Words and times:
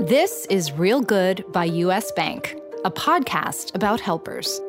This 0.00 0.46
is 0.48 0.70
Real 0.70 1.00
Good 1.00 1.44
by 1.50 1.64
US 1.64 2.12
Bank, 2.12 2.56
a 2.84 2.90
podcast 2.90 3.74
about 3.74 4.00
helpers. 4.00 4.60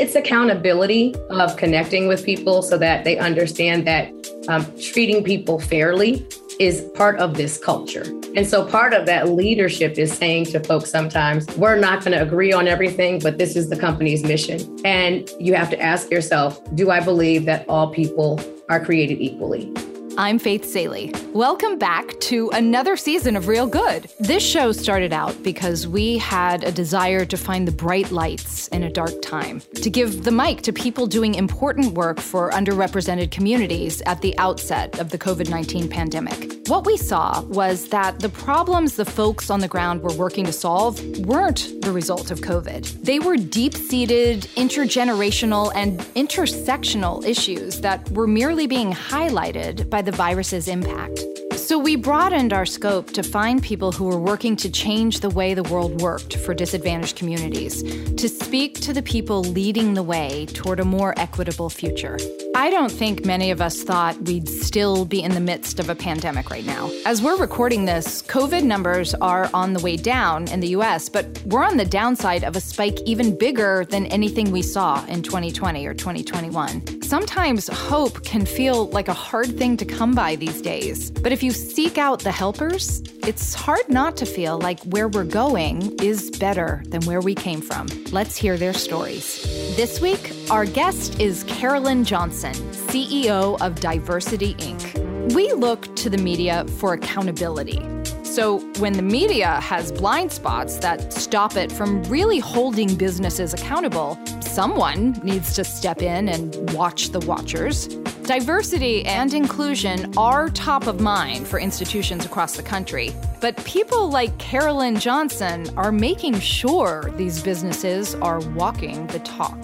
It's 0.00 0.16
accountability 0.16 1.14
of 1.30 1.56
connecting 1.56 2.08
with 2.08 2.24
people 2.24 2.62
so 2.62 2.76
that 2.76 3.04
they 3.04 3.18
understand 3.18 3.86
that 3.86 4.12
um, 4.48 4.66
treating 4.80 5.22
people 5.22 5.60
fairly 5.60 6.26
is 6.58 6.82
part 6.96 7.20
of 7.20 7.34
this 7.34 7.56
culture. 7.56 8.04
And 8.34 8.48
so 8.48 8.66
part 8.66 8.94
of 8.94 9.06
that 9.06 9.28
leadership 9.28 9.96
is 9.96 10.12
saying 10.12 10.46
to 10.46 10.58
folks 10.58 10.90
sometimes, 10.90 11.46
we're 11.56 11.78
not 11.78 12.04
going 12.04 12.18
to 12.18 12.22
agree 12.22 12.52
on 12.52 12.66
everything, 12.66 13.20
but 13.20 13.38
this 13.38 13.54
is 13.54 13.70
the 13.70 13.76
company's 13.76 14.24
mission. 14.24 14.76
And 14.84 15.30
you 15.38 15.54
have 15.54 15.70
to 15.70 15.80
ask 15.80 16.10
yourself, 16.10 16.60
do 16.74 16.90
I 16.90 16.98
believe 16.98 17.44
that 17.44 17.64
all 17.68 17.94
people 17.94 18.40
are 18.68 18.84
created 18.84 19.20
equally? 19.20 19.72
I'm 20.16 20.38
Faith 20.38 20.64
Salie. 20.64 21.12
Welcome 21.32 21.76
back 21.76 22.20
to 22.20 22.48
another 22.50 22.96
season 22.96 23.34
of 23.34 23.48
Real 23.48 23.66
Good. 23.66 24.08
This 24.20 24.44
show 24.44 24.70
started 24.70 25.12
out 25.12 25.42
because 25.42 25.88
we 25.88 26.18
had 26.18 26.62
a 26.62 26.70
desire 26.70 27.24
to 27.24 27.36
find 27.36 27.66
the 27.66 27.72
bright 27.72 28.12
lights 28.12 28.68
in 28.68 28.84
a 28.84 28.90
dark 28.90 29.20
time, 29.22 29.60
to 29.74 29.90
give 29.90 30.22
the 30.22 30.30
mic 30.30 30.62
to 30.62 30.72
people 30.72 31.08
doing 31.08 31.34
important 31.34 31.94
work 31.94 32.20
for 32.20 32.52
underrepresented 32.52 33.32
communities 33.32 34.02
at 34.02 34.20
the 34.20 34.38
outset 34.38 35.00
of 35.00 35.10
the 35.10 35.18
COVID 35.18 35.50
19 35.50 35.88
pandemic. 35.88 36.52
What 36.68 36.86
we 36.86 36.96
saw 36.96 37.42
was 37.42 37.88
that 37.88 38.20
the 38.20 38.28
problems 38.28 38.94
the 38.94 39.04
folks 39.04 39.50
on 39.50 39.60
the 39.60 39.68
ground 39.68 40.00
were 40.00 40.14
working 40.14 40.46
to 40.46 40.52
solve 40.52 41.04
weren't 41.26 41.82
the 41.82 41.92
result 41.92 42.30
of 42.30 42.40
COVID. 42.40 43.02
They 43.02 43.18
were 43.18 43.36
deep 43.36 43.74
seated, 43.74 44.42
intergenerational, 44.56 45.72
and 45.74 45.98
intersectional 46.14 47.22
issues 47.26 47.80
that 47.80 48.08
were 48.12 48.28
merely 48.28 48.66
being 48.66 48.92
highlighted 48.92 49.90
by 49.90 50.03
the 50.04 50.12
virus's 50.12 50.68
impact. 50.68 51.43
So 51.64 51.78
we 51.78 51.96
broadened 51.96 52.52
our 52.52 52.66
scope 52.66 53.12
to 53.12 53.22
find 53.22 53.62
people 53.62 53.90
who 53.90 54.04
were 54.04 54.20
working 54.20 54.54
to 54.56 54.70
change 54.70 55.20
the 55.20 55.30
way 55.30 55.54
the 55.54 55.62
world 55.62 56.02
worked 56.02 56.36
for 56.36 56.52
disadvantaged 56.52 57.16
communities, 57.16 57.82
to 57.82 58.28
speak 58.28 58.82
to 58.82 58.92
the 58.92 59.00
people 59.00 59.42
leading 59.42 59.94
the 59.94 60.02
way 60.02 60.44
toward 60.52 60.78
a 60.78 60.84
more 60.84 61.14
equitable 61.16 61.70
future. 61.70 62.18
I 62.54 62.68
don't 62.68 62.92
think 62.92 63.24
many 63.24 63.50
of 63.50 63.62
us 63.62 63.82
thought 63.82 64.20
we'd 64.22 64.46
still 64.46 65.06
be 65.06 65.22
in 65.22 65.32
the 65.32 65.40
midst 65.40 65.80
of 65.80 65.88
a 65.88 65.94
pandemic 65.94 66.50
right 66.50 66.66
now. 66.66 66.90
As 67.06 67.22
we're 67.22 67.38
recording 67.38 67.86
this, 67.86 68.20
COVID 68.22 68.62
numbers 68.62 69.14
are 69.14 69.48
on 69.54 69.72
the 69.72 69.80
way 69.80 69.96
down 69.96 70.46
in 70.48 70.60
the 70.60 70.68
US, 70.68 71.08
but 71.08 71.26
we're 71.46 71.64
on 71.64 71.78
the 71.78 71.84
downside 71.86 72.44
of 72.44 72.56
a 72.56 72.60
spike 72.60 72.98
even 73.06 73.36
bigger 73.36 73.86
than 73.86 74.04
anything 74.06 74.52
we 74.52 74.60
saw 74.60 75.04
in 75.06 75.22
2020 75.22 75.86
or 75.86 75.94
2021. 75.94 77.02
Sometimes 77.02 77.68
hope 77.68 78.22
can 78.22 78.44
feel 78.44 78.86
like 78.90 79.08
a 79.08 79.14
hard 79.14 79.58
thing 79.58 79.76
to 79.78 79.84
come 79.84 80.14
by 80.14 80.36
these 80.36 80.60
days. 80.60 81.10
But 81.10 81.32
if 81.32 81.42
you 81.42 81.53
seek 81.54 81.96
out 81.96 82.18
the 82.18 82.32
helpers, 82.32 83.00
it's 83.26 83.54
hard 83.54 83.88
not 83.88 84.16
to 84.18 84.26
feel 84.26 84.58
like 84.58 84.80
where 84.84 85.08
we're 85.08 85.24
going 85.24 85.98
is 86.02 86.30
better 86.32 86.82
than 86.88 87.02
where 87.02 87.20
we 87.20 87.34
came 87.34 87.60
from. 87.60 87.86
Let's 88.10 88.36
hear 88.36 88.58
their 88.58 88.74
stories. 88.74 89.42
This 89.76 90.00
week, 90.00 90.32
our 90.50 90.66
guest 90.66 91.20
is 91.20 91.44
Carolyn 91.44 92.04
Johnson, 92.04 92.52
CEO 92.72 93.58
of 93.60 93.80
Diversity 93.80 94.54
Inc. 94.56 95.32
We 95.32 95.52
look 95.52 95.94
to 95.96 96.10
the 96.10 96.18
media 96.18 96.66
for 96.78 96.92
accountability. 96.92 97.80
So, 98.24 98.58
when 98.80 98.94
the 98.94 99.02
media 99.02 99.60
has 99.60 99.92
blind 99.92 100.32
spots 100.32 100.78
that 100.78 101.12
stop 101.12 101.56
it 101.56 101.70
from 101.70 102.02
really 102.04 102.40
holding 102.40 102.96
businesses 102.96 103.54
accountable, 103.54 104.18
someone 104.40 105.12
needs 105.22 105.54
to 105.54 105.62
step 105.62 106.02
in 106.02 106.28
and 106.28 106.72
watch 106.72 107.10
the 107.10 107.20
watchers. 107.20 107.88
Diversity 108.24 109.04
and 109.04 109.34
inclusion 109.34 110.10
are 110.16 110.48
top 110.48 110.86
of 110.86 110.98
mind 110.98 111.46
for 111.46 111.58
institutions 111.58 112.24
across 112.24 112.56
the 112.56 112.62
country, 112.62 113.12
but 113.42 113.54
people 113.66 114.08
like 114.08 114.38
Carolyn 114.38 114.98
Johnson 114.98 115.68
are 115.76 115.92
making 115.92 116.40
sure 116.40 117.12
these 117.18 117.42
businesses 117.42 118.14
are 118.14 118.40
walking 118.52 119.06
the 119.08 119.18
talk. 119.18 119.60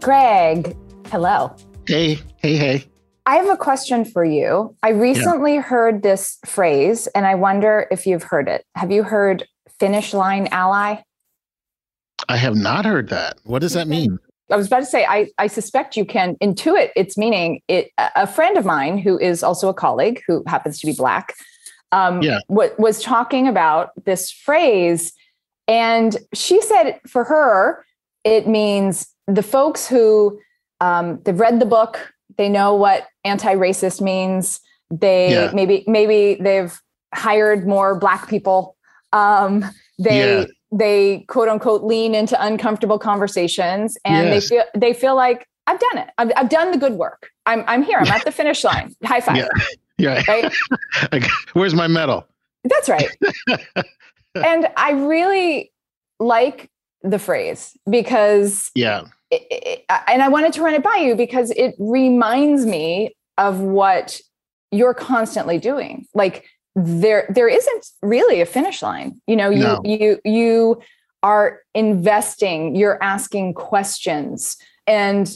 Greg, 0.00 0.74
hello. 1.08 1.54
Hey, 1.86 2.14
hey, 2.38 2.56
hey. 2.56 2.84
I 3.26 3.36
have 3.36 3.50
a 3.50 3.58
question 3.58 4.06
for 4.06 4.24
you. 4.24 4.74
I 4.82 4.90
recently 4.90 5.56
yeah. 5.56 5.60
heard 5.60 6.02
this 6.02 6.38
phrase 6.46 7.08
and 7.08 7.26
I 7.26 7.34
wonder 7.34 7.86
if 7.90 8.06
you've 8.06 8.22
heard 8.22 8.48
it. 8.48 8.64
Have 8.74 8.90
you 8.90 9.02
heard 9.02 9.46
finish 9.78 10.14
line 10.14 10.48
ally? 10.50 11.02
I 12.26 12.38
have 12.38 12.56
not 12.56 12.86
heard 12.86 13.10
that. 13.10 13.36
What 13.44 13.58
does 13.58 13.74
that 13.74 13.86
mean? 13.86 14.18
I 14.50 14.56
was 14.56 14.66
about 14.66 14.80
to 14.80 14.86
say, 14.86 15.06
I, 15.06 15.28
I 15.38 15.46
suspect 15.46 15.96
you 15.96 16.04
can 16.04 16.36
intuit 16.36 16.90
its 16.96 17.16
meaning. 17.16 17.62
It, 17.68 17.90
a 17.98 18.26
friend 18.26 18.58
of 18.58 18.64
mine 18.64 18.98
who 18.98 19.18
is 19.18 19.42
also 19.42 19.68
a 19.68 19.74
colleague 19.74 20.22
who 20.26 20.44
happens 20.46 20.78
to 20.80 20.86
be 20.86 20.92
Black 20.92 21.34
um, 21.92 22.20
yeah. 22.22 22.40
w- 22.48 22.72
was 22.78 23.02
talking 23.02 23.48
about 23.48 23.90
this 24.04 24.30
phrase. 24.30 25.12
And 25.66 26.16
she 26.34 26.60
said 26.60 27.00
for 27.06 27.24
her, 27.24 27.86
it 28.22 28.46
means 28.46 29.06
the 29.26 29.42
folks 29.42 29.88
who 29.88 30.38
um, 30.80 31.20
they've 31.24 31.38
read 31.40 31.58
the 31.58 31.66
book, 31.66 32.12
they 32.36 32.48
know 32.48 32.74
what 32.74 33.06
anti-racist 33.24 34.02
means. 34.02 34.60
They 34.90 35.30
yeah. 35.30 35.50
maybe 35.54 35.84
maybe 35.86 36.34
they've 36.42 36.78
hired 37.14 37.66
more 37.66 37.98
black 37.98 38.28
people. 38.28 38.76
Um, 39.12 39.64
they 39.98 40.40
yeah 40.40 40.44
they 40.74 41.24
quote 41.28 41.48
unquote 41.48 41.84
lean 41.84 42.14
into 42.14 42.42
uncomfortable 42.44 42.98
conversations 42.98 43.96
and 44.04 44.28
yes. 44.28 44.48
they 44.48 44.56
feel 44.56 44.64
they 44.74 44.92
feel 44.92 45.14
like 45.14 45.46
I've 45.66 45.78
done 45.78 45.98
it. 45.98 46.10
I've, 46.18 46.32
I've 46.36 46.48
done 46.48 46.72
the 46.72 46.78
good 46.78 46.94
work. 46.94 47.30
I'm 47.46 47.64
I'm 47.66 47.82
here. 47.82 47.98
I'm 47.98 48.08
at 48.08 48.24
the 48.24 48.32
finish 48.32 48.64
line. 48.64 48.94
High 49.04 49.20
five. 49.20 49.36
Yeah. 49.36 49.48
yeah. 50.26 50.52
Right? 51.12 51.24
Where's 51.52 51.74
my 51.74 51.86
medal? 51.86 52.26
That's 52.64 52.88
right. 52.88 53.08
and 54.34 54.68
I 54.76 54.92
really 54.92 55.72
like 56.18 56.70
the 57.02 57.18
phrase 57.18 57.76
because 57.88 58.70
yeah. 58.74 59.04
It, 59.30 59.46
it, 59.50 59.84
and 60.08 60.22
I 60.22 60.28
wanted 60.28 60.52
to 60.54 60.62
run 60.62 60.74
it 60.74 60.82
by 60.82 60.96
you 60.96 61.14
because 61.14 61.50
it 61.52 61.74
reminds 61.78 62.66
me 62.66 63.14
of 63.38 63.60
what 63.60 64.20
you're 64.70 64.94
constantly 64.94 65.58
doing. 65.58 66.06
Like 66.14 66.44
there 66.74 67.26
there 67.28 67.48
isn't 67.48 67.86
really 68.02 68.40
a 68.40 68.46
finish 68.46 68.82
line. 68.82 69.20
You 69.26 69.36
know 69.36 69.50
you 69.50 69.60
no. 69.60 69.80
you 69.84 70.20
you 70.24 70.82
are 71.22 71.60
investing 71.74 72.74
you're 72.76 73.02
asking 73.02 73.54
questions. 73.54 74.56
And 74.86 75.34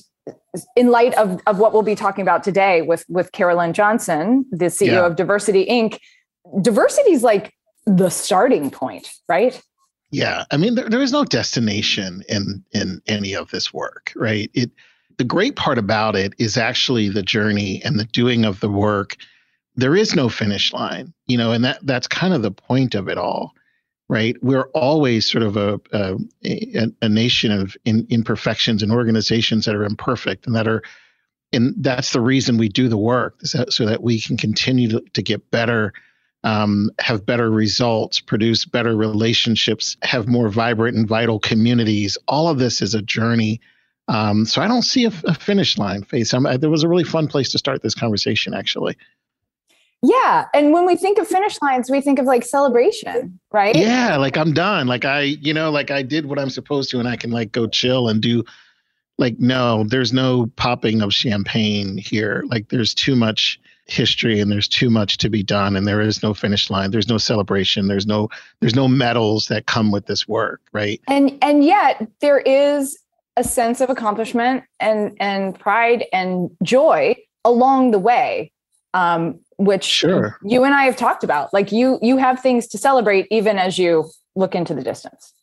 in 0.77 0.91
light 0.91 1.15
of, 1.15 1.41
of 1.47 1.59
what 1.59 1.73
we'll 1.73 1.83
be 1.83 1.95
talking 1.95 2.21
about 2.21 2.43
today 2.43 2.83
with 2.83 3.03
with 3.09 3.33
carolyn 3.33 3.73
johnson 3.73 4.45
the 4.51 4.67
ceo 4.67 4.87
yeah. 4.87 5.07
of 5.07 5.17
diversity 5.17 5.65
inc 5.65 5.99
diversity 6.61 7.13
is 7.13 7.23
like 7.23 7.55
the 7.87 8.11
starting 8.11 8.71
point 8.71 9.11
right? 9.29 9.61
Yeah. 10.11 10.45
I 10.51 10.57
mean 10.57 10.75
there, 10.75 10.89
there 10.89 11.03
is 11.03 11.13
no 11.13 11.25
destination 11.25 12.23
in 12.29 12.65
in 12.73 13.01
any 13.07 13.35
of 13.35 13.51
this 13.51 13.73
work 13.73 14.13
right? 14.17 14.51
It 14.55 14.71
the 15.17 15.25
great 15.25 15.57
part 15.57 15.79
about 15.79 16.15
it 16.15 16.33
is 16.39 16.57
actually 16.57 17.09
the 17.09 17.23
journey 17.23 17.83
and 17.85 17.99
the 17.99 18.05
doing 18.05 18.45
of 18.45 18.61
the 18.61 18.69
work 18.69 19.17
there 19.79 19.95
is 19.95 20.17
no 20.17 20.29
finish 20.29 20.73
line, 20.73 21.15
you 21.29 21.39
know, 21.39 21.53
and 21.53 21.65
that 21.65 21.79
that's 21.85 22.09
kind 22.09 22.35
of 22.35 22.43
the 22.43 22.51
point 22.51 22.97
of 22.97 23.09
it 23.09 23.17
all, 23.17 23.55
right? 24.09 24.37
We're 24.43 24.69
always 24.75 25.31
sort 25.31 25.45
of 25.45 25.57
a 25.57 25.81
a, 25.93 26.17
a 27.01 27.09
nation 27.09 27.53
of 27.53 27.77
in, 27.85 28.05
imperfections 28.11 28.83
and 28.83 28.91
organizations 28.91 29.65
that 29.67 29.77
are 29.77 29.85
imperfect 29.85 30.47
and 30.47 30.57
that 30.57 30.67
are, 30.67 30.83
and 31.53 31.75
that's 31.79 32.13
the 32.13 32.21
reason 32.21 32.59
we 32.59 32.69
do 32.69 32.89
the 32.89 32.99
work, 32.99 33.39
so 33.45 33.87
that 33.87 34.03
we 34.03 34.21
can 34.21 34.37
continue 34.37 34.89
to, 34.89 35.01
to 35.13 35.23
get 35.23 35.49
better, 35.53 35.93
um, 36.43 36.91
have 36.99 37.25
better 37.25 37.49
results, 37.49 38.21
produce 38.21 38.65
better 38.65 38.97
relationships, 38.97 39.97
have 40.03 40.27
more 40.27 40.49
vibrant 40.49 40.97
and 40.97 41.07
vital 41.07 41.39
communities. 41.39 42.19
All 42.27 42.49
of 42.49 42.59
this 42.59 42.83
is 42.83 42.95
a 42.95 43.03
journey. 43.03 43.61
Um, 44.09 44.45
so 44.45 44.61
I 44.61 44.67
don't 44.67 44.83
see 44.83 45.05
a, 45.05 45.13
a 45.25 45.35
finish 45.35 45.79
line. 45.79 46.03
Faith. 46.03 46.35
I'm, 46.35 46.45
there 46.59 46.71
was 46.71 46.83
a 46.83 46.89
really 46.89 47.05
fun 47.05 47.29
place 47.29 47.53
to 47.53 47.59
start 47.59 47.83
this 47.83 47.95
conversation, 47.95 48.55
actually. 48.55 48.97
Yeah. 50.03 50.47
And 50.55 50.73
when 50.73 50.87
we 50.87 50.97
think 50.97 51.19
of 51.19 51.27
finish 51.27 51.61
lines, 51.61 51.91
we 51.91 52.01
think 52.01 52.19
of 52.19 52.27
like 52.27 52.45
celebration, 52.45 53.39
right? 53.51 53.75
Yeah. 53.75 54.17
Like 54.17 54.37
I'm 54.37 54.53
done. 54.53 54.87
Like 54.87 55.05
I, 55.05 55.23
you 55.23 55.53
know, 55.53 55.71
like 55.71 55.91
I 55.91 56.03
did 56.03 56.27
what 56.27 56.39
I'm 56.39 56.51
supposed 56.51 56.91
to 56.91 57.01
and 57.01 57.09
I 57.09 57.17
can 57.17 57.31
like 57.31 57.51
go 57.51 57.67
chill 57.67 58.09
and 58.09 58.23
do 58.23 58.45
like, 59.19 59.41
no, 59.41 59.85
there's 59.85 60.13
no 60.13 60.47
popping 60.55 61.03
of 61.03 61.13
champagne 61.13 61.99
here. 61.99 62.45
Like 62.47 62.69
there's 62.69 62.95
too 62.95 63.17
much 63.17 63.61
history 63.87 64.39
and 64.39 64.53
there's 64.53 64.69
too 64.69 64.91
much 64.91 65.19
to 65.19 65.29
be 65.29 65.43
done 65.43 65.75
and 65.75 65.89
there 65.89 66.01
is 66.01 66.23
no 66.23 66.33
finish 66.33 66.71
line. 66.71 66.93
There's 66.93 67.09
no 67.09 67.19
celebration. 67.19 67.89
There's 67.89 68.07
no, 68.07 68.29
there's 68.61 68.77
no 68.77 68.87
medals 68.87 69.47
that 69.47 69.67
come 69.67 69.91
with 69.91 70.07
this 70.07 70.29
work. 70.29 70.61
Right. 70.73 71.01
And, 71.09 71.37
and 71.43 71.65
yet 71.65 72.07
there 72.21 72.39
is 72.39 72.97
a 73.37 73.43
sense 73.43 73.81
of 73.81 73.91
accomplishment 73.91 74.63
and, 74.79 75.17
and 75.19 75.59
pride 75.59 76.05
and 76.13 76.51
joy 76.63 77.17
along 77.45 77.91
the 77.91 77.99
way. 77.99 78.53
Um, 78.95 79.41
which 79.59 79.85
sure. 79.85 80.39
you 80.43 80.65
and 80.65 80.73
I 80.73 80.85
have 80.85 80.97
talked 80.97 81.23
about. 81.23 81.53
Like 81.53 81.71
you 81.71 81.99
you 82.01 82.17
have 82.17 82.41
things 82.41 82.67
to 82.69 82.79
celebrate 82.79 83.27
even 83.31 83.59
as 83.59 83.79
you 83.79 84.11
look 84.35 84.55
into 84.55 84.75
the 84.75 84.83
distance. 84.83 85.35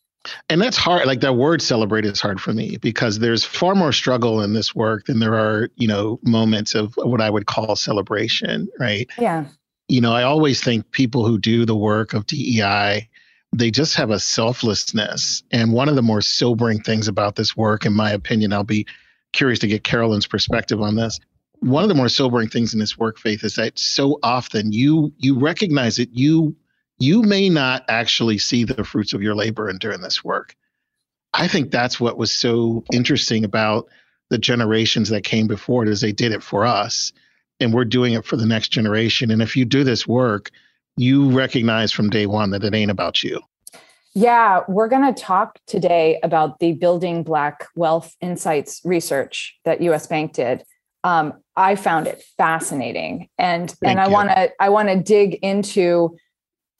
And 0.48 0.60
that's 0.60 0.76
hard. 0.76 1.06
Like 1.06 1.20
that 1.20 1.34
word 1.34 1.62
celebrate 1.62 2.04
is 2.04 2.20
hard 2.20 2.40
for 2.40 2.52
me 2.52 2.78
because 2.78 3.20
there's 3.20 3.44
far 3.44 3.74
more 3.74 3.92
struggle 3.92 4.42
in 4.42 4.54
this 4.54 4.74
work 4.74 5.06
than 5.06 5.20
there 5.20 5.34
are, 5.34 5.68
you 5.76 5.86
know, 5.86 6.18
moments 6.22 6.74
of 6.74 6.94
what 6.96 7.20
I 7.20 7.30
would 7.30 7.46
call 7.46 7.76
celebration, 7.76 8.68
right? 8.80 9.08
Yeah. 9.18 9.44
you 9.88 10.00
know, 10.00 10.12
I 10.12 10.24
always 10.24 10.60
think 10.60 10.90
people 10.90 11.24
who 11.24 11.38
do 11.38 11.64
the 11.64 11.76
work 11.76 12.12
of 12.12 12.26
DEI, 12.26 13.08
they 13.52 13.70
just 13.70 13.94
have 13.94 14.10
a 14.10 14.18
selflessness. 14.18 15.44
And 15.52 15.72
one 15.72 15.88
of 15.88 15.94
the 15.94 16.02
more 16.02 16.20
sobering 16.20 16.80
things 16.80 17.06
about 17.06 17.36
this 17.36 17.56
work, 17.56 17.86
in 17.86 17.92
my 17.92 18.10
opinion, 18.10 18.52
I'll 18.52 18.64
be 18.64 18.86
curious 19.32 19.60
to 19.60 19.68
get 19.68 19.84
Carolyn's 19.84 20.26
perspective 20.26 20.80
on 20.80 20.96
this. 20.96 21.20
One 21.66 21.82
of 21.82 21.88
the 21.88 21.96
more 21.96 22.08
sobering 22.08 22.48
things 22.48 22.72
in 22.72 22.78
this 22.78 22.96
work, 22.96 23.18
Faith, 23.18 23.42
is 23.42 23.56
that 23.56 23.76
so 23.76 24.20
often 24.22 24.72
you 24.72 25.12
you 25.18 25.36
recognize 25.36 25.96
that 25.96 26.10
you 26.12 26.54
you 26.98 27.22
may 27.22 27.48
not 27.48 27.84
actually 27.88 28.38
see 28.38 28.62
the 28.62 28.84
fruits 28.84 29.12
of 29.12 29.20
your 29.20 29.34
labor 29.34 29.68
in 29.68 29.78
doing 29.78 30.00
this 30.00 30.22
work. 30.22 30.54
I 31.34 31.48
think 31.48 31.72
that's 31.72 31.98
what 31.98 32.18
was 32.18 32.32
so 32.32 32.84
interesting 32.92 33.44
about 33.44 33.88
the 34.30 34.38
generations 34.38 35.08
that 35.08 35.24
came 35.24 35.48
before 35.48 35.82
it 35.82 35.88
is 35.88 36.00
they 36.00 36.12
did 36.12 36.30
it 36.30 36.42
for 36.42 36.64
us 36.64 37.12
and 37.58 37.74
we're 37.74 37.84
doing 37.84 38.14
it 38.14 38.24
for 38.24 38.36
the 38.36 38.46
next 38.46 38.68
generation. 38.68 39.32
And 39.32 39.42
if 39.42 39.56
you 39.56 39.64
do 39.64 39.82
this 39.82 40.06
work, 40.06 40.52
you 40.96 41.30
recognize 41.30 41.90
from 41.90 42.10
day 42.10 42.26
one 42.26 42.50
that 42.50 42.62
it 42.62 42.74
ain't 42.74 42.92
about 42.92 43.24
you. 43.24 43.40
Yeah, 44.14 44.60
we're 44.68 44.88
going 44.88 45.12
to 45.12 45.20
talk 45.20 45.58
today 45.66 46.20
about 46.22 46.60
the 46.60 46.74
Building 46.74 47.24
Black 47.24 47.66
Wealth 47.74 48.16
Insights 48.20 48.80
research 48.84 49.58
that 49.64 49.82
US 49.82 50.06
Bank 50.06 50.32
did. 50.32 50.64
Um, 51.06 51.34
I 51.54 51.76
found 51.76 52.08
it 52.08 52.22
fascinating, 52.36 53.28
and 53.38 53.70
Thank 53.70 53.90
and 53.92 54.00
I 54.00 54.08
want 54.08 54.28
to 54.30 54.50
I 54.60 54.68
want 54.68 54.88
to 54.88 54.96
dig 55.00 55.34
into 55.36 56.16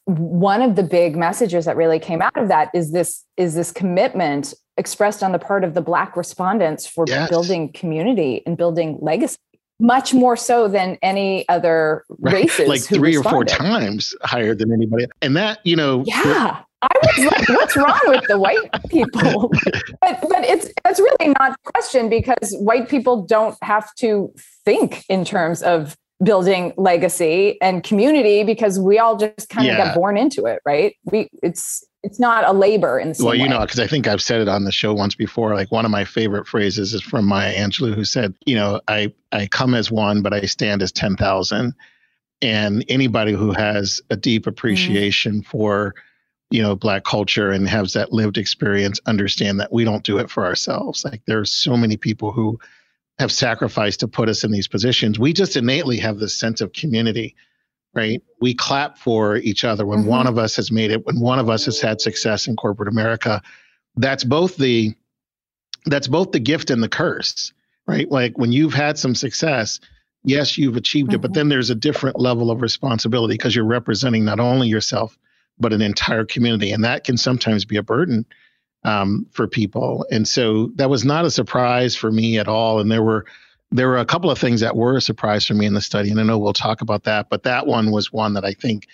one 0.06 0.62
of 0.62 0.76
the 0.76 0.82
big 0.82 1.16
messages 1.16 1.64
that 1.64 1.76
really 1.76 1.98
came 1.98 2.20
out 2.20 2.36
of 2.36 2.48
that 2.48 2.70
is 2.74 2.92
this 2.92 3.24
is 3.36 3.54
this 3.54 3.72
commitment 3.72 4.52
expressed 4.76 5.22
on 5.22 5.32
the 5.32 5.38
part 5.38 5.64
of 5.64 5.74
the 5.74 5.80
black 5.80 6.16
respondents 6.16 6.86
for 6.86 7.04
yes. 7.08 7.30
building 7.30 7.72
community 7.72 8.42
and 8.46 8.56
building 8.56 8.98
legacy 9.00 9.38
much 9.78 10.14
more 10.14 10.36
so 10.36 10.68
than 10.68 10.98
any 11.02 11.46
other 11.48 12.04
races 12.18 12.60
right. 12.60 12.68
like 12.68 12.82
three 12.82 13.16
responded. 13.16 13.52
or 13.52 13.56
four 13.56 13.68
times 13.68 14.14
higher 14.22 14.54
than 14.54 14.72
anybody 14.72 15.06
and 15.22 15.36
that 15.36 15.58
you 15.64 15.76
know 15.76 16.02
yeah 16.06 16.62
I 16.92 16.98
was 17.16 17.26
like, 17.26 17.48
what's 17.48 17.76
wrong 17.76 18.00
with 18.06 18.24
the 18.28 18.38
white 18.38 18.70
people? 18.88 19.52
But 20.00 20.20
but 20.22 20.44
it's 20.44 20.68
it's 20.84 21.00
really 21.00 21.34
not 21.38 21.52
a 21.52 21.72
question 21.72 22.08
because 22.08 22.54
white 22.58 22.88
people 22.88 23.22
don't 23.22 23.56
have 23.62 23.92
to 23.96 24.32
think 24.64 25.04
in 25.08 25.24
terms 25.24 25.62
of 25.62 25.96
building 26.22 26.72
legacy 26.76 27.60
and 27.60 27.82
community 27.82 28.44
because 28.44 28.78
we 28.78 28.98
all 28.98 29.16
just 29.16 29.48
kind 29.48 29.68
of 29.68 29.76
got 29.76 29.94
born 29.94 30.16
into 30.16 30.46
it, 30.46 30.60
right? 30.64 30.94
We 31.04 31.28
it's 31.42 31.84
it's 32.02 32.20
not 32.20 32.48
a 32.48 32.52
labor 32.52 33.00
in 33.00 33.12
the 33.12 33.24
well 33.24 33.34
you 33.34 33.42
way. 33.42 33.48
know 33.48 33.60
because 33.60 33.80
i 33.80 33.86
think 33.86 34.06
i've 34.06 34.22
said 34.22 34.40
it 34.40 34.46
on 34.46 34.62
the 34.62 34.70
show 34.70 34.94
once 34.94 35.16
before 35.16 35.54
like 35.54 35.72
one 35.72 35.84
of 35.84 35.90
my 35.90 36.04
favorite 36.04 36.46
phrases 36.46 36.94
is 36.94 37.02
from 37.02 37.24
maya 37.24 37.52
angelou 37.52 37.92
who 37.92 38.04
said 38.04 38.32
you 38.46 38.54
know 38.54 38.80
i 38.86 39.12
i 39.32 39.44
come 39.48 39.74
as 39.74 39.90
one 39.90 40.22
but 40.22 40.32
i 40.32 40.42
stand 40.42 40.82
as 40.82 40.92
10000 40.92 41.74
and 42.42 42.84
anybody 42.88 43.32
who 43.32 43.50
has 43.50 44.00
a 44.10 44.16
deep 44.16 44.42
mm-hmm. 44.42 44.50
appreciation 44.50 45.40
mm. 45.40 45.46
for 45.46 45.94
you 46.56 46.62
know 46.62 46.74
black 46.74 47.04
culture 47.04 47.50
and 47.50 47.68
has 47.68 47.92
that 47.92 48.12
lived 48.12 48.38
experience 48.38 48.98
understand 49.06 49.60
that 49.60 49.72
we 49.72 49.84
don't 49.84 50.04
do 50.04 50.18
it 50.18 50.30
for 50.30 50.44
ourselves 50.44 51.04
like 51.04 51.22
there's 51.26 51.52
so 51.52 51.76
many 51.76 51.96
people 51.96 52.32
who 52.32 52.58
have 53.18 53.30
sacrificed 53.30 54.00
to 54.00 54.08
put 54.08 54.28
us 54.28 54.42
in 54.42 54.50
these 54.50 54.68
positions 54.68 55.18
we 55.18 55.32
just 55.32 55.56
innately 55.56 55.98
have 55.98 56.18
this 56.18 56.36
sense 56.36 56.60
of 56.60 56.72
community 56.72 57.34
right? 57.96 58.22
We 58.42 58.54
clap 58.54 58.98
for 58.98 59.36
each 59.38 59.64
other 59.64 59.86
when 59.86 60.00
mm-hmm. 60.00 60.10
one 60.10 60.26
of 60.26 60.38
us 60.38 60.54
has 60.56 60.70
made 60.70 60.90
it, 60.90 61.06
when 61.06 61.18
one 61.18 61.38
of 61.38 61.48
us 61.48 61.64
has 61.64 61.80
had 61.80 62.00
success 62.00 62.46
in 62.46 62.54
corporate 62.54 62.90
America. 62.90 63.42
That's 63.96 64.22
both 64.22 64.56
the 64.56 64.94
that's 65.86 66.06
both 66.06 66.32
the 66.32 66.40
gift 66.40 66.70
and 66.70 66.82
the 66.82 66.88
curse, 66.88 67.52
right? 67.86 68.08
Like 68.10 68.36
when 68.36 68.52
you've 68.52 68.74
had 68.74 68.98
some 68.98 69.14
success, 69.14 69.80
yes, 70.24 70.58
you've 70.58 70.76
achieved 70.76 71.08
mm-hmm. 71.08 71.14
it, 71.16 71.22
but 71.22 71.30
mm-hmm. 71.30 71.38
then 71.38 71.48
there's 71.48 71.70
a 71.70 71.74
different 71.74 72.20
level 72.20 72.50
of 72.50 72.60
responsibility 72.60 73.34
because 73.34 73.56
you're 73.56 73.64
representing 73.64 74.24
not 74.24 74.40
only 74.40 74.68
yourself 74.68 75.16
but 75.58 75.72
an 75.72 75.82
entire 75.82 76.24
community, 76.24 76.70
and 76.70 76.84
that 76.84 77.04
can 77.04 77.16
sometimes 77.16 77.64
be 77.64 77.76
a 77.76 77.82
burden 77.82 78.24
um, 78.84 79.26
for 79.32 79.46
people. 79.46 80.06
And 80.10 80.26
so 80.26 80.70
that 80.76 80.90
was 80.90 81.04
not 81.04 81.24
a 81.24 81.30
surprise 81.30 81.96
for 81.96 82.12
me 82.12 82.38
at 82.38 82.48
all. 82.48 82.80
And 82.80 82.90
there 82.90 83.02
were 83.02 83.26
there 83.72 83.88
were 83.88 83.98
a 83.98 84.06
couple 84.06 84.30
of 84.30 84.38
things 84.38 84.60
that 84.60 84.76
were 84.76 84.96
a 84.96 85.00
surprise 85.00 85.44
for 85.44 85.54
me 85.54 85.66
in 85.66 85.74
the 85.74 85.80
study, 85.80 86.10
and 86.10 86.20
I 86.20 86.22
know 86.22 86.38
we'll 86.38 86.52
talk 86.52 86.80
about 86.80 87.04
that. 87.04 87.28
But 87.28 87.42
that 87.42 87.66
one 87.66 87.90
was 87.90 88.12
one 88.12 88.34
that 88.34 88.44
I 88.44 88.52
think, 88.52 88.86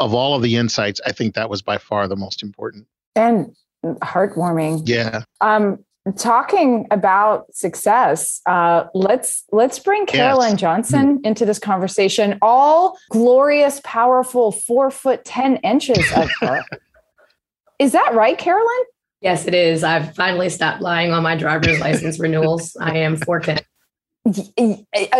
of 0.00 0.12
all 0.12 0.34
of 0.34 0.42
the 0.42 0.56
insights, 0.56 1.00
I 1.06 1.12
think 1.12 1.34
that 1.34 1.48
was 1.48 1.62
by 1.62 1.78
far 1.78 2.06
the 2.06 2.16
most 2.16 2.42
important 2.42 2.86
and 3.16 3.54
heartwarming. 3.84 4.82
Yeah. 4.84 5.22
Um, 5.40 5.84
talking 6.16 6.86
about 6.90 7.52
success, 7.54 8.40
uh, 8.46 8.84
let's 8.94 9.44
let's 9.52 9.78
bring 9.78 10.06
Carolyn 10.06 10.50
yes. 10.50 10.60
Johnson 10.60 11.16
mm-hmm. 11.16 11.24
into 11.26 11.44
this 11.44 11.58
conversation. 11.58 12.38
All 12.42 12.98
glorious, 13.10 13.80
powerful, 13.84 14.52
four 14.52 14.90
foot 14.90 15.24
ten 15.24 15.56
inches 15.58 16.04
of 16.16 16.30
her. 16.40 16.62
is 17.78 17.92
that 17.92 18.14
right, 18.14 18.38
Carolyn? 18.38 18.84
Yes, 19.20 19.46
it 19.46 19.54
is. 19.54 19.82
I've 19.82 20.14
finally 20.14 20.48
stopped 20.48 20.80
lying 20.80 21.12
on 21.12 21.22
my 21.22 21.36
driver's 21.36 21.80
license 21.80 22.20
renewals. 22.20 22.76
I 22.80 22.98
am 22.98 23.16
4'10. 23.16 23.60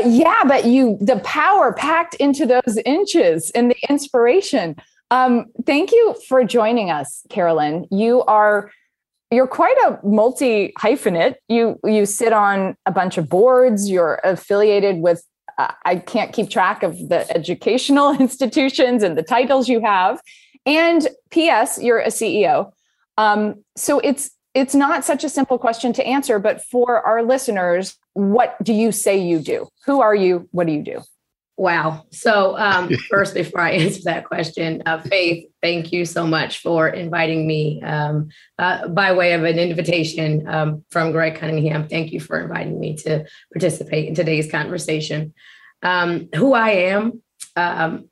Yeah, 0.04 0.44
but 0.44 0.66
you, 0.66 0.98
the 1.00 1.20
power 1.24 1.72
packed 1.72 2.14
into 2.14 2.46
those 2.46 2.78
inches 2.84 3.50
and 3.52 3.70
the 3.70 3.76
inspiration. 3.88 4.76
Um, 5.10 5.46
thank 5.66 5.90
you 5.90 6.14
for 6.28 6.44
joining 6.44 6.90
us, 6.90 7.22
Carolyn. 7.30 7.86
You 7.90 8.22
are 8.24 8.70
you're 9.30 9.46
quite 9.46 9.76
a 9.86 9.98
multi 10.06 10.72
hyphenate. 10.78 11.36
You 11.48 11.78
you 11.84 12.06
sit 12.06 12.32
on 12.32 12.76
a 12.86 12.92
bunch 12.92 13.18
of 13.18 13.28
boards. 13.28 13.90
You're 13.90 14.20
affiliated 14.24 14.98
with. 14.98 15.24
Uh, 15.58 15.72
I 15.84 15.96
can't 15.96 16.32
keep 16.32 16.50
track 16.50 16.82
of 16.82 16.96
the 17.08 17.28
educational 17.36 18.10
institutions 18.20 19.02
and 19.02 19.18
the 19.18 19.22
titles 19.22 19.68
you 19.68 19.80
have. 19.80 20.20
And 20.64 21.08
P.S. 21.30 21.82
You're 21.82 22.00
a 22.00 22.08
CEO. 22.08 22.72
Um, 23.16 23.64
so 23.76 23.98
it's 24.00 24.30
it's 24.54 24.74
not 24.74 25.04
such 25.04 25.24
a 25.24 25.28
simple 25.28 25.58
question 25.58 25.92
to 25.94 26.06
answer, 26.06 26.38
but 26.38 26.64
for 26.64 27.00
our 27.06 27.22
listeners, 27.22 27.96
what 28.14 28.56
do 28.62 28.72
you 28.72 28.92
say 28.92 29.18
you 29.18 29.40
do? 29.40 29.68
Who 29.86 30.00
are 30.00 30.14
you? 30.14 30.48
What 30.52 30.66
do 30.66 30.72
you 30.72 30.82
do? 30.82 31.02
Wow. 31.58 32.04
So, 32.12 32.56
um, 32.56 32.88
first, 33.10 33.34
before 33.34 33.60
I 33.60 33.72
answer 33.72 34.02
that 34.04 34.24
question, 34.24 34.82
uh, 34.86 35.02
Faith, 35.02 35.50
thank 35.60 35.92
you 35.92 36.04
so 36.04 36.26
much 36.26 36.60
for 36.60 36.88
inviting 36.88 37.46
me 37.46 37.82
um, 37.82 38.28
uh, 38.58 38.86
by 38.88 39.12
way 39.12 39.32
of 39.32 39.42
an 39.42 39.58
invitation 39.58 40.48
um, 40.48 40.84
from 40.90 41.10
Greg 41.12 41.34
Cunningham. 41.34 41.88
Thank 41.88 42.12
you 42.12 42.20
for 42.20 42.40
inviting 42.40 42.78
me 42.78 42.94
to 42.98 43.26
participate 43.52 44.08
in 44.08 44.14
today's 44.14 44.50
conversation. 44.50 45.34
Um, 45.82 46.28
who 46.34 46.54
I 46.54 46.70
am, 46.70 47.22
um, 47.56 48.08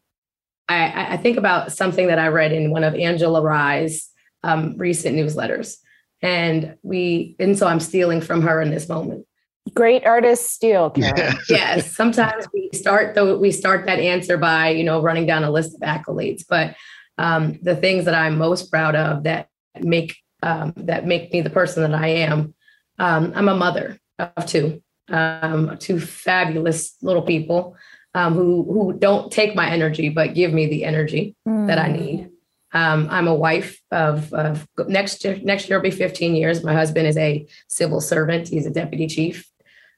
I, 0.69 1.15
I, 1.15 1.17
think 1.17 1.37
about 1.37 1.73
something 1.73 2.09
that 2.09 2.19
I 2.19 2.29
read 2.29 2.53
in 2.53 2.71
one 2.71 2.85
of 2.85 2.95
Angela 2.95 3.43
Rye's 3.43 4.09
um, 4.45 4.77
recent 4.77 5.17
newsletters 5.17 5.77
and 6.23 6.77
we 6.83 7.37
and 7.39 7.59
so 7.59 7.67
i'm 7.67 7.81
stealing 7.81 8.21
from 8.21 8.43
her 8.43 8.61
in 8.63 8.71
this 8.71 8.89
moment 8.89 9.27
great 9.75 10.05
artists 10.07 10.51
steal 10.51 10.93
yes. 10.97 11.51
yes 11.51 11.93
sometimes 11.93 12.47
we 12.53 12.71
start 12.73 13.15
the 13.15 13.37
we 13.37 13.51
start 13.51 13.87
that 13.87 13.99
answer 13.99 14.37
by 14.37 14.71
you 14.71 14.85
know 14.85 15.01
running 15.01 15.27
down 15.27 15.45
a 15.45 15.51
list 15.51 15.75
of 15.75 15.81
accolades 15.81 16.45
but 16.49 16.75
um, 17.19 17.59
the 17.63 17.77
things 17.77 18.05
that 18.05 18.15
i'm 18.15 18.39
most 18.39 18.71
proud 18.71 18.95
of 18.95 19.25
that 19.25 19.49
make 19.81 20.17
um, 20.43 20.73
that 20.77 21.07
make 21.07 21.33
me 21.33 21.41
the 21.41 21.51
person 21.51 21.83
that 21.83 22.01
i 22.01 22.09
am 22.09 22.55
um, 22.99 23.33
i'm 23.35 23.49
a 23.49 23.57
mother 23.57 23.99
of 24.19 24.47
two 24.47 24.83
um, 25.09 25.77
two 25.79 26.01
fabulous 26.01 26.97
little 27.03 27.23
people 27.23 27.77
um, 28.15 28.35
who 28.35 28.65
who 28.65 28.93
don't 28.93 29.33
take 29.33 29.55
my 29.55 29.69
energy 29.69 30.09
but 30.09 30.35
give 30.35 30.53
me 30.53 30.67
the 30.67 30.85
energy 30.85 31.35
mm. 31.47 31.67
that 31.67 31.79
i 31.79 31.89
mm. 31.89 32.01
need 32.01 32.31
um, 32.73 33.09
I'm 33.11 33.27
a 33.27 33.35
wife 33.35 33.81
of, 33.91 34.35
of, 34.35 34.69
next 34.87 35.25
year. 35.25 35.39
Next 35.43 35.67
year 35.67 35.79
will 35.79 35.85
be 35.85 35.91
15 35.91 36.37
years. 36.37 36.63
My 36.63 36.75
husband 36.75 37.07
is 37.07 37.17
a 37.17 37.47
civil 37.69 38.03
servant. 38.03 38.49
He's 38.49 38.67
a 38.67 38.71
deputy 38.71 39.07
chief. 39.07 39.49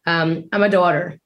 Um, 0.09 0.49
I'm 0.53 0.63
a 0.63 0.71
daughter. 0.71 1.21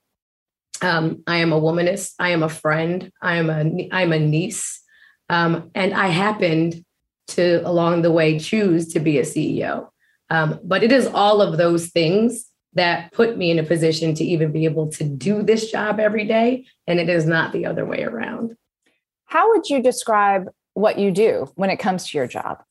Um, 0.83 1.23
I 1.29 1.37
am 1.37 1.53
a 1.53 1.61
womanist. 1.61 2.15
I 2.19 2.31
am 2.31 2.43
a 2.43 2.49
friend. 2.49 3.13
I 3.23 3.37
am 3.37 3.49
a 3.49 3.89
I'm 3.93 4.13
a 4.13 4.19
niece, 4.19 4.83
um, 5.29 5.71
and 5.77 5.95
I 5.95 6.09
happened 6.09 6.85
to 7.29 7.63
along 7.65 8.03
the 8.03 8.11
way 8.11 8.41
choose 8.41 8.93
to 8.95 8.99
be 8.99 9.19
a 9.19 9.23
CEO. 9.23 9.89
Um, 10.31 10.59
but 10.65 10.83
it 10.83 10.91
is 10.91 11.07
all 11.07 11.41
of 11.41 11.59
those 11.59 11.91
things 11.91 12.47
that 12.73 13.13
put 13.13 13.39
me 13.39 13.53
in 13.53 13.61
a 13.61 13.63
position 13.63 14.15
to 14.15 14.25
even 14.25 14.51
be 14.51 14.65
able 14.65 14.91
to 14.93 15.05
do 15.05 15.45
this 15.45 15.71
job 15.71 16.01
every 16.01 16.25
day, 16.25 16.67
and 16.89 16.99
it 16.99 17.09
is 17.09 17.25
not 17.25 17.53
the 17.53 17.67
other 17.67 17.85
way 17.85 18.03
around. 18.03 18.57
How 19.27 19.51
would 19.51 19.69
you 19.69 19.81
describe 19.81 20.49
what 20.75 20.99
you 20.99 21.13
do 21.13 21.53
when 21.55 21.71
it 21.71 21.77
comes 21.77 22.09
to 22.09 22.19
your 22.19 22.27
job? 22.27 22.65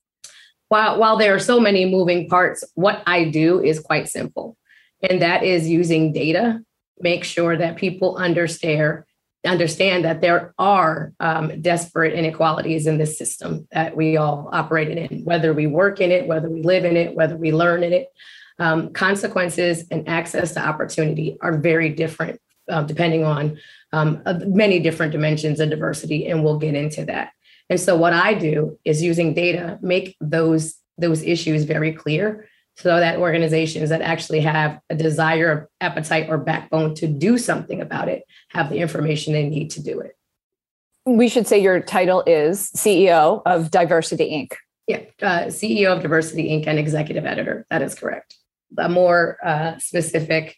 While, 0.67 0.99
while 0.99 1.17
there 1.17 1.33
are 1.33 1.39
so 1.39 1.61
many 1.61 1.85
moving 1.85 2.27
parts, 2.27 2.65
what 2.75 3.01
I 3.07 3.29
do 3.29 3.63
is 3.63 3.79
quite 3.79 4.09
simple. 4.09 4.57
And 5.07 5.21
that 5.21 5.43
is 5.43 5.67
using 5.67 6.13
data, 6.13 6.61
make 6.99 7.23
sure 7.23 7.57
that 7.57 7.77
people 7.77 8.17
understand 8.17 9.03
understand 9.43 10.05
that 10.05 10.21
there 10.21 10.53
are 10.59 11.13
um, 11.19 11.61
desperate 11.63 12.13
inequalities 12.13 12.85
in 12.85 12.99
this 12.99 13.17
system 13.17 13.67
that 13.71 13.97
we 13.97 14.15
all 14.15 14.47
operate 14.53 14.95
in, 14.95 15.23
whether 15.23 15.51
we 15.51 15.65
work 15.65 15.99
in 15.99 16.11
it, 16.11 16.27
whether 16.27 16.47
we 16.47 16.61
live 16.61 16.85
in 16.85 16.95
it, 16.95 17.15
whether 17.15 17.35
we 17.35 17.51
learn 17.51 17.81
in 17.83 17.91
it. 17.91 18.07
Um, 18.59 18.93
consequences 18.93 19.85
and 19.89 20.07
access 20.07 20.53
to 20.53 20.59
opportunity 20.59 21.37
are 21.41 21.57
very 21.57 21.89
different 21.89 22.39
uh, 22.69 22.83
depending 22.83 23.23
on 23.23 23.57
um, 23.93 24.21
many 24.25 24.79
different 24.79 25.11
dimensions 25.11 25.59
of 25.59 25.69
diversity, 25.69 26.27
and 26.27 26.43
we'll 26.43 26.59
get 26.59 26.75
into 26.75 27.05
that. 27.05 27.31
And 27.69 27.79
so, 27.79 27.95
what 27.95 28.13
I 28.13 28.33
do 28.33 28.77
is 28.85 29.01
using 29.01 29.33
data 29.33 29.79
make 29.81 30.15
those 30.21 30.75
those 30.97 31.23
issues 31.23 31.63
very 31.63 31.91
clear, 31.91 32.47
so 32.75 32.99
that 32.99 33.19
organizations 33.19 33.89
that 33.89 34.01
actually 34.01 34.41
have 34.41 34.79
a 34.89 34.95
desire, 34.95 35.69
appetite, 35.81 36.29
or 36.29 36.37
backbone 36.37 36.95
to 36.95 37.07
do 37.07 37.37
something 37.37 37.81
about 37.81 38.07
it 38.07 38.23
have 38.49 38.69
the 38.69 38.77
information 38.77 39.33
they 39.33 39.47
need 39.47 39.69
to 39.71 39.83
do 39.83 39.99
it. 39.99 40.17
We 41.05 41.29
should 41.29 41.47
say 41.47 41.61
your 41.61 41.79
title 41.79 42.23
is 42.25 42.71
CEO 42.75 43.41
of 43.45 43.71
Diversity 43.71 44.29
Inc. 44.31 44.55
Yeah, 44.87 45.01
uh, 45.21 45.45
CEO 45.45 45.95
of 45.95 46.01
Diversity 46.01 46.49
Inc. 46.49 46.67
and 46.67 46.77
executive 46.77 47.25
editor. 47.25 47.65
That 47.69 47.81
is 47.81 47.95
correct. 47.95 48.37
A 48.77 48.87
more 48.87 49.37
uh, 49.43 49.77
specific 49.79 50.55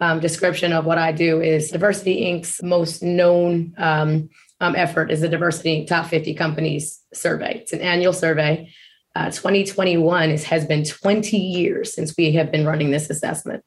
um, 0.00 0.18
description 0.18 0.72
of 0.72 0.84
what 0.84 0.98
I 0.98 1.12
do 1.12 1.40
is 1.40 1.70
Diversity 1.70 2.22
Inc.'s 2.22 2.62
most 2.62 3.02
known 3.02 3.74
um, 3.78 4.30
um, 4.60 4.74
effort 4.76 5.10
is 5.10 5.20
the 5.20 5.28
Diversity 5.28 5.82
Inc. 5.82 5.88
Top 5.88 6.06
50 6.06 6.34
Companies 6.34 7.00
survey. 7.12 7.58
It's 7.58 7.72
an 7.72 7.80
annual 7.80 8.12
survey. 8.12 8.70
Uh, 9.14 9.30
2021 9.30 10.30
is, 10.30 10.44
has 10.44 10.64
been 10.64 10.84
20 10.84 11.36
years 11.36 11.94
since 11.94 12.14
we 12.16 12.32
have 12.32 12.50
been 12.50 12.66
running 12.66 12.90
this 12.90 13.10
assessment. 13.10 13.62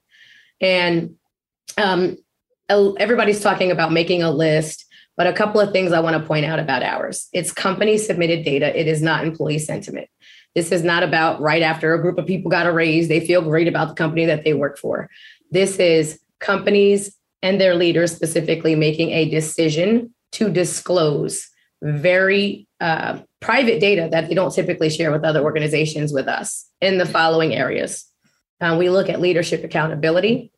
And 0.60 1.16
um, 1.78 2.18
everybody's 2.70 3.42
talking 3.42 3.72
about 3.72 3.92
making 3.92 4.24
a 4.24 4.32
list, 4.32 4.86
but 5.18 5.28
a 5.28 5.34
couple 5.34 5.62
of 5.62 5.72
things 5.72 5.92
I 5.92 6.00
want 6.00 6.20
to 6.20 6.28
point 6.28 6.46
out 6.46 6.60
about 6.60 6.84
ours. 6.84 7.28
It's 7.32 7.52
company 7.52 7.98
submitted 7.98 8.44
data, 8.44 8.78
it 8.80 8.88
is 8.88 9.02
not 9.02 9.26
employee 9.26 9.60
sentiment. 9.60 10.08
This 10.56 10.72
is 10.72 10.84
not 10.84 11.04
about 11.04 11.42
right 11.42 11.62
after 11.62 11.94
a 11.94 12.02
group 12.02 12.18
of 12.18 12.26
people 12.26 12.50
got 12.50 12.66
a 12.66 12.72
raise, 12.72 13.08
they 13.08 13.26
feel 13.26 13.42
great 13.42 13.68
about 13.68 13.90
the 13.90 13.94
company 13.94 14.26
that 14.26 14.44
they 14.44 14.54
work 14.54 14.78
for. 14.78 15.10
This 15.52 15.78
is 15.78 16.20
companies 16.40 17.16
and 17.42 17.62
their 17.62 17.76
leaders 17.76 18.16
specifically 18.16 18.76
making 18.76 19.12
a 19.12 19.30
decision 19.30 20.14
to 20.32 20.50
disclose 20.50 21.48
very 21.84 22.68
uh, 22.80 23.20
private 23.46 23.80
data 23.80 24.10
that 24.12 24.28
they 24.28 24.34
don't 24.34 24.52
typically 24.52 24.90
share 24.90 25.12
with 25.12 25.24
other 25.24 25.44
organizations 25.44 26.12
with 26.12 26.28
us 26.28 26.68
in 26.82 26.98
the 26.98 27.06
following 27.06 27.54
areas. 27.54 28.06
Uh, 28.60 28.76
we 28.78 28.90
look 28.90 29.08
at 29.08 29.22
leadership 29.22 29.64
accountability, 29.64 30.52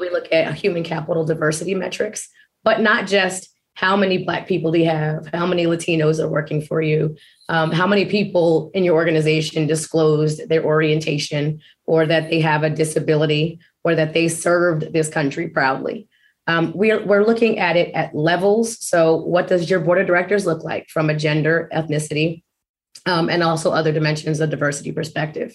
we 0.00 0.08
look 0.10 0.28
at 0.30 0.54
human 0.54 0.84
capital 0.84 1.24
diversity 1.24 1.74
metrics, 1.74 2.28
but 2.62 2.80
not 2.80 3.08
just 3.08 3.48
how 3.74 3.96
many 3.96 4.18
Black 4.24 4.46
people 4.46 4.70
do 4.70 4.78
you 4.78 4.86
have, 4.86 5.26
how 5.32 5.46
many 5.46 5.64
Latinos 5.64 6.20
are 6.20 6.28
working 6.28 6.62
for 6.62 6.80
you, 6.80 7.16
um, 7.48 7.72
how 7.72 7.86
many 7.88 8.04
people 8.04 8.70
in 8.72 8.84
your 8.84 8.94
organization 8.94 9.66
disclosed 9.66 10.48
their 10.48 10.64
orientation 10.64 11.60
or 11.86 12.06
that 12.06 12.30
they 12.30 12.40
have 12.40 12.62
a 12.62 12.70
disability 12.70 13.58
or 13.82 13.96
that 13.96 14.14
they 14.14 14.28
served 14.28 14.92
this 14.92 15.08
country 15.08 15.48
proudly. 15.48 16.06
Um, 16.48 16.72
we're, 16.74 17.04
we're 17.04 17.26
looking 17.26 17.58
at 17.58 17.76
it 17.76 17.94
at 17.94 18.14
levels. 18.16 18.82
So, 18.84 19.16
what 19.16 19.46
does 19.48 19.68
your 19.68 19.80
board 19.80 20.00
of 20.00 20.06
directors 20.06 20.46
look 20.46 20.64
like 20.64 20.88
from 20.88 21.10
a 21.10 21.14
gender, 21.14 21.68
ethnicity, 21.74 22.42
um, 23.04 23.28
and 23.28 23.42
also 23.42 23.70
other 23.70 23.92
dimensions 23.92 24.40
of 24.40 24.48
diversity 24.48 24.90
perspective? 24.90 25.54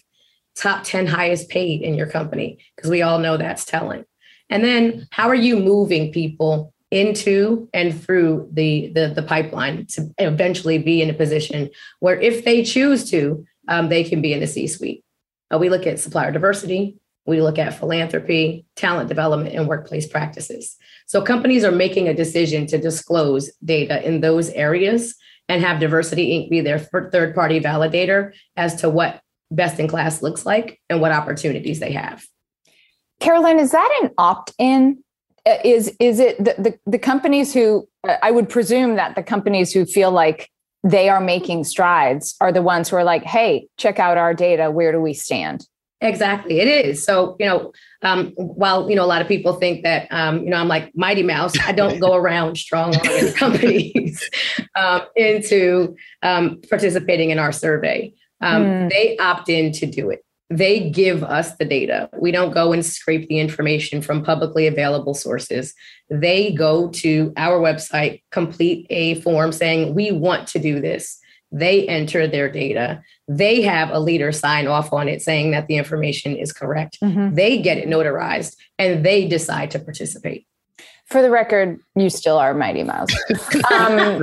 Top 0.55 0.83
10 0.83 1.07
highest 1.07 1.49
paid 1.49 1.81
in 1.81 1.95
your 1.95 2.05
company, 2.05 2.59
because 2.75 2.91
we 2.91 3.01
all 3.01 3.17
know 3.17 3.37
that's 3.37 3.65
telling. 3.65 4.05
And 4.51 4.63
then, 4.63 5.07
how 5.11 5.27
are 5.27 5.35
you 5.35 5.57
moving 5.57 6.13
people 6.13 6.71
into 6.91 7.67
and 7.73 7.99
through 7.99 8.47
the, 8.53 8.91
the, 8.93 9.13
the 9.15 9.23
pipeline 9.23 9.87
to 9.87 10.13
eventually 10.19 10.77
be 10.77 11.01
in 11.01 11.09
a 11.09 11.13
position 11.13 11.71
where, 12.01 12.21
if 12.21 12.45
they 12.45 12.63
choose 12.63 13.09
to, 13.09 13.43
um, 13.67 13.89
they 13.89 14.03
can 14.03 14.21
be 14.21 14.31
in 14.31 14.41
the 14.41 14.47
C 14.47 14.67
suite? 14.67 15.03
Uh, 15.51 15.57
we 15.57 15.69
look 15.69 15.87
at 15.87 15.99
supplier 15.99 16.31
diversity, 16.31 16.97
we 17.25 17.41
look 17.41 17.57
at 17.57 17.77
philanthropy, 17.77 18.65
talent 18.75 19.09
development, 19.09 19.55
and 19.55 19.67
workplace 19.67 20.07
practices. 20.07 20.75
So 21.05 21.21
companies 21.21 21.63
are 21.63 21.71
making 21.71 22.07
a 22.07 22.13
decision 22.13 22.67
to 22.67 22.77
disclose 22.77 23.51
data 23.63 24.05
in 24.05 24.21
those 24.21 24.49
areas 24.49 25.15
and 25.49 25.61
have 25.61 25.79
Diversity 25.79 26.31
Inc. 26.31 26.49
be 26.49 26.61
their 26.61 26.79
third 26.79 27.35
party 27.35 27.59
validator 27.59 28.33
as 28.55 28.75
to 28.81 28.89
what 28.89 29.21
best 29.51 29.79
in 29.79 29.87
class 29.87 30.21
looks 30.21 30.45
like 30.45 30.79
and 30.89 31.01
what 31.01 31.11
opportunities 31.11 31.79
they 31.79 31.91
have. 31.91 32.23
Carolyn, 33.19 33.59
is 33.59 33.71
that 33.71 33.99
an 34.01 34.11
opt 34.17 34.53
in? 34.57 35.03
Uh, 35.45 35.57
is 35.63 35.93
is 35.99 36.19
it 36.19 36.37
the, 36.37 36.55
the, 36.57 36.79
the 36.85 36.99
companies 36.99 37.53
who 37.53 37.87
I 38.21 38.31
would 38.31 38.49
presume 38.49 38.95
that 38.95 39.15
the 39.15 39.23
companies 39.23 39.73
who 39.73 39.85
feel 39.85 40.11
like 40.11 40.49
they 40.83 41.09
are 41.09 41.21
making 41.21 41.63
strides 41.63 42.35
are 42.41 42.51
the 42.51 42.61
ones 42.61 42.89
who 42.89 42.95
are 42.95 43.03
like, 43.03 43.23
hey, 43.23 43.67
check 43.77 43.99
out 43.99 44.17
our 44.17 44.33
data. 44.33 44.71
Where 44.71 44.91
do 44.91 44.99
we 44.99 45.13
stand? 45.13 45.65
Exactly, 46.03 46.59
it 46.59 46.67
is. 46.67 47.03
So 47.03 47.37
you 47.39 47.45
know, 47.45 47.71
um, 48.01 48.33
while 48.35 48.89
you 48.89 48.95
know 48.95 49.05
a 49.05 49.07
lot 49.07 49.21
of 49.21 49.27
people 49.27 49.53
think 49.53 49.83
that 49.83 50.07
um, 50.11 50.43
you 50.43 50.49
know 50.49 50.57
I'm 50.57 50.67
like 50.67 50.91
Mighty 50.95 51.23
Mouse, 51.23 51.53
I 51.65 51.71
don't 51.71 51.99
go 51.99 52.13
around 52.13 52.57
strong 52.57 52.93
on 52.95 53.33
companies 53.35 54.29
um, 54.75 55.01
into 55.15 55.95
um, 56.21 56.59
participating 56.69 57.29
in 57.29 57.39
our 57.39 57.53
survey. 57.53 58.13
Mm. 58.43 58.89
They 58.89 59.17
opt 59.17 59.47
in 59.47 59.71
to 59.73 59.85
do 59.85 60.09
it. 60.09 60.25
They 60.49 60.89
give 60.89 61.23
us 61.23 61.55
the 61.55 61.63
data. 61.63 62.09
We 62.19 62.31
don't 62.31 62.53
go 62.53 62.73
and 62.73 62.85
scrape 62.85 63.29
the 63.29 63.39
information 63.39 64.01
from 64.01 64.23
publicly 64.23 64.67
available 64.67 65.13
sources. 65.13 65.73
They 66.09 66.51
go 66.51 66.89
to 66.89 67.31
our 67.37 67.59
website, 67.59 68.21
complete 68.31 68.85
a 68.89 69.15
form 69.21 69.53
saying 69.53 69.95
we 69.95 70.11
want 70.11 70.49
to 70.49 70.59
do 70.59 70.81
this 70.81 71.17
they 71.53 71.87
enter 71.87 72.27
their 72.27 72.51
data. 72.51 73.01
They 73.27 73.61
have 73.61 73.91
a 73.91 73.99
leader 73.99 74.31
sign 74.31 74.67
off 74.67 74.91
on 74.91 75.07
it 75.07 75.21
saying 75.21 75.51
that 75.51 75.67
the 75.67 75.77
information 75.77 76.35
is 76.35 76.51
correct. 76.51 76.97
Mm-hmm. 77.01 77.35
They 77.35 77.61
get 77.61 77.77
it 77.77 77.87
notarized 77.87 78.57
and 78.79 79.05
they 79.05 79.27
decide 79.27 79.71
to 79.71 79.79
participate. 79.79 80.47
For 81.05 81.21
the 81.21 81.29
record, 81.29 81.79
you 81.95 82.09
still 82.09 82.37
are 82.37 82.53
Mighty 82.53 82.83
Mouse. 82.83 83.09
Um, 83.71 84.21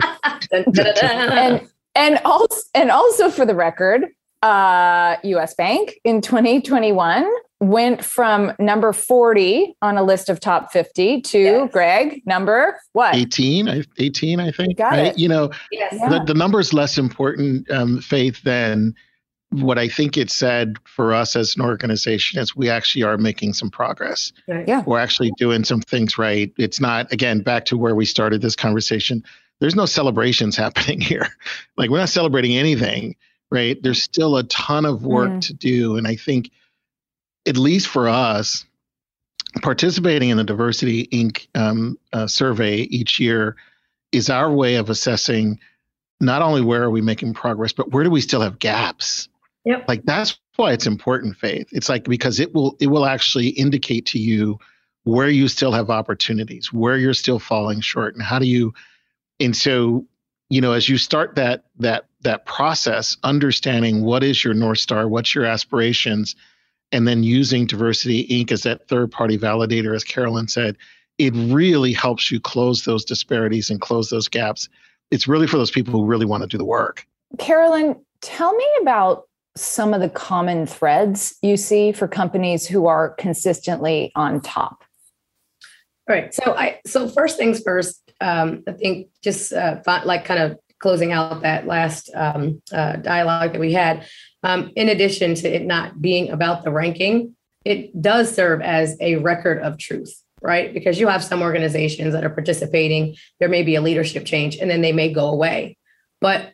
and, 0.52 1.68
and, 1.94 2.18
also, 2.24 2.62
and 2.74 2.90
also 2.90 3.30
for 3.30 3.46
the 3.46 3.54
record, 3.54 4.06
uh, 4.42 5.16
US 5.22 5.54
Bank 5.54 5.94
in 6.04 6.20
2021 6.20 7.30
went 7.60 8.02
from 8.02 8.52
number 8.58 8.92
40 8.92 9.76
on 9.82 9.98
a 9.98 10.02
list 10.02 10.30
of 10.30 10.40
top 10.40 10.72
50 10.72 11.20
to 11.20 11.38
yes. 11.38 11.70
Greg, 11.72 12.22
number 12.24 12.80
what? 12.92 13.14
18, 13.14 13.84
18, 13.98 14.40
I 14.40 14.50
think. 14.50 14.78
Got 14.78 14.92
right? 14.92 15.06
It. 15.08 15.18
You 15.18 15.28
know, 15.28 15.50
yes. 15.70 15.92
the, 15.92 16.24
the 16.24 16.34
number 16.34 16.58
is 16.58 16.72
less 16.72 16.96
important, 16.96 17.70
um, 17.70 18.00
Faith, 18.00 18.42
than 18.42 18.94
what 19.50 19.78
I 19.78 19.88
think 19.88 20.16
it 20.16 20.30
said 20.30 20.76
for 20.84 21.12
us 21.12 21.36
as 21.36 21.56
an 21.56 21.62
organization 21.62 22.40
is 22.40 22.56
we 22.56 22.70
actually 22.70 23.02
are 23.02 23.18
making 23.18 23.52
some 23.52 23.68
progress. 23.68 24.32
Right. 24.48 24.66
Yeah. 24.66 24.82
We're 24.86 25.00
actually 25.00 25.32
doing 25.36 25.64
some 25.64 25.80
things 25.82 26.16
right. 26.16 26.52
It's 26.56 26.80
not, 26.80 27.12
again, 27.12 27.40
back 27.40 27.64
to 27.66 27.76
where 27.76 27.94
we 27.94 28.06
started 28.06 28.42
this 28.42 28.56
conversation. 28.56 29.22
There's 29.58 29.74
no 29.74 29.86
celebrations 29.86 30.56
happening 30.56 31.00
here. 31.00 31.28
Like 31.76 31.90
we're 31.90 31.98
not 31.98 32.08
celebrating 32.08 32.56
anything, 32.56 33.16
right? 33.50 33.80
There's 33.82 34.02
still 34.02 34.36
a 34.36 34.44
ton 34.44 34.86
of 34.86 35.04
work 35.04 35.30
mm. 35.30 35.40
to 35.42 35.52
do. 35.52 35.96
And 35.96 36.06
I 36.06 36.14
think 36.16 36.50
at 37.46 37.56
least 37.56 37.88
for 37.88 38.08
us, 38.08 38.64
participating 39.62 40.30
in 40.30 40.36
the 40.36 40.44
Diversity 40.44 41.06
Inc. 41.08 41.46
Um, 41.54 41.98
uh, 42.12 42.26
survey 42.26 42.76
each 42.82 43.18
year 43.18 43.56
is 44.12 44.30
our 44.30 44.52
way 44.52 44.76
of 44.76 44.90
assessing 44.90 45.58
not 46.20 46.42
only 46.42 46.60
where 46.60 46.82
are 46.82 46.90
we 46.90 47.00
making 47.00 47.34
progress, 47.34 47.72
but 47.72 47.90
where 47.90 48.04
do 48.04 48.10
we 48.10 48.20
still 48.20 48.40
have 48.40 48.58
gaps? 48.58 49.28
Yep. 49.64 49.86
Like 49.88 50.04
that's 50.04 50.38
why 50.56 50.72
it's 50.72 50.86
important, 50.86 51.36
Faith. 51.36 51.68
It's 51.72 51.88
like 51.88 52.04
because 52.04 52.40
it 52.40 52.54
will 52.54 52.76
it 52.80 52.88
will 52.88 53.06
actually 53.06 53.48
indicate 53.48 54.06
to 54.06 54.18
you 54.18 54.58
where 55.04 55.28
you 55.28 55.48
still 55.48 55.72
have 55.72 55.90
opportunities, 55.90 56.72
where 56.72 56.96
you're 56.96 57.14
still 57.14 57.38
falling 57.38 57.80
short, 57.80 58.14
and 58.14 58.22
how 58.22 58.38
do 58.38 58.46
you. 58.46 58.74
And 59.38 59.56
so, 59.56 60.06
you 60.50 60.60
know, 60.60 60.72
as 60.72 60.88
you 60.88 60.98
start 60.98 61.34
that 61.36 61.64
that 61.78 62.06
that 62.22 62.46
process, 62.46 63.16
understanding 63.22 64.02
what 64.02 64.22
is 64.22 64.44
your 64.44 64.54
north 64.54 64.78
star, 64.78 65.08
what's 65.08 65.34
your 65.34 65.44
aspirations, 65.44 66.36
and 66.92 67.06
then 67.06 67.22
using 67.22 67.66
Diversity 67.66 68.26
Inc. 68.28 68.52
as 68.52 68.62
that 68.62 68.88
third 68.88 69.10
party 69.10 69.38
validator, 69.38 69.94
as 69.94 70.04
Carolyn 70.04 70.48
said, 70.48 70.76
it 71.18 71.32
really 71.34 71.92
helps 71.92 72.30
you 72.30 72.40
close 72.40 72.84
those 72.84 73.04
disparities 73.04 73.70
and 73.70 73.80
close 73.80 74.10
those 74.10 74.28
gaps. 74.28 74.68
It's 75.10 75.28
really 75.28 75.46
for 75.46 75.56
those 75.56 75.70
people 75.70 75.92
who 75.92 76.06
really 76.06 76.26
want 76.26 76.42
to 76.42 76.48
do 76.48 76.56
the 76.58 76.64
work. 76.64 77.06
Carolyn, 77.38 77.96
tell 78.20 78.54
me 78.54 78.66
about 78.80 79.24
some 79.56 79.92
of 79.92 80.00
the 80.00 80.08
common 80.08 80.66
threads 80.66 81.36
you 81.42 81.56
see 81.56 81.92
for 81.92 82.08
companies 82.08 82.66
who 82.66 82.86
are 82.86 83.10
consistently 83.14 84.12
on 84.14 84.40
top. 84.40 84.84
All 86.08 86.16
right. 86.16 86.32
So 86.32 86.54
I 86.56 86.80
so 86.86 87.08
first 87.08 87.36
things 87.36 87.60
first. 87.60 88.12
Um, 88.20 88.62
I 88.66 88.72
think 88.72 89.08
just 89.22 89.52
uh, 89.52 89.80
like 89.86 90.24
kind 90.24 90.40
of 90.40 90.58
closing 90.80 91.12
out 91.12 91.42
that 91.42 91.66
last 91.66 92.10
um, 92.14 92.60
uh, 92.72 92.96
dialogue 92.96 93.52
that 93.52 93.60
we 93.60 93.72
had. 93.72 94.06
Um, 94.42 94.72
in 94.74 94.88
addition 94.88 95.34
to 95.36 95.48
it 95.48 95.64
not 95.64 96.00
being 96.00 96.30
about 96.30 96.64
the 96.64 96.72
ranking, 96.72 97.36
it 97.64 98.00
does 98.00 98.34
serve 98.34 98.62
as 98.62 98.96
a 99.00 99.16
record 99.16 99.58
of 99.58 99.78
truth, 99.78 100.12
right? 100.40 100.72
Because 100.72 100.98
you 100.98 101.08
have 101.08 101.22
some 101.22 101.42
organizations 101.42 102.14
that 102.14 102.24
are 102.24 102.30
participating, 102.30 103.16
there 103.38 103.50
may 103.50 103.62
be 103.62 103.74
a 103.74 103.82
leadership 103.82 104.24
change, 104.24 104.56
and 104.56 104.70
then 104.70 104.80
they 104.80 104.92
may 104.92 105.12
go 105.12 105.28
away. 105.28 105.76
But 106.20 106.52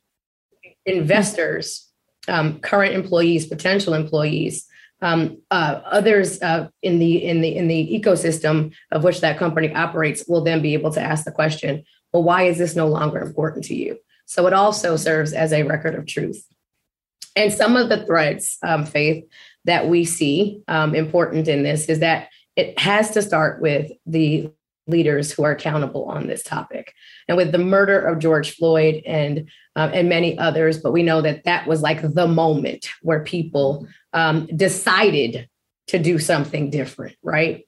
investors, 0.85 1.88
um, 2.28 2.59
current 2.59 2.95
employees, 2.95 3.47
potential 3.47 3.95
employees, 3.95 4.66
um, 5.02 5.42
uh, 5.50 5.80
others 5.85 6.40
uh, 6.42 6.68
in 6.83 6.99
the 6.99 7.23
in 7.23 7.42
the 7.42 7.54
in 7.54 7.68
the 7.68 8.00
ecosystem 8.00 8.75
of 8.90 9.04
which 9.04 9.21
that 9.21 9.38
company 9.38 9.73
operates 9.75 10.25
will 10.26 10.42
then 10.42 10.62
be 10.62 10.75
able 10.75 10.90
to 10.92 11.00
ask 11.00 11.25
the 11.25 11.33
question, 11.33 11.85
well, 12.12 12.23
why 12.23 12.45
is 12.45 12.59
this 12.59 12.75
no 12.75 12.88
longer 12.88 13.21
important 13.21 13.66
to 13.66 13.75
you? 13.75 13.99
So 14.26 14.47
it 14.47 14.52
also 14.52 14.97
serves 14.97 15.33
as 15.33 15.52
a 15.52 15.62
record 15.62 15.95
of 15.95 16.06
truth. 16.06 16.45
And 17.35 17.52
some 17.52 17.76
of 17.76 17.88
the 17.88 18.04
threads, 18.04 18.59
um, 18.62 18.85
Faith, 18.85 19.25
that 19.64 19.88
we 19.88 20.04
see 20.04 20.62
um, 20.68 20.95
important 20.95 21.49
in 21.49 21.62
this 21.62 21.88
is 21.88 22.00
that 22.00 22.28
it 22.56 22.78
has 22.78 23.11
to 23.12 23.23
start 23.23 23.61
with 23.61 23.90
the 24.06 24.50
leaders 24.87 25.33
who 25.33 25.45
are 25.45 25.50
accountable 25.50 26.04
on 26.04 26.26
this 26.26 26.42
topic. 26.42 26.95
And 27.28 27.37
with 27.37 27.52
the 27.52 27.59
murder 27.59 28.00
of 28.00 28.18
George 28.18 28.52
Floyd 28.52 29.02
and 29.04 29.50
um, 29.75 29.90
and 29.92 30.09
many 30.09 30.38
others, 30.38 30.78
but 30.78 30.92
we 30.92 31.02
know 31.02 31.21
that 31.21 31.45
that 31.45 31.66
was 31.66 31.83
like 31.83 32.00
the 32.00 32.26
moment 32.26 32.88
where 33.02 33.23
people 33.23 33.87
um, 34.14 34.47
decided 34.56 35.49
to 35.88 35.99
do 35.99 36.18
something 36.18 36.71
different, 36.71 37.16
right? 37.23 37.66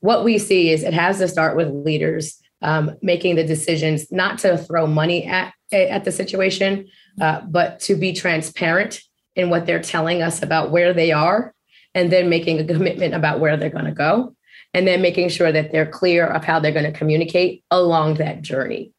What 0.00 0.24
we 0.24 0.38
see 0.38 0.70
is 0.70 0.82
it 0.82 0.94
has 0.94 1.18
to 1.18 1.28
start 1.28 1.56
with 1.56 1.68
leaders 1.68 2.40
um, 2.64 2.96
making 3.02 3.36
the 3.36 3.44
decisions 3.44 4.10
not 4.10 4.38
to 4.40 4.58
throw 4.58 4.86
money 4.86 5.24
at 5.24 5.54
at 5.72 6.04
the 6.04 6.12
situation, 6.12 6.88
uh, 7.20 7.40
but 7.42 7.80
to 7.80 7.94
be 7.94 8.12
transparent 8.12 9.00
in 9.36 9.50
what 9.50 9.66
they're 9.66 9.82
telling 9.82 10.22
us 10.22 10.42
about 10.42 10.70
where 10.70 10.92
they 10.92 11.12
are, 11.12 11.54
and 11.94 12.10
then 12.10 12.28
making 12.28 12.58
a 12.58 12.64
commitment 12.64 13.14
about 13.14 13.40
where 13.40 13.56
they're 13.56 13.70
going 13.70 13.84
to 13.84 13.92
go 13.92 14.34
and 14.74 14.88
then 14.88 15.00
making 15.00 15.28
sure 15.28 15.52
that 15.52 15.70
they're 15.70 15.86
clear 15.86 16.26
of 16.26 16.44
how 16.44 16.58
they're 16.58 16.72
going 16.72 16.90
to 16.90 16.98
communicate 16.98 17.64
along 17.70 18.14
that 18.14 18.42
journey. 18.42 18.92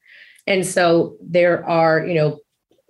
And 0.47 0.65
so 0.65 1.17
there 1.21 1.67
are, 1.67 2.05
you 2.05 2.13
know, 2.13 2.39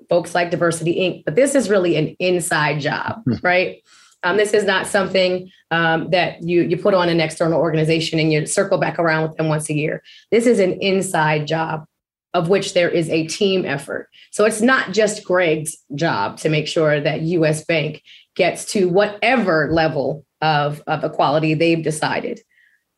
folks 0.08 0.36
like 0.36 0.52
Diversity 0.52 0.96
Inc., 0.96 1.26
but 1.26 1.36
this 1.36 1.56
is 1.56 1.70
really 1.70 1.96
an 1.96 2.16
inside 2.20 2.80
job, 2.80 3.24
hmm. 3.26 3.34
right? 3.42 3.82
Um, 4.26 4.38
this 4.38 4.54
is 4.54 4.66
not 4.66 4.88
something 4.88 5.52
um, 5.70 6.10
that 6.10 6.42
you 6.42 6.64
you 6.64 6.78
put 6.78 6.96
on 6.96 7.10
an 7.10 7.22
external 7.22 7.60
organization 7.62 8.20
and 8.20 8.34
you 8.34 8.46
circle 8.48 8.80
back 8.80 8.98
around 8.98 9.30
with 9.30 9.38
them 9.38 9.48
once 9.48 9.70
a 9.70 9.74
year. 9.74 10.02
This 10.32 10.48
is 10.48 10.60
an 10.60 10.74
inside 10.82 11.48
job 11.48 11.86
of 12.34 12.50
which 12.50 12.74
there 12.74 12.90
is 12.90 13.08
a 13.10 13.28
team 13.28 13.66
effort. 13.66 14.10
So 14.32 14.44
it's 14.44 14.62
not 14.62 14.92
just 14.92 15.24
Greg's 15.24 15.78
job 15.94 16.38
to 16.40 16.50
make 16.50 16.68
sure 16.68 17.00
that 17.00 17.22
US 17.22 17.64
Bank 17.64 18.04
gets 18.36 18.66
to 18.74 18.90
whatever 18.90 19.70
level 19.72 20.26
of, 20.42 20.84
of 20.86 21.04
equality 21.06 21.54
they've 21.54 21.82
decided. 21.82 22.42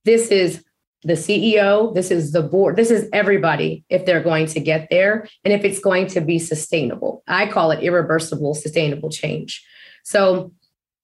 This 0.05 0.29
is 0.29 0.63
the 1.03 1.13
CEO, 1.13 1.93
this 1.93 2.09
is 2.09 2.31
the 2.31 2.41
board, 2.41 2.77
this 2.77 2.89
is 2.89 3.07
everybody 3.13 3.83
if 3.89 4.05
they're 4.05 4.23
going 4.23 4.47
to 4.47 4.59
get 4.59 4.87
there 4.89 5.27
and 5.45 5.53
if 5.53 5.63
it's 5.63 5.79
going 5.79 6.07
to 6.07 6.21
be 6.21 6.39
sustainable. 6.39 7.21
I 7.27 7.45
call 7.45 7.69
it 7.69 7.83
irreversible 7.83 8.55
sustainable 8.55 9.11
change. 9.11 9.63
So 10.03 10.51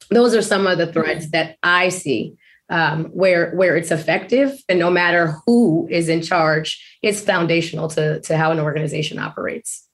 those 0.09 0.35
are 0.35 0.41
some 0.41 0.67
of 0.67 0.77
the 0.77 0.91
threads 0.91 1.31
that 1.31 1.57
I 1.63 1.89
see 1.89 2.35
um, 2.69 3.05
where 3.05 3.51
where 3.55 3.75
it's 3.75 3.91
effective 3.91 4.51
and 4.69 4.79
no 4.79 4.89
matter 4.89 5.35
who 5.45 5.87
is 5.91 6.09
in 6.09 6.21
charge, 6.21 6.83
it's 7.01 7.21
foundational 7.21 7.87
to, 7.89 8.21
to 8.21 8.37
how 8.37 8.51
an 8.51 8.59
organization 8.59 9.19
operates. 9.19 9.87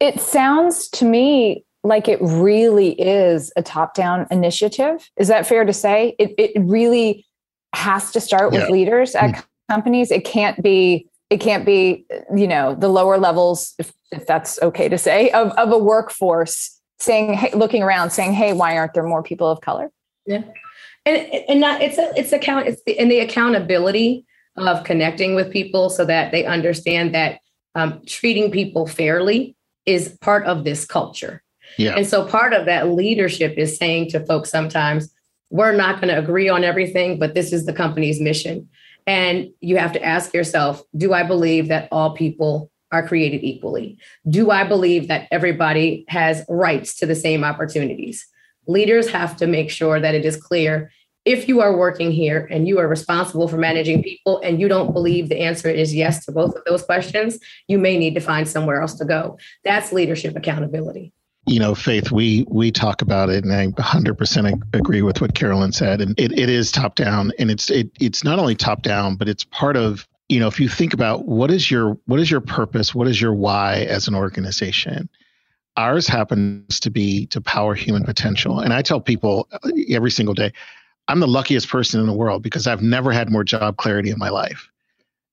It 0.00 0.20
sounds 0.20 0.88
to 0.90 1.04
me 1.04 1.64
like 1.84 2.08
it 2.08 2.18
really 2.20 2.92
is 3.00 3.52
a 3.56 3.62
top-down 3.62 4.26
initiative. 4.30 5.08
Is 5.16 5.28
that 5.28 5.46
fair 5.46 5.64
to 5.64 5.72
say? 5.72 6.14
It, 6.18 6.34
it 6.38 6.60
really 6.60 7.26
has 7.74 8.12
to 8.12 8.20
start 8.20 8.52
with 8.52 8.62
yeah. 8.62 8.68
leaders 8.68 9.14
at 9.14 9.34
mm. 9.34 9.44
companies. 9.70 10.10
It 10.10 10.24
can't 10.24 10.62
be 10.62 11.08
it 11.30 11.40
can't 11.40 11.66
be 11.66 12.06
you 12.34 12.46
know 12.46 12.74
the 12.74 12.88
lower 12.88 13.18
levels 13.18 13.74
if, 13.78 13.92
if 14.12 14.26
that's 14.26 14.60
okay 14.62 14.88
to 14.88 14.96
say 14.96 15.30
of, 15.30 15.50
of 15.52 15.70
a 15.70 15.78
workforce 15.78 16.77
saying 16.98 17.34
hey, 17.34 17.52
looking 17.54 17.82
around 17.82 18.10
saying 18.10 18.32
hey 18.32 18.52
why 18.52 18.76
aren't 18.76 18.94
there 18.94 19.04
more 19.06 19.22
people 19.22 19.50
of 19.50 19.60
color? 19.60 19.90
Yeah. 20.26 20.42
And 21.06 21.16
and 21.48 21.60
not 21.60 21.80
it's 21.80 21.98
a, 21.98 22.12
it's 22.16 22.32
account 22.32 22.66
it's 22.66 22.82
the, 22.84 22.98
and 22.98 23.10
the 23.10 23.20
accountability 23.20 24.24
of 24.56 24.84
connecting 24.84 25.34
with 25.34 25.52
people 25.52 25.88
so 25.90 26.04
that 26.04 26.32
they 26.32 26.44
understand 26.44 27.14
that 27.14 27.40
um, 27.74 28.02
treating 28.06 28.50
people 28.50 28.86
fairly 28.86 29.56
is 29.86 30.16
part 30.20 30.44
of 30.46 30.64
this 30.64 30.84
culture. 30.84 31.42
Yeah. 31.76 31.94
And 31.96 32.06
so 32.06 32.26
part 32.26 32.52
of 32.52 32.66
that 32.66 32.88
leadership 32.88 33.54
is 33.56 33.76
saying 33.76 34.10
to 34.10 34.24
folks 34.26 34.50
sometimes 34.50 35.14
we're 35.50 35.76
not 35.76 36.00
going 36.00 36.12
to 36.12 36.18
agree 36.18 36.48
on 36.48 36.64
everything, 36.64 37.18
but 37.18 37.34
this 37.34 37.52
is 37.52 37.64
the 37.66 37.72
company's 37.72 38.20
mission. 38.20 38.68
And 39.06 39.50
you 39.60 39.78
have 39.78 39.92
to 39.92 40.04
ask 40.04 40.34
yourself 40.34 40.82
do 40.96 41.12
I 41.12 41.22
believe 41.22 41.68
that 41.68 41.88
all 41.90 42.14
people 42.14 42.70
are 42.92 43.06
created 43.06 43.44
equally? 43.44 43.98
Do 44.28 44.50
I 44.50 44.64
believe 44.64 45.08
that 45.08 45.28
everybody 45.30 46.04
has 46.08 46.44
rights 46.48 46.96
to 46.96 47.06
the 47.06 47.14
same 47.14 47.44
opportunities? 47.44 48.26
Leaders 48.66 49.08
have 49.10 49.36
to 49.36 49.46
make 49.46 49.70
sure 49.70 50.00
that 50.00 50.14
it 50.14 50.24
is 50.24 50.36
clear 50.36 50.90
if 51.24 51.46
you 51.46 51.60
are 51.60 51.76
working 51.76 52.10
here 52.10 52.48
and 52.50 52.66
you 52.66 52.78
are 52.78 52.88
responsible 52.88 53.48
for 53.48 53.58
managing 53.58 54.02
people 54.02 54.40
and 54.42 54.60
you 54.60 54.66
don't 54.66 54.94
believe 54.94 55.28
the 55.28 55.40
answer 55.40 55.68
is 55.68 55.94
yes 55.94 56.24
to 56.24 56.32
both 56.32 56.54
of 56.54 56.64
those 56.64 56.82
questions, 56.82 57.38
you 57.66 57.78
may 57.78 57.98
need 57.98 58.14
to 58.14 58.20
find 58.20 58.48
somewhere 58.48 58.80
else 58.80 58.94
to 58.94 59.04
go. 59.04 59.38
That's 59.62 59.92
leadership 59.92 60.36
accountability 60.36 61.12
you 61.48 61.58
know, 61.58 61.74
Faith, 61.74 62.12
we 62.12 62.44
we 62.48 62.70
talk 62.70 63.00
about 63.02 63.30
it, 63.30 63.42
and 63.42 63.52
I 63.52 63.66
100% 63.68 64.74
agree 64.74 65.02
with 65.02 65.20
what 65.20 65.34
Carolyn 65.34 65.72
said. 65.72 66.00
And 66.00 66.18
it, 66.20 66.38
it 66.38 66.48
is 66.48 66.70
top 66.70 66.94
down, 66.94 67.32
and 67.38 67.50
it's 67.50 67.70
it, 67.70 67.90
it's 68.00 68.22
not 68.22 68.38
only 68.38 68.54
top 68.54 68.82
down, 68.82 69.16
but 69.16 69.28
it's 69.28 69.44
part 69.44 69.76
of 69.76 70.06
you 70.28 70.40
know, 70.40 70.46
if 70.46 70.60
you 70.60 70.68
think 70.68 70.92
about 70.92 71.26
what 71.26 71.50
is 71.50 71.70
your 71.70 71.98
what 72.06 72.20
is 72.20 72.30
your 72.30 72.40
purpose, 72.40 72.94
what 72.94 73.08
is 73.08 73.20
your 73.20 73.34
why 73.34 73.86
as 73.88 74.08
an 74.08 74.14
organization. 74.14 75.08
Ours 75.76 76.08
happens 76.08 76.80
to 76.80 76.90
be 76.90 77.26
to 77.26 77.40
power 77.40 77.74
human 77.74 78.02
potential, 78.02 78.58
and 78.58 78.72
I 78.72 78.82
tell 78.82 79.00
people 79.00 79.48
every 79.88 80.10
single 80.10 80.34
day, 80.34 80.52
I'm 81.06 81.20
the 81.20 81.28
luckiest 81.28 81.68
person 81.68 82.00
in 82.00 82.06
the 82.06 82.12
world 82.12 82.42
because 82.42 82.66
I've 82.66 82.82
never 82.82 83.12
had 83.12 83.30
more 83.30 83.44
job 83.44 83.76
clarity 83.76 84.10
in 84.10 84.18
my 84.18 84.28
life. 84.28 84.68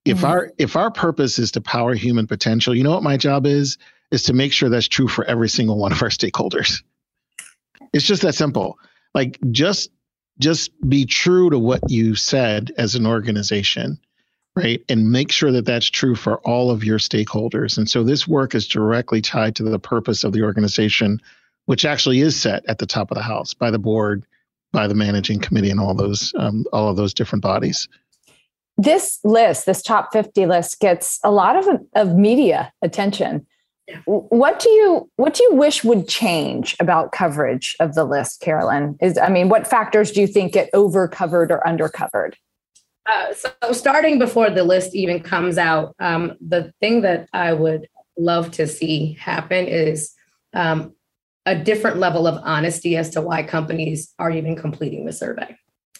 If 0.06 0.18
mm-hmm. 0.18 0.26
our 0.26 0.52
if 0.60 0.76
our 0.76 0.92
purpose 0.92 1.40
is 1.40 1.52
to 1.52 1.62
power 1.62 1.96
human 1.96 2.28
potential, 2.28 2.76
you 2.76 2.84
know 2.84 2.92
what 2.92 3.04
my 3.04 3.18
job 3.18 3.46
is? 3.48 3.78
is 4.12 4.24
to 4.24 4.34
make 4.34 4.54
sure 4.54 4.70
that's 4.70 4.88
true 4.88 5.08
for 5.08 5.26
every 5.26 5.50
single 5.50 5.78
one 5.78 5.92
of 5.92 6.02
our 6.02 6.10
stakeholders. 6.10 6.84
It's 7.94 8.06
just 8.06 8.22
that 8.22 8.36
simple. 8.36 8.80
Like 9.14 9.40
just 9.52 9.90
just 10.40 10.72
be 10.88 11.06
true 11.06 11.50
to 11.50 11.58
what 11.58 11.90
you 11.90 12.16
said 12.16 12.72
as 12.78 12.96
an 12.96 13.06
organization, 13.06 13.98
right? 14.56 14.84
And 14.90 15.12
make 15.12 15.32
sure 15.32 15.52
that 15.52 15.66
that's 15.66 15.90
true 15.90 16.16
for 16.16 16.38
all 16.40 16.72
of 16.72 16.84
your 16.84 16.98
stakeholders. 16.98 17.78
And 17.78 17.90
so 17.90 18.04
this 18.04 18.28
work 18.28 18.56
is 18.56 18.68
directly 18.68 19.22
tied 19.22 19.56
to 19.58 19.64
the 19.64 19.80
purpose 19.80 20.24
of 20.24 20.34
the 20.34 20.44
organization, 20.44 21.22
which 21.66 21.86
actually 21.86 22.22
is 22.22 22.40
set 22.40 22.64
at 22.68 22.78
the 22.78 22.86
top 22.86 23.12
of 23.12 23.16
the 23.16 23.24
house 23.24 23.54
by 23.54 23.70
the 23.70 23.80
board, 23.80 24.26
by 24.72 24.88
the 24.88 24.96
managing 24.96 25.40
committee, 25.40 25.70
and 25.70 25.80
all 25.80 25.94
those 25.94 26.34
um, 26.38 26.66
all 26.72 26.90
of 26.90 26.98
those 26.98 27.14
different 27.14 27.44
bodies 27.44 27.88
this 28.78 29.20
list, 29.24 29.66
this 29.66 29.82
top 29.82 30.12
50 30.12 30.46
list, 30.46 30.80
gets 30.80 31.20
a 31.24 31.32
lot 31.32 31.56
of, 31.56 31.82
of 31.96 32.16
media 32.16 32.74
attention. 32.82 33.46
What 34.06 34.60
do 34.60 34.70
you 34.70 35.12
what 35.18 35.36
do 35.36 35.44
you 35.44 35.54
wish 35.54 35.84
would 35.84 36.08
change 36.08 36.76
about 36.80 37.12
coverage 37.12 37.76
of 37.80 37.94
the 37.94 38.04
list, 38.04 38.42
Carolyn? 38.42 38.98
Is 39.00 39.16
I 39.16 39.30
mean, 39.30 39.48
what 39.48 39.68
factors 39.68 40.12
do 40.12 40.22
you 40.22 40.28
think 40.28 40.54
get 40.54 40.72
over 40.74 41.08
covered 41.08 41.52
or 41.52 41.66
under 41.68 41.88
covered? 41.88 42.36
Uh, 43.06 43.34
so 43.34 43.72
starting 43.72 44.18
before 44.18 44.50
the 44.50 44.64
list 44.64 44.96
even 44.96 45.22
comes 45.22 45.58
out, 45.58 45.96
um, 46.00 46.34
the 46.42 46.74
thing 46.80 47.02
that 47.02 47.30
I 47.34 47.54
would 47.54 47.88
love 48.18 48.52
to 48.52 48.68
see 48.68 49.14
happen 49.20 49.68
is 49.68 50.14
um, 50.54 50.94
a 51.46 51.56
different 51.56 51.98
level 51.98 52.28
of 52.28 52.42
honesty 52.44 52.98
as 52.98 53.12
to 53.12 53.22
why 53.22 53.44
companies 53.44 54.14
are 54.18 54.32
even 54.32 54.56
completing 54.56 55.06
the 55.06 55.14
survey, 55.14 55.56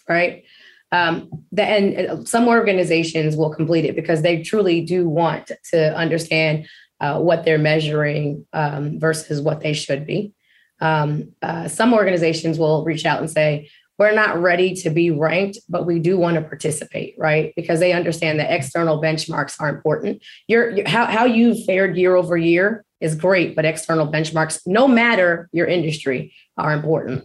right? 0.08 0.44
Um, 0.92 1.28
the, 1.52 1.62
and 1.62 2.28
some 2.28 2.48
organizations 2.48 3.36
will 3.36 3.50
complete 3.50 3.84
it 3.84 3.96
because 3.96 4.22
they 4.22 4.42
truly 4.42 4.80
do 4.80 5.08
want 5.08 5.50
to 5.70 5.96
understand 5.96 6.66
uh, 7.00 7.20
what 7.20 7.44
they're 7.44 7.58
measuring 7.58 8.46
um, 8.52 8.98
versus 8.98 9.40
what 9.40 9.60
they 9.60 9.72
should 9.72 10.06
be. 10.06 10.32
Um, 10.80 11.32
uh, 11.42 11.68
some 11.68 11.94
organizations 11.94 12.58
will 12.58 12.84
reach 12.84 13.04
out 13.04 13.20
and 13.20 13.30
say, 13.30 13.70
we're 13.98 14.14
not 14.14 14.40
ready 14.40 14.74
to 14.74 14.90
be 14.90 15.10
ranked, 15.10 15.58
but 15.68 15.86
we 15.86 15.98
do 15.98 16.18
want 16.18 16.36
to 16.36 16.42
participate, 16.42 17.14
right? 17.18 17.52
Because 17.56 17.80
they 17.80 17.92
understand 17.92 18.38
that 18.40 18.52
external 18.52 19.00
benchmarks 19.00 19.56
are 19.58 19.68
important. 19.68 20.22
Your, 20.48 20.86
how, 20.86 21.06
how 21.06 21.24
you 21.24 21.54
fared 21.64 21.96
year 21.96 22.14
over 22.14 22.36
year 22.36 22.84
is 23.00 23.14
great, 23.14 23.56
but 23.56 23.64
external 23.64 24.06
benchmarks, 24.06 24.60
no 24.66 24.86
matter 24.86 25.48
your 25.52 25.66
industry, 25.66 26.34
are 26.58 26.72
important. 26.72 27.24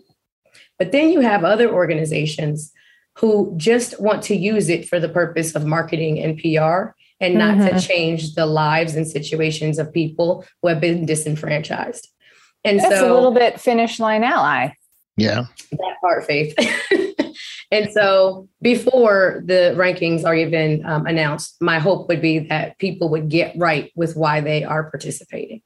But 0.79 0.91
then 0.91 1.11
you 1.11 1.19
have 1.21 1.43
other 1.43 1.69
organizations 1.71 2.71
who 3.17 3.53
just 3.57 4.01
want 4.01 4.23
to 4.23 4.35
use 4.35 4.69
it 4.69 4.87
for 4.87 4.99
the 4.99 5.09
purpose 5.09 5.55
of 5.55 5.65
marketing 5.65 6.19
and 6.19 6.37
PR 6.37 6.93
and 7.19 7.35
not 7.35 7.57
mm-hmm. 7.57 7.75
to 7.75 7.81
change 7.81 8.33
the 8.33 8.45
lives 8.45 8.95
and 8.95 9.07
situations 9.07 9.77
of 9.77 9.93
people 9.93 10.45
who 10.61 10.69
have 10.69 10.81
been 10.81 11.05
disenfranchised. 11.05 12.07
And 12.63 12.79
That's 12.79 12.99
so 12.99 13.11
a 13.11 13.13
little 13.13 13.31
bit 13.31 13.59
finish 13.59 13.99
line 13.99 14.23
ally. 14.23 14.71
Yeah. 15.21 15.45
That 15.71 15.95
part, 16.01 16.25
Faith. 16.25 16.55
and 17.71 17.91
so 17.91 18.47
before 18.61 19.43
the 19.45 19.73
rankings 19.77 20.25
are 20.25 20.35
even 20.35 20.85
um, 20.85 21.05
announced, 21.05 21.57
my 21.61 21.79
hope 21.79 22.07
would 22.07 22.21
be 22.21 22.39
that 22.39 22.77
people 22.79 23.09
would 23.09 23.29
get 23.29 23.55
right 23.57 23.91
with 23.95 24.15
why 24.15 24.41
they 24.41 24.63
are 24.63 24.89
participating. 24.89 25.61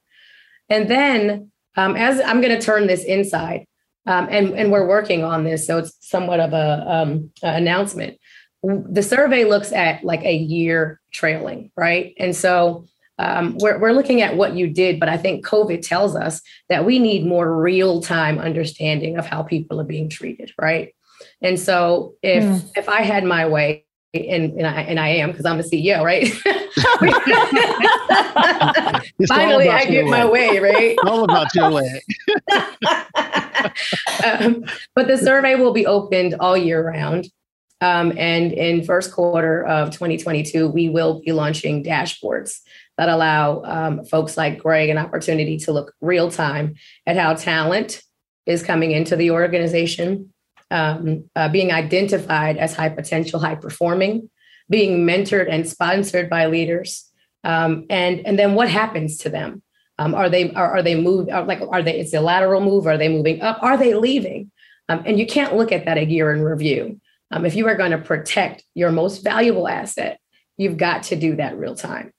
And 0.68 0.90
then, 0.90 1.50
um, 1.76 1.96
as 1.96 2.20
I'm 2.20 2.40
going 2.40 2.58
to 2.58 2.64
turn 2.64 2.86
this 2.86 3.04
inside, 3.04 3.66
um, 4.06 4.28
and 4.30 4.54
and 4.54 4.70
we're 4.70 4.86
working 4.86 5.24
on 5.24 5.44
this, 5.44 5.66
so 5.66 5.78
it's 5.78 5.96
somewhat 6.00 6.38
of 6.38 6.52
a 6.52 6.84
um, 6.88 7.30
announcement. 7.42 8.18
The 8.62 9.02
survey 9.02 9.44
looks 9.44 9.72
at 9.72 10.04
like 10.04 10.22
a 10.24 10.34
year 10.34 11.00
trailing, 11.12 11.70
right? 11.76 12.14
And 12.18 12.34
so 12.34 12.86
um, 13.18 13.56
we're, 13.58 13.78
we're 13.78 13.92
looking 13.92 14.20
at 14.20 14.36
what 14.36 14.54
you 14.54 14.68
did, 14.68 15.00
but 15.00 15.08
I 15.08 15.16
think 15.16 15.46
COVID 15.46 15.86
tells 15.86 16.14
us 16.14 16.42
that 16.68 16.84
we 16.84 16.98
need 16.98 17.26
more 17.26 17.56
real 17.56 18.02
time 18.02 18.38
understanding 18.38 19.16
of 19.16 19.26
how 19.26 19.42
people 19.42 19.80
are 19.80 19.84
being 19.84 20.10
treated, 20.10 20.52
right? 20.60 20.94
And 21.40 21.58
so 21.58 22.14
if 22.22 22.44
mm. 22.44 22.70
if 22.76 22.88
I 22.88 23.02
had 23.02 23.24
my 23.24 23.46
way, 23.46 23.84
and, 24.14 24.52
and 24.52 24.66
I 24.66 24.82
and 24.82 25.00
I 25.00 25.08
am 25.08 25.30
because 25.30 25.46
I'm 25.46 25.58
the 25.58 25.62
CEO, 25.62 26.02
right? 26.02 26.28
Finally, 29.28 29.68
I 29.68 29.84
get 29.86 30.06
my 30.06 30.26
way, 30.26 30.58
right? 30.58 30.96
all 31.04 31.24
about 31.24 31.54
your 31.54 31.70
way. 31.70 32.02
um, 34.24 34.64
but 34.94 35.06
the 35.06 35.18
survey 35.18 35.54
will 35.54 35.72
be 35.72 35.86
opened 35.86 36.34
all 36.40 36.56
year 36.56 36.86
round. 36.86 37.28
Um, 37.82 38.14
and 38.16 38.52
in 38.52 38.84
first 38.84 39.12
quarter 39.12 39.62
of 39.64 39.90
2022, 39.90 40.68
we 40.68 40.88
will 40.88 41.20
be 41.20 41.32
launching 41.32 41.84
dashboards 41.84 42.60
that 42.98 43.08
allow 43.08 43.62
um, 43.64 44.04
folks 44.04 44.36
like 44.36 44.58
Greg 44.58 44.88
an 44.88 44.98
opportunity 44.98 45.58
to 45.58 45.72
look 45.72 45.92
real 46.00 46.30
time 46.30 46.74
at 47.06 47.16
how 47.16 47.34
talent 47.34 48.02
is 48.46 48.62
coming 48.62 48.92
into 48.92 49.16
the 49.16 49.30
organization, 49.30 50.32
um, 50.70 51.28
uh, 51.34 51.48
being 51.48 51.72
identified 51.72 52.56
as 52.56 52.74
high 52.74 52.88
potential, 52.88 53.40
high 53.40 53.54
performing, 53.54 54.30
being 54.70 55.06
mentored 55.06 55.48
and 55.50 55.68
sponsored 55.68 56.30
by 56.30 56.46
leaders, 56.46 57.10
um, 57.44 57.86
and 57.90 58.26
and 58.26 58.38
then 58.38 58.54
what 58.54 58.68
happens 58.68 59.18
to 59.18 59.28
them? 59.28 59.62
Um, 59.98 60.14
are 60.14 60.28
they 60.28 60.52
are, 60.54 60.78
are 60.78 60.82
they 60.82 61.00
moved? 61.00 61.30
Are, 61.30 61.44
like 61.44 61.60
are 61.60 61.82
they? 61.82 62.00
It's 62.00 62.14
a 62.14 62.20
lateral 62.20 62.60
move. 62.60 62.86
Are 62.86 62.98
they 62.98 63.08
moving 63.08 63.40
up? 63.42 63.58
Are 63.62 63.76
they 63.76 63.94
leaving? 63.94 64.50
Um, 64.88 65.02
and 65.06 65.18
you 65.18 65.26
can't 65.26 65.56
look 65.56 65.72
at 65.72 65.84
that 65.84 65.98
a 65.98 66.04
year 66.04 66.32
in 66.32 66.42
review. 66.42 67.00
Um, 67.30 67.44
if 67.44 67.54
you 67.54 67.66
are 67.68 67.76
going 67.76 67.90
to 67.90 67.98
protect 67.98 68.64
your 68.74 68.92
most 68.92 69.22
valuable 69.22 69.66
asset, 69.66 70.20
you've 70.56 70.76
got 70.76 71.04
to 71.04 71.16
do 71.16 71.36
that 71.36 71.58
real 71.58 71.74
time. 71.74 72.12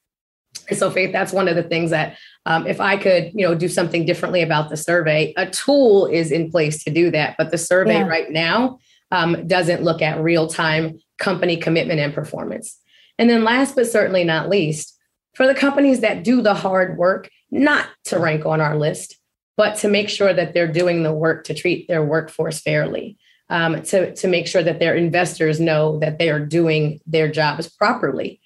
So, 0.74 0.92
Faith, 0.92 1.12
that's 1.12 1.34
one 1.34 1.48
of 1.48 1.56
the 1.56 1.64
things 1.64 1.92
that 1.92 2.18
um, 2.46 2.68
if 2.68 2.82
I 2.82 2.98
could, 2.98 3.32
you 3.34 3.48
know, 3.48 3.56
do 3.56 3.68
something 3.68 4.06
differently 4.06 4.42
about 4.42 4.70
the 4.70 4.78
survey, 4.78 5.34
a 5.38 5.50
tool 5.50 6.08
is 6.08 6.32
in 6.32 6.52
place 6.52 6.84
to 6.84 6.92
do 6.92 7.12
that. 7.12 7.36
But 7.38 7.52
the 7.52 7.58
survey 7.58 8.00
yeah. 8.00 8.08
right 8.08 8.30
now 8.30 8.80
um, 9.12 9.48
doesn't 9.48 9.84
look 9.84 10.02
at 10.02 10.22
real 10.22 10.48
time 10.48 11.00
company 11.18 11.58
commitment 11.58 12.00
and 12.00 12.14
performance. 12.14 12.80
And 13.18 13.30
then, 13.30 13.44
last 13.44 13.76
but 13.76 13.88
certainly 13.88 14.24
not 14.24 14.50
least, 14.50 14.98
for 15.34 15.48
the 15.48 15.56
companies 15.56 16.02
that 16.02 16.24
do 16.24 16.42
the 16.42 16.54
hard 16.54 16.98
work, 16.98 17.30
not 17.52 17.88
to 18.06 18.20
rank 18.20 18.46
on 18.46 18.62
our 18.62 18.78
list, 18.78 19.18
but 19.56 19.76
to 19.78 19.88
make 19.88 20.10
sure 20.10 20.34
that 20.34 20.54
they're 20.54 20.72
doing 20.72 21.04
the 21.04 21.14
work 21.14 21.44
to 21.46 21.54
treat 21.54 21.88
their 21.88 22.04
workforce 22.04 22.60
fairly, 22.60 23.18
um, 23.50 23.82
to, 23.84 24.14
to 24.16 24.28
make 24.28 24.48
sure 24.48 24.64
that 24.64 24.80
their 24.80 24.96
investors 24.96 25.60
know 25.60 26.00
that 26.00 26.20
they 26.20 26.30
are 26.30 26.40
doing 26.40 27.00
their 27.06 27.30
jobs 27.30 27.68
properly. 27.68 28.40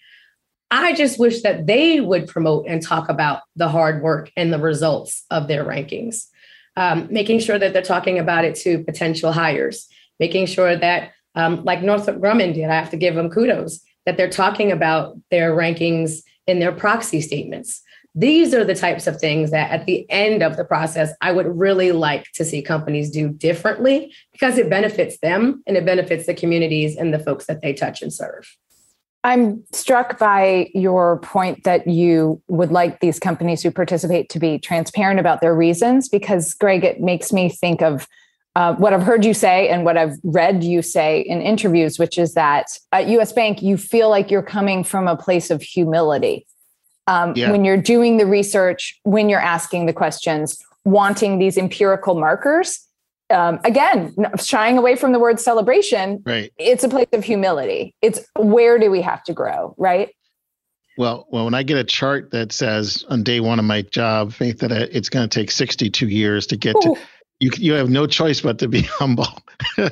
I 0.72 0.94
just 0.94 1.20
wish 1.20 1.42
that 1.42 1.68
they 1.68 2.00
would 2.00 2.28
promote 2.28 2.66
and 2.66 2.82
talk 2.82 3.10
about 3.10 3.42
the 3.58 3.68
hard 3.68 4.02
work 4.02 4.32
and 4.38 4.54
the 4.54 4.60
results 4.60 5.26
of 5.30 5.50
their 5.50 5.66
rankings, 5.66 6.28
um, 6.78 7.10
making 7.12 7.40
sure 7.40 7.60
that 7.60 7.74
they're 7.74 7.82
talking 7.82 8.18
about 8.18 8.46
it 8.46 8.56
to 8.60 8.82
potential 8.86 9.34
hires, 9.34 9.88
making 10.18 10.46
sure 10.46 10.78
that, 10.78 11.12
um, 11.36 11.66
like 11.66 11.84
Northrop 11.84 12.20
Grumman 12.20 12.54
did, 12.54 12.70
I 12.70 12.76
have 12.76 12.90
to 12.92 12.98
give 12.98 13.16
them 13.16 13.30
kudos, 13.30 13.82
that 14.06 14.16
they're 14.16 14.30
talking 14.30 14.72
about 14.72 15.18
their 15.30 15.54
rankings 15.54 16.22
in 16.48 16.60
their 16.60 16.72
proxy 16.72 17.20
statements. 17.20 17.82
These 18.16 18.54
are 18.54 18.64
the 18.64 18.76
types 18.76 19.08
of 19.08 19.20
things 19.20 19.52
that 19.52 19.72
at 19.72 19.86
the 19.86 20.10
end 20.10 20.42
of 20.42 20.56
the 20.56 20.66
process, 20.66 21.14
I 21.20 21.34
would 21.34 21.48
really 21.48 21.92
like 21.92 22.26
to 22.36 22.46
see 22.46 22.62
companies 22.62 23.12
do 23.12 23.30
differently 23.30 24.14
because 24.32 24.58
it 24.58 24.70
benefits 24.70 25.20
them 25.20 25.64
and 25.68 25.76
it 25.76 25.86
benefits 25.86 26.26
the 26.26 26.34
communities 26.34 26.96
and 26.96 27.14
the 27.14 27.20
folks 27.20 27.46
that 27.48 27.62
they 27.62 27.74
touch 27.74 28.02
and 28.02 28.14
serve. 28.14 28.58
I'm 29.24 29.64
struck 29.72 30.18
by 30.18 30.72
your 30.74 31.20
point 31.20 31.64
that 31.64 31.88
you 31.88 32.42
would 32.48 32.72
like 32.72 33.02
these 33.02 33.20
companies 33.20 33.62
who 33.62 33.70
participate 33.70 34.30
to 34.30 34.40
be 34.40 34.58
transparent 34.58 35.20
about 35.20 35.42
their 35.42 35.54
reasons, 35.54 36.10
because, 36.10 36.54
Greg, 36.56 36.84
it 36.84 37.02
makes 37.02 37.32
me 37.32 37.50
think 37.50 37.82
of 37.82 38.08
uh, 38.56 38.74
what 38.76 38.94
I've 38.94 39.04
heard 39.04 39.24
you 39.24 39.34
say 39.34 39.70
and 39.70 39.86
what 39.86 39.96
I've 39.96 40.18
read 40.24 40.64
you 40.64 40.82
say 40.82 41.22
in 41.22 41.42
interviews, 41.42 42.00
which 42.00 42.18
is 42.18 42.34
that 42.34 42.66
at 42.92 43.08
US 43.08 43.32
Bank, 43.32 43.62
you 43.62 43.78
feel 43.78 44.10
like 44.10 44.32
you're 44.32 44.42
coming 44.42 44.84
from 44.84 45.08
a 45.08 45.16
place 45.16 45.52
of 45.52 45.62
humility. 45.62 46.46
Um, 47.08 47.34
yeah. 47.36 47.52
When 47.52 47.64
you're 47.64 47.82
doing 47.82 48.18
the 48.18 48.26
research, 48.26 49.00
when 49.04 49.30
you're 49.30 49.40
asking 49.40 49.86
the 49.86 49.94
questions, 49.94 50.58
wanting 50.84 51.40
these 51.40 51.58
empirical 51.58 52.20
markers 52.20 52.88
um, 53.32 53.60
again, 53.64 54.14
shying 54.40 54.78
away 54.78 54.96
from 54.96 55.12
the 55.12 55.20
word 55.20 55.40
celebration, 55.40 56.22
right? 56.26 56.52
It's 56.58 56.84
a 56.84 56.90
place 56.90 57.08
of 57.14 57.24
humility. 57.24 57.96
It's 58.02 58.20
where 58.38 58.78
do 58.78 58.92
we 58.92 59.02
have 59.02 59.24
to 59.26 59.34
grow, 59.34 59.74
right? 59.78 60.10
Well, 60.98 61.28
well, 61.32 61.46
when 61.46 61.54
I 61.54 61.64
get 61.64 61.78
a 61.78 61.84
chart 61.84 62.32
that 62.32 62.52
says 62.52 63.04
on 63.10 63.24
day 63.24 63.40
one 63.40 63.60
of 63.60 63.66
my 63.66 63.82
job, 63.82 64.34
faith 64.34 64.60
that 64.60 64.72
it's 64.72 65.10
going 65.10 65.28
to 65.28 65.40
take 65.40 65.50
62 65.50 66.08
years 66.08 66.46
to 66.48 66.58
get 66.58 66.76
Ooh. 66.76 66.96
to, 66.96 67.02
you 67.40 67.50
you 67.58 67.74
have 67.74 67.90
no 67.90 68.06
choice 68.06 68.42
but 68.42 68.60
to 68.60 68.68
be 68.68 68.82
humble 69.00 69.28
and, 69.78 69.92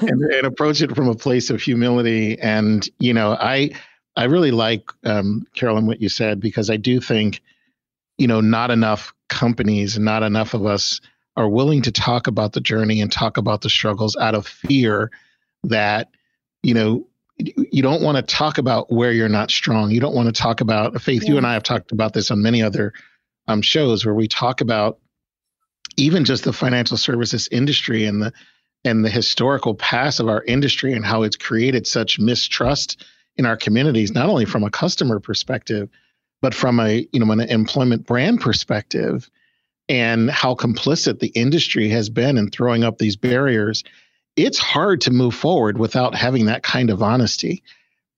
and, 0.00 0.46
approach 0.46 0.82
it 0.82 0.94
from 0.94 1.08
a 1.08 1.14
place 1.14 1.50
of 1.50 1.60
humility. 1.60 2.38
And 2.40 2.88
you 2.98 3.14
know, 3.14 3.36
I 3.38 3.70
I 4.16 4.24
really 4.24 4.50
like 4.50 4.90
um, 5.04 5.46
Carolyn 5.54 5.86
what 5.86 6.00
you 6.00 6.08
said 6.08 6.40
because 6.40 6.70
I 6.70 6.76
do 6.78 7.00
think, 7.00 7.42
you 8.18 8.26
know, 8.26 8.40
not 8.40 8.70
enough 8.70 9.14
companies 9.28 9.98
not 9.98 10.22
enough 10.22 10.54
of 10.54 10.66
us 10.66 11.00
are 11.36 11.48
willing 11.48 11.82
to 11.82 11.92
talk 11.92 12.26
about 12.26 12.52
the 12.52 12.60
journey 12.60 13.00
and 13.00 13.10
talk 13.10 13.36
about 13.36 13.60
the 13.60 13.70
struggles 13.70 14.16
out 14.16 14.34
of 14.34 14.46
fear 14.46 15.10
that 15.64 16.10
you 16.62 16.74
know 16.74 17.06
you 17.38 17.82
don't 17.82 18.02
want 18.02 18.16
to 18.16 18.22
talk 18.22 18.58
about 18.58 18.92
where 18.92 19.10
you're 19.10 19.28
not 19.28 19.50
strong 19.50 19.90
you 19.90 20.00
don't 20.00 20.14
want 20.14 20.32
to 20.32 20.42
talk 20.42 20.60
about 20.60 21.00
faith 21.00 21.24
yeah. 21.24 21.30
you 21.30 21.36
and 21.36 21.46
i 21.46 21.52
have 21.52 21.62
talked 21.62 21.92
about 21.92 22.12
this 22.12 22.30
on 22.30 22.42
many 22.42 22.62
other 22.62 22.92
um, 23.48 23.60
shows 23.60 24.04
where 24.04 24.14
we 24.14 24.28
talk 24.28 24.60
about 24.60 24.98
even 25.96 26.24
just 26.24 26.44
the 26.44 26.52
financial 26.52 26.96
services 26.96 27.48
industry 27.50 28.04
and 28.04 28.22
the 28.22 28.32
and 28.84 29.04
the 29.04 29.10
historical 29.10 29.74
past 29.74 30.20
of 30.20 30.28
our 30.28 30.44
industry 30.44 30.92
and 30.92 31.04
how 31.04 31.22
it's 31.22 31.36
created 31.36 31.86
such 31.86 32.18
mistrust 32.18 33.04
in 33.36 33.46
our 33.46 33.56
communities 33.56 34.12
not 34.12 34.28
only 34.28 34.44
from 34.44 34.62
a 34.62 34.70
customer 34.70 35.18
perspective 35.18 35.88
but 36.40 36.54
from 36.54 36.78
a 36.78 37.06
you 37.12 37.20
know 37.20 37.32
an 37.32 37.40
employment 37.40 38.06
brand 38.06 38.40
perspective 38.40 39.28
and 39.88 40.30
how 40.30 40.54
complicit 40.54 41.20
the 41.20 41.28
industry 41.28 41.88
has 41.88 42.08
been 42.08 42.38
in 42.38 42.50
throwing 42.50 42.84
up 42.84 42.98
these 42.98 43.16
barriers, 43.16 43.84
it's 44.36 44.58
hard 44.58 45.00
to 45.02 45.10
move 45.10 45.34
forward 45.34 45.78
without 45.78 46.14
having 46.14 46.46
that 46.46 46.62
kind 46.62 46.90
of 46.90 47.02
honesty 47.02 47.62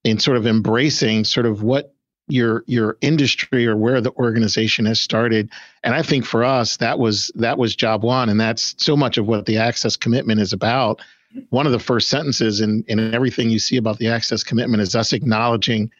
and 0.04 0.22
sort 0.22 0.36
of 0.36 0.46
embracing 0.46 1.24
sort 1.24 1.46
of 1.46 1.62
what 1.62 1.92
your 2.28 2.64
your 2.66 2.96
industry 3.00 3.66
or 3.66 3.76
where 3.76 4.00
the 4.00 4.12
organization 4.12 4.84
has 4.86 5.00
started. 5.00 5.50
And 5.84 5.94
i 5.94 6.02
think 6.02 6.24
for 6.24 6.42
us 6.42 6.76
that 6.78 6.98
was 6.98 7.30
that 7.36 7.58
was 7.58 7.76
job 7.76 8.02
one 8.02 8.28
and 8.28 8.40
that's 8.40 8.74
so 8.78 8.96
much 8.96 9.16
of 9.16 9.26
what 9.26 9.46
the 9.46 9.58
access 9.58 9.96
commitment 9.96 10.40
is 10.40 10.52
about. 10.52 11.00
One 11.50 11.66
of 11.66 11.72
the 11.72 11.78
first 11.78 12.08
sentences 12.08 12.60
in 12.60 12.84
in 12.88 13.14
everything 13.14 13.50
you 13.50 13.58
see 13.58 13.76
about 13.76 13.98
the 13.98 14.08
access 14.08 14.42
commitment 14.42 14.82
is 14.82 14.94
us 14.94 15.12
acknowledging 15.12 15.90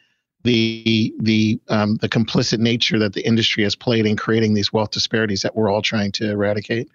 the 0.43 1.13
the 1.19 1.59
um, 1.69 1.95
the 1.97 2.09
complicit 2.09 2.59
nature 2.59 2.99
that 2.99 3.13
the 3.13 3.25
industry 3.25 3.63
has 3.63 3.75
played 3.75 4.05
in 4.05 4.15
creating 4.15 4.53
these 4.53 4.71
wealth 4.71 4.91
disparities 4.91 5.41
that 5.41 5.55
we're 5.55 5.69
all 5.69 5.81
trying 5.81 6.11
to 6.13 6.29
eradicate. 6.31 6.89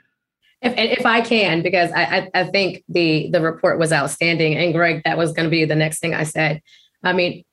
If, 0.62 0.74
if 0.76 1.06
I 1.06 1.20
can, 1.20 1.60
because 1.62 1.90
I, 1.92 2.30
I 2.34 2.44
think 2.44 2.84
the 2.88 3.30
the 3.30 3.40
report 3.40 3.78
was 3.78 3.92
outstanding, 3.92 4.56
and 4.56 4.72
Greg, 4.72 5.02
that 5.04 5.18
was 5.18 5.32
going 5.32 5.44
to 5.44 5.50
be 5.50 5.64
the 5.64 5.74
next 5.74 5.98
thing 5.98 6.14
I 6.14 6.24
said. 6.24 6.62
I 7.02 7.12
mean, 7.12 7.44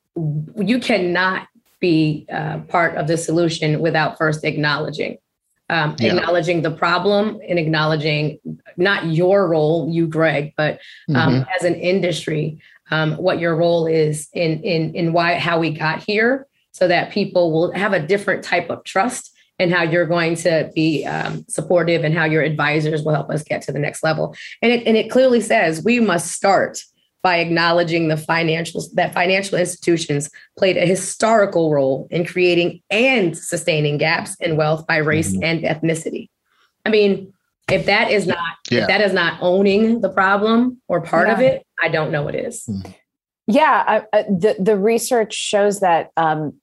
you 0.57 0.79
cannot 0.79 1.47
be 1.79 2.27
uh, 2.31 2.59
part 2.67 2.95
of 2.97 3.07
the 3.07 3.17
solution 3.17 3.79
without 3.79 4.17
first 4.17 4.43
acknowledging 4.43 5.17
um, 5.69 5.95
yeah. 5.99 6.15
acknowledging 6.15 6.61
the 6.61 6.71
problem 6.71 7.39
and 7.47 7.59
acknowledging 7.59 8.39
not 8.77 9.05
your 9.05 9.47
role, 9.47 9.87
you, 9.89 10.07
Greg, 10.07 10.53
but 10.57 10.79
um, 11.09 11.15
mm-hmm. 11.15 11.49
as 11.55 11.63
an 11.63 11.75
industry, 11.75 12.59
um, 12.91 13.13
what 13.13 13.39
your 13.39 13.55
role 13.55 13.85
is 13.87 14.27
in 14.33 14.61
in 14.63 14.93
in 14.95 15.13
why 15.13 15.35
how 15.35 15.59
we 15.59 15.71
got 15.71 16.03
here, 16.03 16.47
so 16.71 16.87
that 16.87 17.11
people 17.11 17.51
will 17.51 17.71
have 17.73 17.93
a 17.93 17.99
different 17.99 18.43
type 18.43 18.69
of 18.69 18.83
trust 18.83 19.35
and 19.59 19.73
how 19.73 19.83
you're 19.83 20.05
going 20.05 20.35
to 20.35 20.71
be 20.73 21.05
um, 21.05 21.45
supportive 21.49 22.03
and 22.03 22.17
how 22.17 22.23
your 22.23 22.41
advisors 22.41 23.03
will 23.03 23.13
help 23.13 23.29
us 23.29 23.43
get 23.43 23.61
to 23.63 23.71
the 23.71 23.79
next 23.79 24.03
level. 24.03 24.35
And 24.61 24.71
it 24.71 24.87
and 24.87 24.97
it 24.97 25.11
clearly 25.11 25.41
says 25.41 25.83
we 25.83 25.99
must 25.99 26.31
start 26.31 26.81
by 27.21 27.37
acknowledging 27.37 28.07
the 28.07 28.15
financials 28.15 28.85
that 28.93 29.13
financial 29.13 29.57
institutions 29.57 30.29
played 30.57 30.77
a 30.77 30.85
historical 30.85 31.71
role 31.71 32.07
in 32.11 32.25
creating 32.25 32.81
and 32.89 33.37
sustaining 33.37 33.97
gaps 33.97 34.35
in 34.39 34.55
wealth 34.55 34.87
by 34.87 34.97
race 34.97 35.33
mm-hmm. 35.33 35.43
and 35.43 35.63
ethnicity. 35.63 36.29
I 36.85 36.89
mean, 36.89 37.33
if 37.69 37.85
that 37.85 38.09
is 38.09 38.25
not 38.25 38.37
yeah. 38.71 38.81
if 38.81 38.87
that 38.87 39.01
is 39.01 39.13
not 39.13 39.37
owning 39.41 40.01
the 40.01 40.09
problem 40.09 40.81
or 40.87 41.01
part 41.01 41.27
yeah. 41.27 41.33
of 41.33 41.39
it, 41.41 41.67
I 41.81 41.89
don't 41.89 42.11
know 42.11 42.23
what 42.23 42.35
is. 42.35 42.65
Mm. 42.65 42.93
Yeah, 43.47 44.03
I, 44.13 44.21
the 44.23 44.55
the 44.59 44.77
research 44.77 45.33
shows 45.33 45.79
that 45.79 46.11
um, 46.17 46.53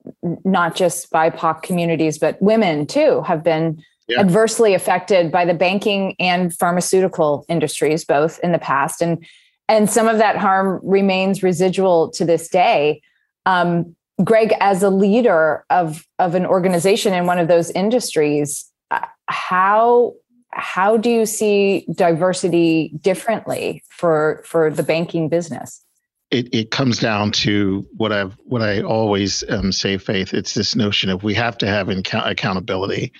not 0.45 0.77
just 0.77 1.11
BIPOC 1.11 1.63
communities, 1.63 2.17
but 2.17 2.41
women 2.41 2.87
too, 2.87 3.23
have 3.23 3.43
been 3.43 3.83
yeah. 4.07 4.21
adversely 4.21 4.73
affected 4.73 5.33
by 5.33 5.45
the 5.45 5.55
banking 5.55 6.15
and 6.21 6.55
pharmaceutical 6.55 7.45
industries, 7.49 8.05
both 8.05 8.39
in 8.39 8.53
the 8.53 8.61
past, 8.61 9.03
and 9.03 9.27
and 9.69 9.91
some 9.91 10.07
of 10.07 10.19
that 10.19 10.37
harm 10.37 10.79
remains 10.85 11.43
residual 11.43 12.09
to 12.11 12.25
this 12.25 12.49
day. 12.49 13.03
Um, 13.47 13.97
Greg, 14.23 14.55
as 14.61 14.85
a 14.85 14.91
leader 14.91 15.65
of 15.71 16.07
of 16.21 16.37
an 16.37 16.47
organization 16.47 17.13
in 17.15 17.27
one 17.27 17.41
of 17.41 17.49
those 17.49 17.71
industries, 17.73 18.71
uh, 18.93 19.01
how 19.27 20.15
how 20.57 20.97
do 20.97 21.11
you 21.11 21.27
see 21.27 21.87
diversity 21.95 22.92
differently 23.01 23.83
for 23.90 24.42
for 24.45 24.71
the 24.71 24.83
banking 24.83 25.29
business? 25.29 25.83
It, 26.31 26.53
it 26.53 26.71
comes 26.71 26.99
down 26.99 27.31
to 27.33 27.87
what 27.97 28.11
I've 28.11 28.37
what 28.45 28.62
I 28.62 28.83
always 28.83 29.45
um, 29.49 29.71
say, 29.71 29.99
Faith. 29.99 30.35
It's 30.35 30.55
this 30.55 30.75
notion 30.75 31.11
of 31.11 31.23
we 31.23 31.35
have 31.35 31.59
to 31.59 31.66
have 31.66 31.90
inca- 31.90 32.25
accountability, 32.25 33.12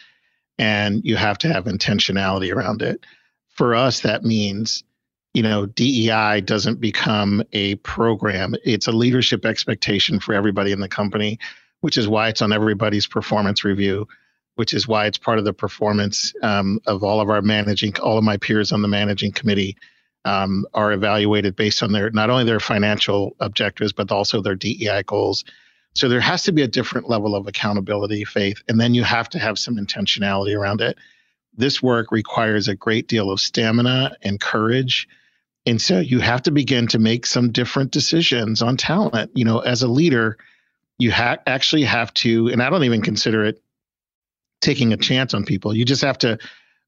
and 0.59 1.05
you 1.05 1.17
have 1.17 1.39
to 1.39 1.49
have 1.49 1.65
intentionality 1.65 2.53
around 2.53 2.83
it. 2.83 3.05
For 3.51 3.75
us, 3.75 4.01
that 4.01 4.25
means 4.25 4.83
you 5.35 5.43
know 5.43 5.67
DEI 5.67 6.41
doesn't 6.41 6.81
become 6.81 7.45
a 7.53 7.77
program; 7.77 8.57
it's 8.65 8.89
a 8.89 8.93
leadership 8.93 9.45
expectation 9.45 10.21
for 10.21 10.35
everybody 10.35 10.73
in 10.73 10.81
the 10.81 10.89
company, 10.89 11.39
which 11.83 11.99
is 11.99 12.09
why 12.09 12.29
it's 12.29 12.43
on 12.43 12.53
everybody's 12.53 13.07
performance 13.07 13.63
review 13.63 14.09
which 14.57 14.75
is 14.75 14.89
why 14.89 15.07
it's 15.07 15.19
part 15.19 15.39
of 15.39 15.45
the 15.45 15.53
performance 15.53 16.35
um, 16.43 16.81
of 16.87 17.05
all 17.05 17.21
of 17.21 17.31
our 17.31 17.43
managing, 17.43 17.95
all 18.01 18.19
of 18.19 18.25
my 18.25 18.37
peers 18.37 18.73
on 18.73 18.83
the 18.83 18.89
managing 18.89 19.31
committee 19.31 19.77
um, 20.25 20.67
are 20.75 20.93
evaluated 20.93 21.55
based 21.55 21.83
on 21.83 21.93
their 21.93 22.11
not 22.11 22.31
only 22.31 22.45
their 22.45 22.59
financial 22.59 23.37
objectives 23.39 23.93
but 23.93 24.11
also 24.11 24.43
their 24.43 24.57
DEI 24.57 25.05
goals. 25.05 25.45
So 25.95 26.09
there 26.09 26.21
has 26.21 26.43
to 26.45 26.53
be 26.53 26.63
a 26.63 26.69
different 26.69 27.09
level 27.09 27.35
of 27.35 27.47
accountability, 27.47 28.25
faith, 28.25 28.63
and 28.69 28.81
then 28.81 28.93
you 28.93 29.05
have 29.05 29.29
to 29.31 29.39
have 29.39 29.59
some 29.59 29.77
intentionality 29.77 30.59
around 30.59 30.81
it. 30.81 30.99
This 31.57 31.83
work 31.83 32.11
requires 32.11 32.69
a 32.69 32.75
great 32.75 33.09
deal 33.09 33.31
of 33.31 33.41
stamina 33.41 34.17
and 34.21 34.41
courage. 34.41 35.09
And 35.65 35.81
so 35.81 36.01
you 36.01 36.19
have 36.21 36.43
to 36.43 36.51
begin 36.51 36.87
to 36.89 36.99
make 36.99 37.25
some 37.25 37.51
different 37.51 37.93
decisions 37.93 38.61
on 38.63 38.77
talent. 38.77 39.31
You 39.35 39.45
know, 39.45 39.61
as 39.61 39.83
a 39.83 39.89
leader, 39.89 40.37
you 40.99 41.13
ha- 41.13 41.39
actually 41.47 41.85
have 41.85 42.13
to, 42.15 42.49
and 42.49 42.63
I 42.63 42.69
don't 42.69 42.85
even 42.85 43.01
consider 43.01 43.45
it 43.45 43.63
taking 44.61 44.93
a 44.93 44.97
chance 44.97 45.35
on 45.35 45.45
people. 45.45 45.75
You 45.75 45.85
just 45.85 46.03
have 46.03 46.19
to 46.19 46.39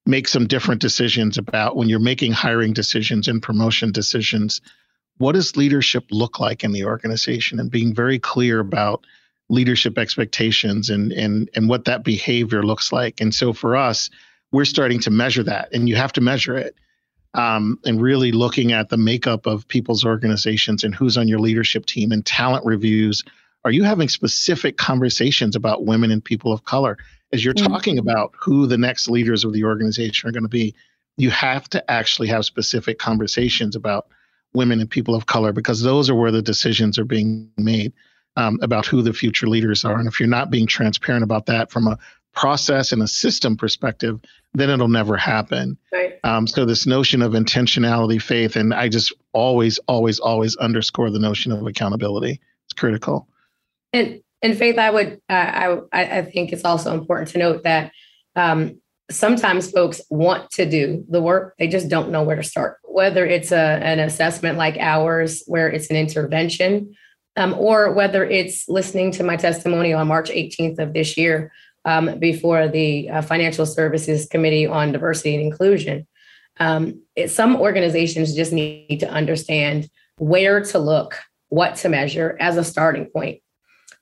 make 0.07 0.28
some 0.28 0.46
different 0.46 0.81
decisions 0.81 1.37
about 1.38 1.76
when 1.76 1.88
you're 1.88 1.98
making 1.98 2.33
hiring 2.33 2.72
decisions 2.72 3.28
and 3.28 3.42
promotion 3.42 3.92
decisions. 3.92 4.61
What 5.18 5.33
does 5.33 5.57
leadership 5.57 6.07
look 6.11 6.40
like 6.40 6.64
in 6.64 6.72
the 6.72 6.85
organization 6.85 7.61
and 7.61 7.70
being 7.70 7.94
very 7.94 8.18
clear 8.18 8.61
about 8.61 9.04
leadership 9.48 9.98
expectations 9.98 10.90
and 10.90 11.12
and 11.12 11.48
and 11.54 11.68
what 11.68 11.87
that 11.87 12.04
behavior 12.04 12.62
looks 12.62 12.92
like. 12.92 13.20
And 13.20 13.35
so 13.35 13.52
for 13.52 13.76
us, 13.76 14.11
we're 14.52 14.64
starting 14.64 15.00
to 15.00 15.11
measure 15.11 15.42
that, 15.44 15.72
and 15.72 15.88
you 15.88 15.96
have 15.96 16.12
to 16.14 16.20
measure 16.20 16.57
it. 16.57 16.74
Um, 17.35 17.78
and 17.85 18.00
really 18.00 18.33
looking 18.33 18.72
at 18.72 18.88
the 18.88 18.96
makeup 18.96 19.46
of 19.46 19.68
people's 19.68 20.04
organizations 20.04 20.83
and 20.83 20.94
who's 20.94 21.18
on 21.18 21.28
your 21.28 21.38
leadership 21.38 21.85
team 21.85 22.11
and 22.11 22.24
talent 22.24 22.64
reviews. 22.64 23.22
Are 23.66 23.70
you 23.70 23.85
having 23.85 24.09
specific 24.09 24.78
conversations 24.78 25.54
about 25.54 25.85
women 25.85 26.11
and 26.11 26.24
people 26.24 26.52
of 26.52 26.64
color? 26.64 26.96
As 27.32 27.44
you're 27.44 27.54
mm-hmm. 27.54 27.72
talking 27.72 27.98
about 27.98 28.32
who 28.38 28.66
the 28.66 28.78
next 28.78 29.08
leaders 29.08 29.44
of 29.44 29.52
the 29.52 29.64
organization 29.64 30.28
are 30.28 30.32
going 30.32 30.44
to 30.44 30.48
be, 30.48 30.74
you 31.16 31.30
have 31.30 31.68
to 31.70 31.90
actually 31.90 32.28
have 32.28 32.44
specific 32.44 32.98
conversations 32.98 33.76
about 33.76 34.08
women 34.54 34.80
and 34.80 34.90
people 34.90 35.14
of 35.14 35.26
color 35.26 35.52
because 35.52 35.82
those 35.82 36.08
are 36.08 36.14
where 36.14 36.30
the 36.30 36.42
decisions 36.42 36.98
are 36.98 37.04
being 37.04 37.50
made 37.58 37.92
um, 38.36 38.58
about 38.62 38.86
who 38.86 39.02
the 39.02 39.12
future 39.12 39.48
leaders 39.48 39.84
are. 39.84 39.98
And 39.98 40.08
if 40.08 40.20
you're 40.20 40.28
not 40.28 40.50
being 40.50 40.66
transparent 40.66 41.24
about 41.24 41.46
that 41.46 41.70
from 41.70 41.86
a 41.86 41.98
process 42.34 42.92
and 42.92 43.02
a 43.02 43.08
system 43.08 43.56
perspective, 43.56 44.20
then 44.54 44.70
it'll 44.70 44.88
never 44.88 45.16
happen. 45.16 45.76
Right. 45.92 46.18
Um, 46.24 46.46
so 46.46 46.64
this 46.64 46.86
notion 46.86 47.20
of 47.20 47.32
intentionality, 47.32 48.22
faith, 48.22 48.56
and 48.56 48.72
I 48.72 48.88
just 48.88 49.12
always, 49.32 49.78
always, 49.88 50.20
always 50.20 50.56
underscore 50.56 51.10
the 51.10 51.18
notion 51.18 51.52
of 51.52 51.66
accountability. 51.66 52.40
It's 52.66 52.74
critical. 52.74 53.28
And 53.92 54.22
in 54.42 54.55
faith, 54.55 54.79
I 54.79 54.90
would, 54.90 55.20
uh, 55.29 55.81
I, 55.92 56.18
I 56.18 56.22
think 56.22 56.53
it's 56.53 56.64
also 56.64 56.94
important 56.94 57.31
to 57.31 57.38
note 57.38 57.64
that 57.64 57.92
um, 58.37 58.81
sometimes 59.11 59.70
folks 59.70 60.01
want 60.11 60.51
to 60.53 60.68
do 60.68 61.05
the 61.09 61.20
work, 61.20 61.55
they 61.59 61.68
just 61.68 61.88
don't 61.88 62.11
know 62.11 62.22
where 62.22 62.37
to 62.37 62.42
start. 62.42 62.79
Whether 62.85 63.27
it's 63.27 63.53
a, 63.53 63.57
an 63.57 63.98
assessment 63.98 64.59
like 64.59 64.77
ours, 64.79 65.42
where 65.46 65.68
it's 65.68 65.90
an 65.90 65.96
intervention, 65.96 66.94
um, 67.37 67.55
or 67.55 67.92
whether 67.92 68.24
it's 68.24 68.68
listening 68.68 69.11
to 69.12 69.24
my 69.24 69.37
testimony 69.37 69.92
on 69.92 70.09
March 70.09 70.31
18th 70.31 70.79
of 70.79 70.92
this 70.92 71.16
year 71.16 71.53
um, 71.85 72.18
before 72.18 72.68
the 72.68 73.09
uh, 73.11 73.22
Financial 73.22 73.64
Services 73.64 74.27
Committee 74.27 74.66
on 74.66 74.92
Diversity 74.92 75.35
and 75.35 75.44
Inclusion. 75.44 76.07
Um, 76.61 77.03
it, 77.14 77.31
some 77.31 77.57
organizations 77.57 78.35
just 78.35 78.53
need 78.53 78.98
to 79.01 79.09
understand 79.09 79.88
where 80.18 80.62
to 80.64 80.79
look, 80.79 81.20
what 81.48 81.77
to 81.77 81.88
measure 81.88 82.37
as 82.40 82.57
a 82.57 82.64
starting 82.64 83.07
point. 83.07 83.40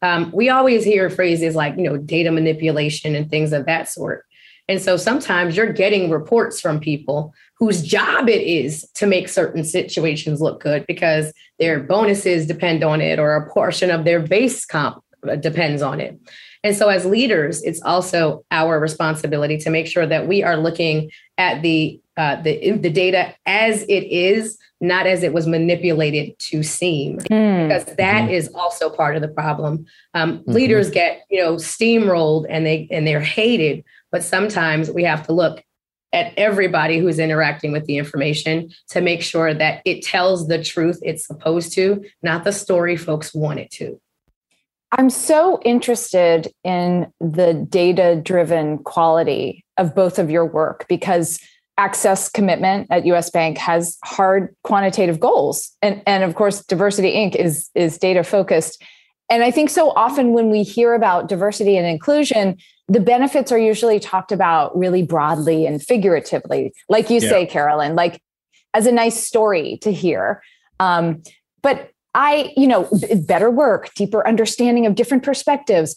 Um, 0.03 0.31
we 0.35 0.49
always 0.49 0.85
hear 0.85 1.09
phrases 1.11 1.55
like, 1.55 1.77
you 1.77 1.85
know, 1.85 1.97
data 1.97 2.31
manipulation 2.31 3.15
and 3.15 3.31
things 3.31 3.53
of 3.53 3.67
that 3.67 3.89
sort. 3.89 4.25
And 4.69 4.81
so 4.81 4.97
sometimes 4.97 5.57
you're 5.57 5.73
getting 5.73 6.11
reports 6.11 6.61
from 6.61 6.81
people 6.81 7.33
whose 7.59 7.83
job 7.83 8.29
it 8.29 8.43
is 8.43 8.89
to 8.95 9.07
make 9.07 9.29
certain 9.29 9.65
situations 9.65 10.41
look 10.41 10.61
good 10.61 10.85
because 10.87 11.33
their 11.59 11.81
bonuses 11.81 12.47
depend 12.47 12.83
on 12.83 13.01
it 13.01 13.19
or 13.19 13.35
a 13.35 13.51
portion 13.53 13.91
of 13.91 14.05
their 14.05 14.21
base 14.21 14.65
comp 14.67 15.03
uh, 15.29 15.37
depends 15.37 15.83
on 15.83 16.01
it. 16.01 16.19
And 16.65 16.77
so 16.77 16.89
as 16.89 17.07
leaders, 17.07 17.63
it's 17.63 17.81
also 17.83 18.45
our 18.51 18.81
responsibility 18.81 19.57
to 19.59 19.71
make 19.71 19.87
sure 19.87 20.07
that 20.07 20.27
we 20.27 20.43
are 20.43 20.57
looking 20.57 21.11
at 21.39 21.63
the 21.63 22.01
uh, 22.17 22.41
the 22.43 22.73
the 22.73 22.91
data 22.91 23.35
as 23.45 23.83
it 23.85 24.05
is, 24.05 24.59
not 24.81 25.07
as 25.07 25.23
it 25.23 25.33
was 25.33 25.47
manipulated 25.47 26.39
to 26.39 26.63
seem, 26.63 27.19
mm. 27.19 27.69
because 27.69 27.85
that 27.97 28.25
mm-hmm. 28.25 28.35
is 28.35 28.49
also 28.55 28.89
part 28.89 29.17
of 29.17 29.23
the 29.23 29.29
problem. 29.29 29.87
Um, 30.15 30.39
mm-hmm. 30.39 30.53
Leaders 30.53 30.91
get 30.91 31.23
you 31.31 31.41
know 31.41 31.55
steamrolled 31.57 32.47
and 32.49 32.65
they 32.65 32.89
and 32.91 33.07
they're 33.07 33.21
hated, 33.21 33.85
but 34.11 34.23
sometimes 34.23 34.91
we 34.91 35.05
have 35.05 35.27
to 35.27 35.33
look 35.33 35.63
at 36.13 36.33
everybody 36.37 36.99
who's 36.99 37.19
interacting 37.19 37.73
with 37.73 37.85
the 37.85 37.99
information 37.99 38.71
to 38.89 39.01
make 39.01 39.23
sure 39.23 39.53
that 39.53 39.83
it 39.85 40.03
tells 40.03 40.49
the 40.49 40.63
truth 40.63 40.99
it's 41.03 41.27
supposed 41.27 41.75
to, 41.75 42.03
not 42.23 42.45
the 42.45 42.53
story 42.53 42.97
folks 42.97 43.35
want 43.35 43.59
it 43.59 43.71
to. 43.71 44.01
I'm 44.93 45.11
so 45.11 45.61
interested 45.65 46.49
in 46.65 47.13
the 47.21 47.67
data 47.69 48.21
driven 48.23 48.79
quality 48.79 49.65
of 49.77 49.95
both 49.95 50.19
of 50.19 50.31
your 50.31 50.47
work 50.47 50.87
because 50.89 51.39
access 51.79 52.29
commitment 52.29 52.87
at 52.91 53.05
US 53.07 53.31
Bank 53.31 53.59
has 53.59 53.99
hard 54.05 54.55
quantitative 54.65 55.21
goals. 55.21 55.73
And, 55.83 56.03
and 56.07 56.25
of 56.25 56.35
course, 56.35 56.65
Diversity 56.65 57.13
Inc. 57.13 57.35
is, 57.35 57.71
is 57.75 57.99
data 57.99 58.25
focused. 58.25 58.83
And 59.29 59.43
I 59.43 59.51
think 59.51 59.71
so 59.71 59.91
often 59.91 60.33
when 60.33 60.51
we 60.51 60.63
hear 60.63 60.95
about 60.95 61.29
diversity 61.29 61.77
and 61.77 61.87
inclusion, 61.87 62.57
the 62.89 63.01
benefits 63.01 63.51
are 63.51 63.59
usually 63.59 63.99
talked 63.99 64.31
about 64.31 64.77
really 64.77 65.03
broadly 65.03 65.67
and 65.67 65.83
figuratively, 65.83 66.73
like 66.89 67.11
you 67.11 67.21
yeah. 67.21 67.29
say, 67.29 67.47
Carolyn, 67.47 67.95
like 67.97 68.23
as 68.73 68.87
a 68.87 68.93
nice 68.93 69.23
story 69.23 69.79
to 69.83 69.93
hear. 69.93 70.43
Um, 70.79 71.23
but 71.63 71.91
I, 72.15 72.53
you 72.57 72.67
know, 72.67 72.89
better 73.27 73.51
work, 73.51 73.93
deeper 73.95 74.27
understanding 74.27 74.87
of 74.87 74.95
different 74.95 75.25
perspectives. 75.25 75.97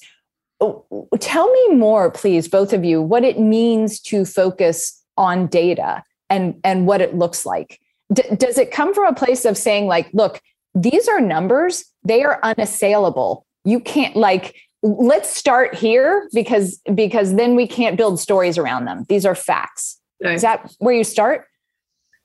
Oh, 0.60 0.86
tell 1.20 1.50
me 1.52 1.76
more, 1.76 2.12
please, 2.12 2.48
both 2.48 2.74
of 2.74 2.84
you, 2.84 3.02
what 3.02 3.24
it 3.24 3.40
means 3.40 4.00
to 4.02 4.26
focus 4.26 4.99
on 5.20 5.46
data 5.48 6.04
and 6.30 6.60
and 6.64 6.88
what 6.88 7.02
it 7.02 7.16
looks 7.16 7.46
like. 7.46 7.80
D- 8.12 8.24
does 8.36 8.58
it 8.58 8.72
come 8.72 8.94
from 8.96 9.06
a 9.06 9.14
place 9.14 9.46
of 9.46 9.58
saying 9.58 9.86
like, 9.86 10.10
look, 10.14 10.42
these 10.74 11.08
are 11.08 11.22
numbers, 11.22 11.86
they 12.04 12.24
are 12.24 12.40
unassailable. 12.42 13.46
You 13.66 13.80
can't 13.80 14.16
like 14.16 14.56
let's 14.82 15.30
start 15.30 15.76
here 15.76 16.28
because 16.34 16.80
because 16.96 17.36
then 17.36 17.56
we 17.56 17.68
can't 17.68 17.98
build 17.98 18.20
stories 18.20 18.58
around 18.58 18.86
them. 18.86 19.06
These 19.10 19.26
are 19.26 19.36
facts. 19.36 20.00
Right. 20.24 20.36
Is 20.36 20.42
that 20.42 20.74
where 20.80 20.96
you 20.96 21.04
start? 21.04 21.46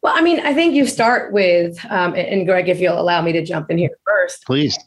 Well, 0.02 0.14
I 0.14 0.20
mean, 0.20 0.40
I 0.40 0.52
think 0.52 0.74
you 0.74 0.86
start 0.86 1.32
with, 1.32 1.78
um, 1.88 2.14
and 2.14 2.46
Greg, 2.46 2.68
if 2.68 2.78
you'll 2.78 3.00
allow 3.00 3.22
me 3.22 3.32
to 3.32 3.42
jump 3.42 3.70
in 3.70 3.78
here 3.78 3.96
first. 4.04 4.44
Please. 4.44 4.78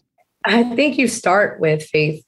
I 0.45 0.63
think 0.75 0.99
you 0.99 1.07
start 1.07 1.59
with 1.59 1.83
faith, 1.83 2.23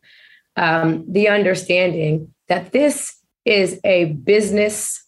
um, 0.58 1.06
the 1.08 1.28
understanding 1.28 2.34
that 2.48 2.72
this 2.72 3.15
is 3.46 3.80
a 3.84 4.06
business 4.06 5.04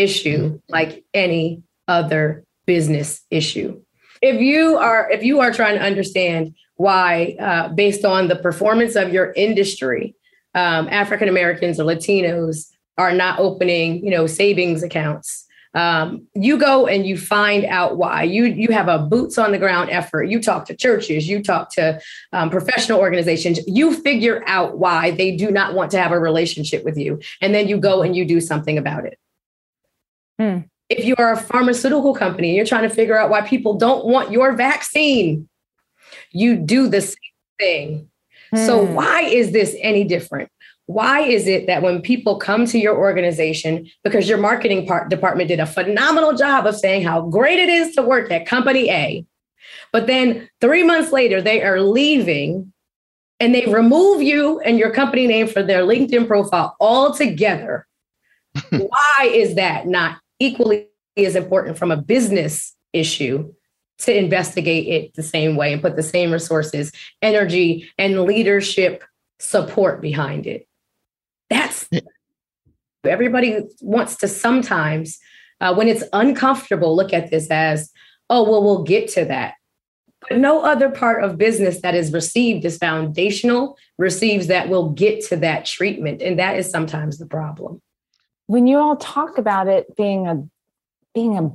issue 0.00 0.60
like 0.68 1.04
any 1.14 1.62
other 1.88 2.44
business 2.66 3.22
issue. 3.30 3.80
If 4.22 4.40
you 4.40 4.76
are 4.76 5.10
if 5.10 5.22
you 5.22 5.40
are 5.40 5.52
trying 5.52 5.78
to 5.78 5.84
understand 5.84 6.54
why, 6.76 7.36
uh, 7.38 7.68
based 7.68 8.04
on 8.04 8.28
the 8.28 8.36
performance 8.36 8.96
of 8.96 9.12
your 9.12 9.32
industry, 9.36 10.14
um, 10.54 10.88
African 10.88 11.28
Americans 11.28 11.78
or 11.78 11.84
Latinos 11.84 12.68
are 12.96 13.12
not 13.12 13.38
opening, 13.38 14.04
you 14.04 14.10
know, 14.10 14.26
savings 14.26 14.82
accounts 14.82 15.46
um, 15.74 16.26
you 16.34 16.58
go 16.58 16.86
and 16.86 17.06
you 17.06 17.16
find 17.16 17.64
out 17.64 17.96
why. 17.96 18.24
You 18.24 18.44
you 18.44 18.68
have 18.72 18.88
a 18.88 18.98
boots 18.98 19.38
on 19.38 19.52
the 19.52 19.58
ground 19.58 19.90
effort. 19.90 20.24
You 20.24 20.42
talk 20.42 20.66
to 20.66 20.76
churches. 20.76 21.28
You 21.28 21.42
talk 21.42 21.70
to 21.74 22.00
um, 22.32 22.50
professional 22.50 22.98
organizations. 22.98 23.60
You 23.66 23.94
figure 23.94 24.42
out 24.46 24.78
why 24.78 25.12
they 25.12 25.36
do 25.36 25.50
not 25.50 25.74
want 25.74 25.90
to 25.92 26.00
have 26.00 26.12
a 26.12 26.18
relationship 26.18 26.84
with 26.84 26.98
you. 26.98 27.20
And 27.40 27.54
then 27.54 27.68
you 27.68 27.78
go 27.78 28.02
and 28.02 28.16
you 28.16 28.24
do 28.24 28.40
something 28.40 28.78
about 28.78 29.04
it 29.04 29.18
hmm. 30.40 30.58
if 30.88 31.04
you 31.04 31.14
are 31.18 31.32
a 31.32 31.36
pharmaceutical 31.36 32.14
company 32.14 32.56
you're 32.56 32.66
trying 32.66 32.88
to 32.88 32.94
figure 32.94 33.18
out 33.18 33.30
why 33.30 33.40
people 33.42 33.74
don't 33.74 34.04
want 34.04 34.30
your 34.30 34.52
vaccine 34.52 35.48
you 36.32 36.56
do 36.56 36.88
the 36.88 37.00
same 37.00 37.16
thing 37.58 38.08
hmm. 38.50 38.56
so 38.56 38.82
why 38.82 39.22
is 39.22 39.52
this 39.52 39.76
any 39.80 40.04
different 40.04 40.50
why 40.90 41.20
is 41.20 41.46
it 41.46 41.68
that 41.68 41.82
when 41.82 42.02
people 42.02 42.36
come 42.36 42.66
to 42.66 42.76
your 42.76 42.98
organization 42.98 43.88
because 44.02 44.28
your 44.28 44.38
marketing 44.38 44.88
part, 44.88 45.08
department 45.08 45.46
did 45.46 45.60
a 45.60 45.66
phenomenal 45.66 46.34
job 46.34 46.66
of 46.66 46.76
saying 46.76 47.04
how 47.04 47.22
great 47.22 47.60
it 47.60 47.68
is 47.68 47.94
to 47.94 48.02
work 48.02 48.28
at 48.32 48.44
company 48.44 48.90
A, 48.90 49.24
but 49.92 50.08
then 50.08 50.48
three 50.60 50.82
months 50.82 51.12
later 51.12 51.40
they 51.40 51.62
are 51.62 51.80
leaving 51.80 52.72
and 53.38 53.54
they 53.54 53.66
remove 53.66 54.20
you 54.20 54.58
and 54.60 54.78
your 54.78 54.90
company 54.90 55.28
name 55.28 55.46
for 55.46 55.62
their 55.62 55.84
LinkedIn 55.84 56.26
profile 56.26 56.76
altogether? 56.80 57.86
why 58.70 59.30
is 59.32 59.54
that 59.54 59.86
not 59.86 60.18
equally 60.40 60.88
as 61.16 61.36
important 61.36 61.78
from 61.78 61.92
a 61.92 61.96
business 61.96 62.74
issue 62.92 63.52
to 63.98 64.16
investigate 64.16 64.88
it 64.88 65.14
the 65.14 65.22
same 65.22 65.54
way 65.54 65.72
and 65.72 65.82
put 65.82 65.94
the 65.94 66.02
same 66.02 66.32
resources, 66.32 66.90
energy, 67.22 67.88
and 67.98 68.22
leadership 68.22 69.04
support 69.38 70.00
behind 70.00 70.46
it? 70.46 70.66
That's 71.48 71.88
everybody 73.04 73.60
wants 73.80 74.16
to 74.16 74.28
sometimes, 74.28 75.18
uh, 75.60 75.74
when 75.74 75.88
it's 75.88 76.04
uncomfortable, 76.12 76.94
look 76.94 77.12
at 77.12 77.30
this 77.30 77.48
as, 77.50 77.90
oh, 78.28 78.48
well, 78.48 78.62
we'll 78.62 78.82
get 78.82 79.08
to 79.08 79.24
that. 79.24 79.54
But 80.28 80.38
no 80.38 80.62
other 80.62 80.90
part 80.90 81.24
of 81.24 81.38
business 81.38 81.80
that 81.80 81.94
is 81.94 82.12
received 82.12 82.64
is 82.64 82.76
foundational 82.76 83.78
receives 83.98 84.48
that 84.48 84.68
will 84.68 84.90
get 84.90 85.24
to 85.28 85.36
that 85.36 85.64
treatment. 85.64 86.20
And 86.20 86.38
that 86.38 86.58
is 86.58 86.70
sometimes 86.70 87.18
the 87.18 87.26
problem. 87.26 87.80
When 88.50 88.66
you 88.66 88.78
all 88.78 88.96
talk 88.96 89.38
about 89.38 89.68
it 89.68 89.94
being 89.94 90.26
a 90.26 90.42
being 91.14 91.38
a 91.38 91.52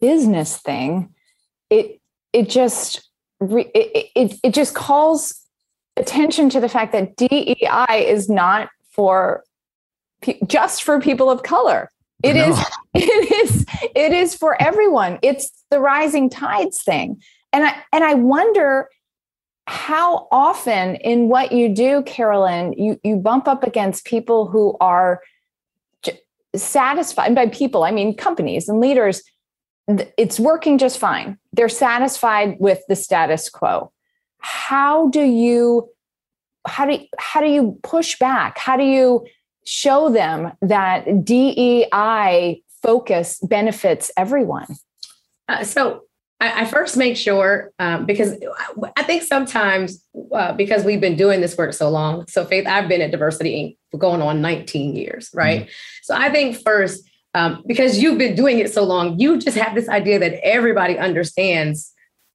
business 0.00 0.56
thing, 0.56 1.14
it 1.68 2.00
it 2.32 2.48
just 2.48 3.06
it, 3.42 4.10
it, 4.14 4.40
it 4.42 4.54
just 4.54 4.74
calls 4.74 5.42
attention 5.98 6.48
to 6.48 6.58
the 6.58 6.68
fact 6.70 6.92
that 6.92 7.16
DEI 7.16 8.06
is 8.08 8.30
not 8.30 8.70
for 8.90 9.44
just 10.46 10.84
for 10.84 10.98
people 11.02 11.30
of 11.30 11.42
color. 11.42 11.90
It 12.22 12.32
no. 12.32 12.48
is 12.48 12.64
it 12.94 13.32
is 13.46 13.66
it 13.94 14.12
is 14.14 14.34
for 14.34 14.56
everyone. 14.58 15.18
It's 15.22 15.52
the 15.70 15.80
rising 15.80 16.30
tides 16.30 16.82
thing. 16.82 17.22
And 17.52 17.66
I 17.66 17.76
and 17.92 18.04
I 18.04 18.14
wonder 18.14 18.88
how 19.66 20.28
often 20.32 20.94
in 20.94 21.28
what 21.28 21.52
you 21.52 21.68
do, 21.68 22.02
Carolyn, 22.04 22.72
you 22.72 22.98
you 23.04 23.16
bump 23.16 23.46
up 23.46 23.64
against 23.64 24.06
people 24.06 24.46
who 24.46 24.78
are 24.80 25.20
satisfied 26.62 27.34
by 27.34 27.46
people, 27.48 27.84
I 27.84 27.90
mean 27.90 28.16
companies 28.16 28.68
and 28.68 28.80
leaders 28.80 29.22
it's 30.16 30.38
working 30.38 30.78
just 30.78 30.98
fine. 30.98 31.38
They're 31.52 31.68
satisfied 31.68 32.56
with 32.60 32.80
the 32.88 32.96
status 32.96 33.48
quo. 33.48 33.90
How 34.38 35.08
do 35.08 35.22
you 35.22 35.88
how 36.66 36.86
do 36.86 36.98
how 37.18 37.40
do 37.40 37.48
you 37.48 37.78
push 37.82 38.18
back? 38.18 38.58
How 38.58 38.76
do 38.76 38.84
you 38.84 39.26
show 39.64 40.10
them 40.10 40.52
that 40.60 41.24
DEI 41.24 42.62
focus 42.82 43.38
benefits 43.42 44.10
everyone? 44.16 44.66
Uh, 45.48 45.64
so 45.64 46.04
I, 46.40 46.62
I, 46.62 46.64
first 46.66 46.96
make 46.96 47.16
sure 47.16 47.72
um, 47.78 48.06
because 48.06 48.36
I 48.96 49.02
think 49.02 49.22
sometimes 49.22 50.04
uh, 50.32 50.52
because 50.52 50.84
we've 50.84 51.00
been 51.00 51.16
doing 51.16 51.40
this 51.40 51.56
work 51.56 51.72
so 51.72 51.90
long. 51.90 52.26
So 52.28 52.44
Faith, 52.44 52.66
I've 52.66 52.88
been 52.88 53.00
at 53.00 53.10
Diversity 53.10 53.54
Inc. 53.54 53.76
for 53.90 53.98
going 53.98 54.22
on 54.22 54.40
19 54.40 54.94
years, 54.94 55.30
right? 55.34 55.62
Mm-hmm. 55.62 55.70
So 56.02 56.14
I 56.14 56.30
think 56.30 56.56
first 56.62 57.08
um, 57.34 57.62
because 57.66 57.98
you've 57.98 58.18
been 58.18 58.34
doing 58.34 58.58
it 58.58 58.72
so 58.72 58.84
long, 58.84 59.18
you 59.18 59.38
just 59.38 59.56
have 59.56 59.74
this 59.74 59.88
idea 59.88 60.18
that 60.18 60.44
everybody 60.44 60.98
understands, 60.98 61.92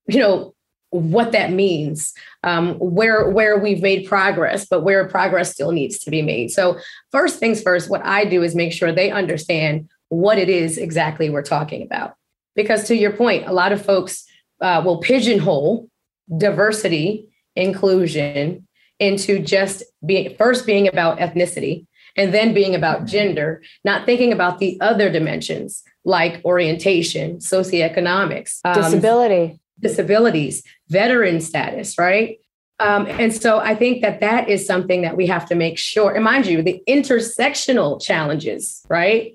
you 0.08 0.20
know, 0.20 0.54
what 0.92 1.32
that 1.32 1.52
means, 1.52 2.14
um, 2.44 2.76
where 2.76 3.28
where 3.30 3.58
we've 3.58 3.82
made 3.82 4.08
progress, 4.08 4.68
but 4.68 4.82
where 4.82 5.08
progress 5.08 5.52
still 5.52 5.72
needs 5.72 5.98
to 6.00 6.12
be 6.12 6.22
made. 6.22 6.52
So 6.52 6.78
first 7.12 7.40
things 7.40 7.62
first, 7.64 7.90
what 7.90 8.06
I 8.06 8.26
do 8.26 8.44
is 8.44 8.54
make 8.54 8.74
sure 8.74 8.92
they 8.92 9.10
understand 9.10 9.90
what 10.10 10.38
it 10.38 10.50
is 10.50 10.78
exactly 10.78 11.32
we're 11.32 11.42
talking 11.42 11.82
about. 11.82 12.16
Because 12.56 12.86
to 12.88 12.96
your 12.96 13.12
point, 13.12 13.48
a 13.48 13.54
lot 13.54 13.72
of 13.72 13.84
folks 13.84 14.26
uh, 14.62 14.82
will 14.86 14.98
pigeonhole 14.98 15.90
diversity, 16.38 17.28
inclusion 17.56 18.68
into 19.00 19.40
just 19.40 19.84
being 20.06 20.36
first 20.38 20.66
being 20.66 20.88
about 20.88 21.20
ethnicity 21.20 21.86
and 22.16 22.34
then 22.34 22.54
being 22.54 22.76
about 22.76 23.06
gender, 23.06 23.62
not 23.84 24.06
thinking 24.06 24.32
about 24.32 24.60
the 24.60 24.78
other 24.82 25.10
dimensions 25.10 25.84
like 26.06 26.42
orientation, 26.46 27.38
socioeconomics, 27.38 28.60
um, 28.64 28.76
disability 28.76 29.60
disabilities, 29.80 30.64
veteran 30.90 31.42
status, 31.42 31.98
right? 31.98 32.40
Um, 32.80 33.06
and 33.08 33.34
so 33.34 33.60
I 33.60 33.76
think 33.76 34.02
that 34.02 34.20
that 34.22 34.50
is 34.50 34.66
something 34.66 35.04
that 35.04 35.16
we 35.16 35.28
have 35.28 35.48
to 35.50 35.56
make 35.56 35.78
sure. 35.78 36.14
And 36.14 36.24
mind 36.24 36.48
you, 36.48 36.64
the 36.64 36.82
intersectional 36.88 38.02
challenges, 38.02 38.82
right, 38.90 39.34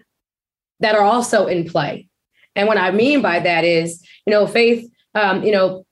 that 0.81 0.95
are 0.95 1.05
also 1.05 1.47
in 1.47 1.69
play. 1.69 2.09
And 2.59 2.67
what 2.67 2.77
I 2.77 2.91
mean 2.91 3.23
by 3.23 3.39
that 3.39 3.65
is, 3.65 4.03
you 4.27 4.33
know, 4.33 4.47
Faith, 4.47 4.91
um, 5.15 5.45
you 5.45 5.53
know, 5.53 5.87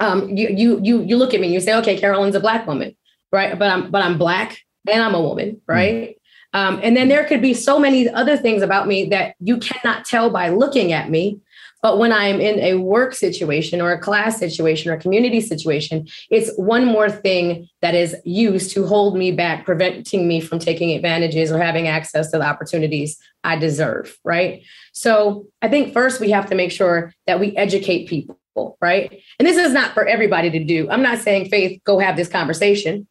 um, 0.00 0.28
you 0.28 0.48
you 0.50 0.80
you 0.82 1.02
you 1.02 1.16
look 1.16 1.32
at 1.32 1.40
me 1.40 1.46
and 1.46 1.54
you 1.54 1.60
say, 1.60 1.74
okay, 1.78 1.98
Carolyn's 1.98 2.34
a 2.34 2.40
black 2.40 2.66
woman, 2.66 2.94
right? 3.32 3.58
But 3.58 3.70
I'm 3.70 3.90
but 3.90 4.02
I'm 4.02 4.18
black 4.18 4.58
and 4.86 5.02
I'm 5.02 5.14
a 5.14 5.20
woman, 5.20 5.62
right? 5.66 5.94
Mm-hmm. 5.94 6.14
Um, 6.60 6.80
and 6.82 6.96
then 6.96 7.08
there 7.08 7.24
could 7.24 7.42
be 7.42 7.54
so 7.54 7.78
many 7.80 8.08
other 8.08 8.36
things 8.36 8.62
about 8.62 8.86
me 8.86 9.06
that 9.06 9.34
you 9.40 9.56
cannot 9.56 10.04
tell 10.04 10.30
by 10.30 10.50
looking 10.50 10.92
at 10.92 11.10
me 11.10 11.40
but 11.84 11.98
when 11.98 12.14
I'm 12.14 12.40
in 12.40 12.58
a 12.60 12.76
work 12.76 13.12
situation 13.12 13.82
or 13.82 13.92
a 13.92 14.00
class 14.00 14.38
situation 14.38 14.90
or 14.90 14.94
a 14.94 14.98
community 14.98 15.42
situation, 15.42 16.08
it's 16.30 16.50
one 16.56 16.86
more 16.86 17.10
thing 17.10 17.68
that 17.82 17.94
is 17.94 18.16
used 18.24 18.70
to 18.70 18.86
hold 18.86 19.18
me 19.18 19.32
back, 19.32 19.66
preventing 19.66 20.26
me 20.26 20.40
from 20.40 20.58
taking 20.58 20.92
advantages 20.92 21.52
or 21.52 21.58
having 21.58 21.86
access 21.86 22.30
to 22.30 22.38
the 22.38 22.46
opportunities 22.46 23.18
I 23.44 23.56
deserve. 23.56 24.16
Right. 24.24 24.62
So 24.94 25.46
I 25.60 25.68
think 25.68 25.92
first 25.92 26.22
we 26.22 26.30
have 26.30 26.46
to 26.46 26.54
make 26.54 26.72
sure 26.72 27.12
that 27.26 27.38
we 27.38 27.54
educate 27.54 28.08
people. 28.08 28.38
Right. 28.80 29.20
And 29.38 29.46
this 29.46 29.58
is 29.58 29.74
not 29.74 29.92
for 29.92 30.06
everybody 30.06 30.48
to 30.52 30.64
do. 30.64 30.88
I'm 30.88 31.02
not 31.02 31.18
saying, 31.18 31.50
Faith, 31.50 31.82
go 31.84 31.98
have 31.98 32.16
this 32.16 32.28
conversation. 32.28 33.06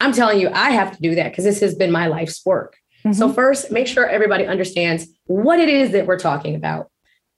I'm 0.00 0.12
telling 0.12 0.40
you, 0.40 0.50
I 0.52 0.70
have 0.70 0.96
to 0.96 1.00
do 1.00 1.14
that 1.14 1.30
because 1.30 1.44
this 1.44 1.60
has 1.60 1.76
been 1.76 1.92
my 1.92 2.08
life's 2.08 2.44
work. 2.44 2.76
Mm-hmm. 3.04 3.12
So, 3.12 3.32
first, 3.32 3.70
make 3.70 3.86
sure 3.86 4.08
everybody 4.08 4.46
understands 4.46 5.06
what 5.26 5.60
it 5.60 5.68
is 5.68 5.92
that 5.92 6.06
we're 6.06 6.18
talking 6.18 6.56
about 6.56 6.89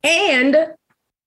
and 0.03 0.57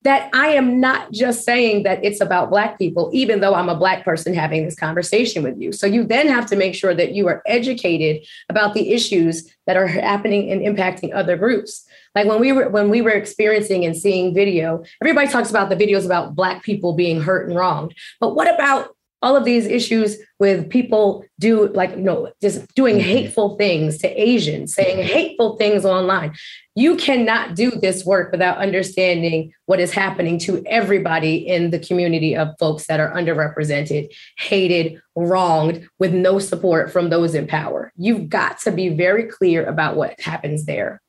that 0.06 0.30
I 0.34 0.50
am 0.50 0.80
not 0.80 1.12
just 1.12 1.44
saying 1.44 1.82
that 1.84 2.00
it's 2.06 2.22
about 2.22 2.52
Black 2.52 2.78
people, 2.78 3.10
even 3.12 3.40
though 3.40 3.56
I'm 3.56 3.70
a 3.70 3.76
Black 3.76 4.06
person 4.06 4.36
having 4.36 4.64
this 4.64 4.76
conversation 4.76 5.42
with 5.42 5.60
you. 5.60 5.72
So 5.72 5.88
you 5.88 6.04
then 6.04 6.28
have 6.28 6.46
to 6.48 6.56
make 6.56 6.76
sure 6.76 6.94
that 6.94 7.14
you 7.14 7.28
are 7.28 7.42
educated 7.48 8.24
about 8.48 8.76
the 8.76 8.92
issues 8.92 9.52
that 9.66 9.78
are 9.78 9.88
happening 9.88 10.52
and 10.52 10.62
impacting 10.62 11.14
other 11.14 11.36
groups. 11.36 11.88
Like 12.14 12.28
when 12.28 12.40
we 12.40 12.52
were 12.52 12.70
when 12.70 12.90
we 12.90 13.02
were 13.02 13.10
experiencing 13.10 13.84
and 13.84 13.98
seeing 13.98 14.34
video, 14.34 14.84
everybody 15.02 15.28
talks 15.28 15.50
about 15.50 15.70
the 15.70 15.76
videos 15.76 16.06
about 16.06 16.36
Black 16.36 16.62
people 16.62 16.94
being 16.94 17.20
hurt 17.20 17.50
and 17.50 17.58
wronged. 17.58 17.96
But 18.20 18.36
what 18.36 18.54
about 18.54 18.95
all 19.22 19.36
of 19.36 19.46
these 19.46 19.66
issues 19.66 20.18
with 20.40 20.70
people 20.70 21.26
do 21.40 21.68
like 21.70 21.92
you 21.92 22.04
know 22.04 22.32
just 22.42 22.74
doing 22.76 22.98
mm-hmm. 22.98 23.10
hateful 23.10 23.56
things 23.58 23.98
to 23.98 24.08
asians 24.22 24.74
saying 24.74 25.04
hateful 25.04 25.58
things 25.58 25.86
online 25.86 26.34
you 26.76 26.96
cannot 26.96 27.56
do 27.56 27.72
this 27.72 28.06
work 28.06 28.32
without 28.32 28.58
understanding 28.58 29.52
what 29.66 29.80
is 29.80 29.92
happening 29.92 30.38
to 30.38 30.64
everybody 30.68 31.36
in 31.36 31.72
the 31.72 31.80
community 31.80 32.36
of 32.36 32.54
folks 32.60 32.88
that 32.88 33.00
are 33.00 33.14
underrepresented 33.14 34.08
hated 34.38 35.00
wronged 35.16 35.88
with 36.00 36.14
no 36.14 36.38
support 36.38 36.92
from 36.92 37.10
those 37.10 37.34
in 37.34 37.48
power 37.48 37.92
you've 37.98 38.30
got 38.30 38.60
to 38.60 38.72
be 38.72 38.90
very 38.90 39.24
clear 39.24 39.66
about 39.66 39.96
what 39.96 40.20
happens 40.20 40.66
there 40.66 41.02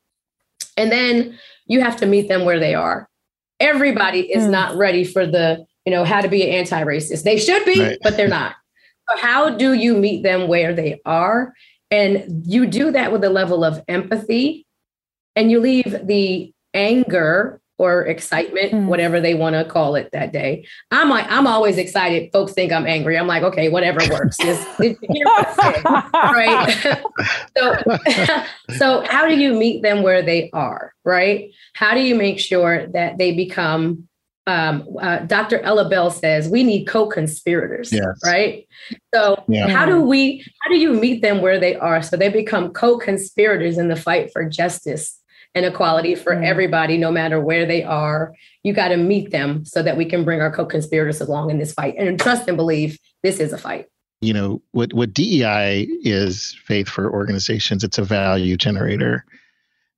and 0.77 0.93
then 0.93 1.39
you 1.67 1.81
have 1.81 1.97
to 1.97 2.07
meet 2.07 2.29
them 2.29 2.45
where 2.45 2.61
they 2.61 2.75
are 2.75 3.09
everybody 3.61 4.33
is 4.33 4.45
mm. 4.45 4.51
not 4.51 4.77
ready 4.77 5.05
for 5.05 5.27
the 5.27 5.67
you 5.87 5.93
know, 5.93 6.05
how 6.05 6.21
to 6.21 6.29
be 6.29 6.43
an 6.43 6.51
anti-racist. 6.51 7.23
They 7.23 7.39
should 7.39 7.65
be, 7.65 7.81
right. 7.81 7.99
but 8.03 8.17
they're 8.17 8.29
not. 8.29 8.57
So 9.09 9.17
how 9.19 9.51
do 9.51 9.73
you 9.73 9.97
meet 9.97 10.25
them 10.25 10.49
where 10.49 10.75
they 10.75 11.01
are? 11.07 11.55
And 11.91 12.43
you 12.45 12.67
do 12.67 12.91
that 12.91 13.13
with 13.13 13.23
a 13.23 13.31
level 13.31 13.65
of 13.65 13.83
empathy 13.87 14.67
and 15.37 15.51
you 15.51 15.61
leave 15.61 15.97
the 16.05 16.53
anger 16.75 17.61
or 17.79 18.07
excitement, 18.07 18.73
mm. 18.73 18.87
whatever 18.87 19.21
they 19.21 19.35
want 19.35 19.55
to 19.55 19.65
call 19.65 19.97
it 19.97 20.09
that 20.13 20.33
day. 20.33 20.67
I'm 20.91 21.11
like, 21.11 21.27
I'm 21.31 21.47
always 21.47 21.77
excited. 21.77 22.33
Folks 22.33 22.53
think 22.53 22.73
I'm 22.73 22.87
angry. 22.87 23.19
I'm 23.19 23.27
like, 23.27 23.43
okay, 23.43 23.69
whatever 23.69 24.01
works. 24.11 24.39
Just, 24.39 24.67
right? 26.15 27.03
so, 27.57 27.77
so 28.77 29.05
how 29.09 29.29
do 29.29 29.37
you 29.37 29.53
meet 29.53 29.83
them 29.83 30.03
where 30.03 30.23
they 30.23 30.51
are? 30.53 30.95
Right? 31.05 31.51
How 31.75 31.95
do 31.95 32.01
you 32.01 32.15
make 32.15 32.41
sure 32.41 32.87
that 32.89 33.19
they 33.19 33.33
become 33.33 34.09
um, 34.47 34.87
uh, 35.01 35.19
Dr. 35.21 35.59
Ella 35.61 35.89
Bell 35.89 36.11
says 36.11 36.49
we 36.49 36.63
need 36.63 36.85
co-conspirators, 36.85 37.93
yes. 37.93 38.07
right? 38.25 38.67
So 39.13 39.43
yeah. 39.49 39.69
how 39.69 39.85
do 39.85 40.01
we 40.01 40.45
how 40.63 40.71
do 40.71 40.79
you 40.79 40.93
meet 40.93 41.23
them 41.23 41.43
where 41.43 41.59
they 41.59 41.75
are 41.77 42.01
so 42.03 42.17
they 42.17 42.29
become 42.29 42.73
co-conspirators 42.73 43.77
in 43.77 43.89
the 43.89 43.97
fight 43.97 44.33
for 44.33 44.49
justice 44.49 45.21
and 45.55 45.65
equality 45.65 46.15
for 46.15 46.35
mm 46.35 46.47
everybody, 46.47 46.97
no 46.97 47.11
matter 47.11 47.41
where 47.41 47.67
they 47.67 47.83
are? 47.83 48.35
You 48.63 48.73
got 48.73 48.89
to 48.89 48.97
meet 48.97 49.33
them 49.33 49.65
so 49.65 49.83
that 49.83 49.97
we 49.97 50.05
can 50.05 50.25
bring 50.25 50.41
our 50.41 50.53
co-conspirators 50.53 51.21
along 51.21 51.51
in 51.51 51.59
this 51.59 51.73
fight 51.73 51.97
and 51.99 52.21
trust 52.21 52.47
and 52.47 52.57
believe 52.57 52.99
this 53.23 53.41
is 53.41 53.53
a 53.53 53.59
fight. 53.59 53.87
You 54.21 54.33
know 54.33 54.63
what 54.71 54.93
what 54.93 55.13
DEI 55.13 55.89
is 56.03 56.57
Faith 56.65 56.89
for 56.89 57.13
organizations. 57.13 57.83
It's 57.83 57.99
a 57.99 58.05
value 58.05 58.57
generator, 58.57 59.25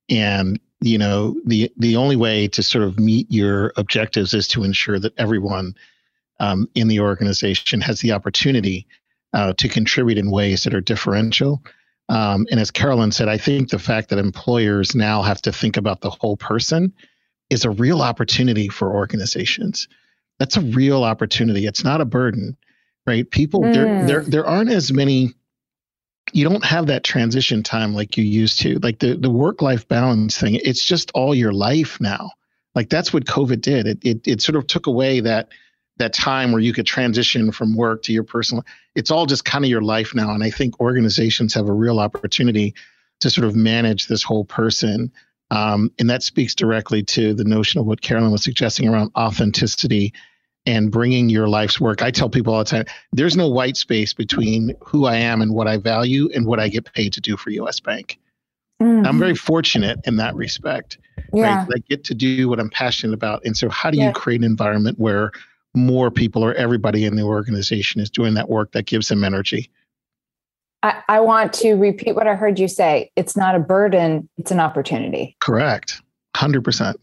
and 0.09 0.59
you 0.81 0.99
know 0.99 1.37
the 1.45 1.71
the 1.77 1.97
only 1.97 2.17
way 2.17 2.49
to 2.49 2.63
sort 2.63 2.85
of 2.85 2.99
meet 2.99 3.31
your 3.31 3.73
objectives 3.77 4.35
is 4.35 4.47
to 4.49 4.65
ensure 4.65 4.99
that 4.99 5.19
everyone 5.19 5.75
um, 6.41 6.69
in 6.75 6.89
the 6.89 7.01
organization 7.01 7.81
has 7.81 8.01
the 8.01 8.13
opportunity 8.13 8.87
uh, 9.33 9.53
to 9.55 9.69
contribute 9.69 10.19
in 10.19 10.31
ways 10.31 10.65
that 10.65 10.75
are 10.75 10.81
differential. 10.81 11.63
Um, 12.09 12.47
and 12.51 12.59
as 12.59 12.71
Carolyn 12.71 13.13
said, 13.13 13.29
I 13.29 13.37
think 13.37 13.69
the 13.69 13.79
fact 13.79 14.09
that 14.09 14.19
employers 14.19 14.95
now 14.95 15.23
have 15.23 15.43
to 15.43 15.53
think 15.53 15.77
about 15.77 16.01
the 16.01 16.11
whole 16.11 16.37
person 16.37 16.93
is 17.51 17.65
a 17.65 17.71
real 17.71 18.01
opportunity 18.01 18.69
for 18.69 18.95
organizations. 18.95 19.89
That's 20.39 20.57
a 20.57 20.61
real 20.61 21.05
opportunity. 21.05 21.67
It's 21.67 21.85
not 21.85 22.01
a 22.01 22.07
burden, 22.07 22.57
right? 23.07 23.29
People 23.31 23.61
mm. 23.61 23.75
there 23.75 24.07
there 24.07 24.23
there 24.23 24.47
aren't 24.47 24.71
as 24.71 24.93
many 24.93 25.35
you 26.35 26.49
don't 26.49 26.65
have 26.65 26.87
that 26.87 27.05
transition 27.05 27.63
time 27.63 27.95
like 27.95 28.17
you 28.17 28.25
used 28.25 28.61
to. 28.61 28.79
Like 28.81 28.99
the 28.99 29.15
the 29.17 29.31
work 29.31 29.63
life 29.63 29.87
balance 29.89 30.39
thing, 30.39 30.61
it's 30.63 30.85
just 30.85 31.11
all 31.15 31.35
your 31.35 31.53
life 31.53 32.01
now. 32.01 32.31
Like 32.75 32.89
that's 32.89 33.13
what 33.13 33.25
COVID 33.25 33.61
did. 33.61 33.87
It 33.87 33.99
it 34.03 34.29
it 34.29 34.43
sort 34.43 34.57
of 34.57 34.67
took 34.67 34.87
away 34.87 35.21
that 35.21 35.49
that 35.99 36.13
time 36.13 36.53
where 36.53 36.61
you 36.61 36.73
could 36.73 36.87
transition 36.87 37.51
from 37.51 37.77
work 37.77 38.03
to 38.05 38.13
your 38.13 38.23
personal. 38.23 38.65
It's 38.95 39.11
all 39.11 39.27
just 39.27 39.45
kind 39.45 39.65
of 39.65 39.71
your 39.71 39.83
life 39.83 40.15
now, 40.15 40.31
and 40.31 40.45
I 40.45 40.51
think 40.51 40.81
organizations 40.81 41.55
have 41.55 41.69
a 41.69 41.73
real 41.73 41.99
opportunity 41.99 42.75
to 43.21 43.31
sort 43.31 43.47
of 43.47 43.57
manage 43.57 44.07
this 44.07 44.23
whole 44.23 44.45
person. 44.45 45.13
Um, 45.51 45.91
and 45.99 46.09
that 46.11 46.23
speaks 46.23 46.55
directly 46.55 47.03
to 47.05 47.35
the 47.35 47.45
notion 47.45 47.81
of 47.81 47.87
what 47.87 48.03
Carolyn 48.03 48.31
was 48.31 48.45
suggesting 48.45 48.89
around 48.89 49.11
authenticity 49.17 50.13
and 50.69 50.93
bringing 50.93 51.31
your 51.31 51.49
life's 51.49 51.81
work. 51.81 52.03
I 52.03 52.11
tell 52.11 52.29
people 52.29 52.53
all 52.53 52.59
the 52.59 52.67
time 52.67 52.85
there's 53.13 53.39
no 53.39 53.49
white 53.49 53.77
space 53.77 54.13
between 54.13 54.75
who 54.85 55.07
I 55.07 55.17
am 55.17 55.41
and 55.41 55.55
what 55.55 55.67
I 55.67 55.79
value 55.79 56.29
and 56.35 56.45
what 56.45 56.61
I 56.61 56.69
get 56.69 56.93
paid 56.93 57.15
to 57.15 57.23
do 57.23 57.39
for 57.39 57.49
US 57.51 57.81
Bank. 57.81 58.19
Mm-hmm. 58.83 59.07
I'm 59.07 59.19
very 59.19 59.35
fortunate 59.35 59.99
in 60.05 60.17
that 60.17 60.35
respect. 60.37 60.99
Yeah. 61.33 61.61
Right? 61.61 61.69
I 61.77 61.79
get 61.89 62.05
to 62.05 62.15
do 62.15 62.51
what 62.51 62.61
I'm 62.61 62.69
passionate 62.69 63.15
about. 63.15 63.45
And 63.47 63.57
so, 63.57 63.71
how 63.71 63.91
do 63.91 63.97
yeah. 63.97 64.09
you 64.09 64.13
create 64.13 64.41
an 64.41 64.45
environment 64.45 64.99
where 64.99 65.33
more 65.75 66.11
people 66.11 66.45
or 66.45 66.53
everybody 66.55 67.07
in 67.07 67.17
the 67.17 67.23
organization 67.23 68.01
is 68.01 68.11
doing 68.11 68.35
that 68.35 68.51
work 68.51 68.73
that 68.73 68.85
gives 68.85 69.09
them 69.09 69.25
energy? 69.25 69.71
I, 70.83 71.03
I 71.09 71.21
want 71.21 71.55
to 71.55 71.75
repeat 71.75 72.15
what 72.15 72.29
I 72.29 72.35
heard 72.35 72.59
you 72.59 72.69
say. 72.69 73.11
It's 73.17 73.37
not 73.37 73.55
a 73.55 73.59
burden, 73.59 74.29
it's 74.37 74.51
an 74.51 74.61
opportunity. 74.61 75.35
Correct. 75.41 76.03
100% 76.37 76.95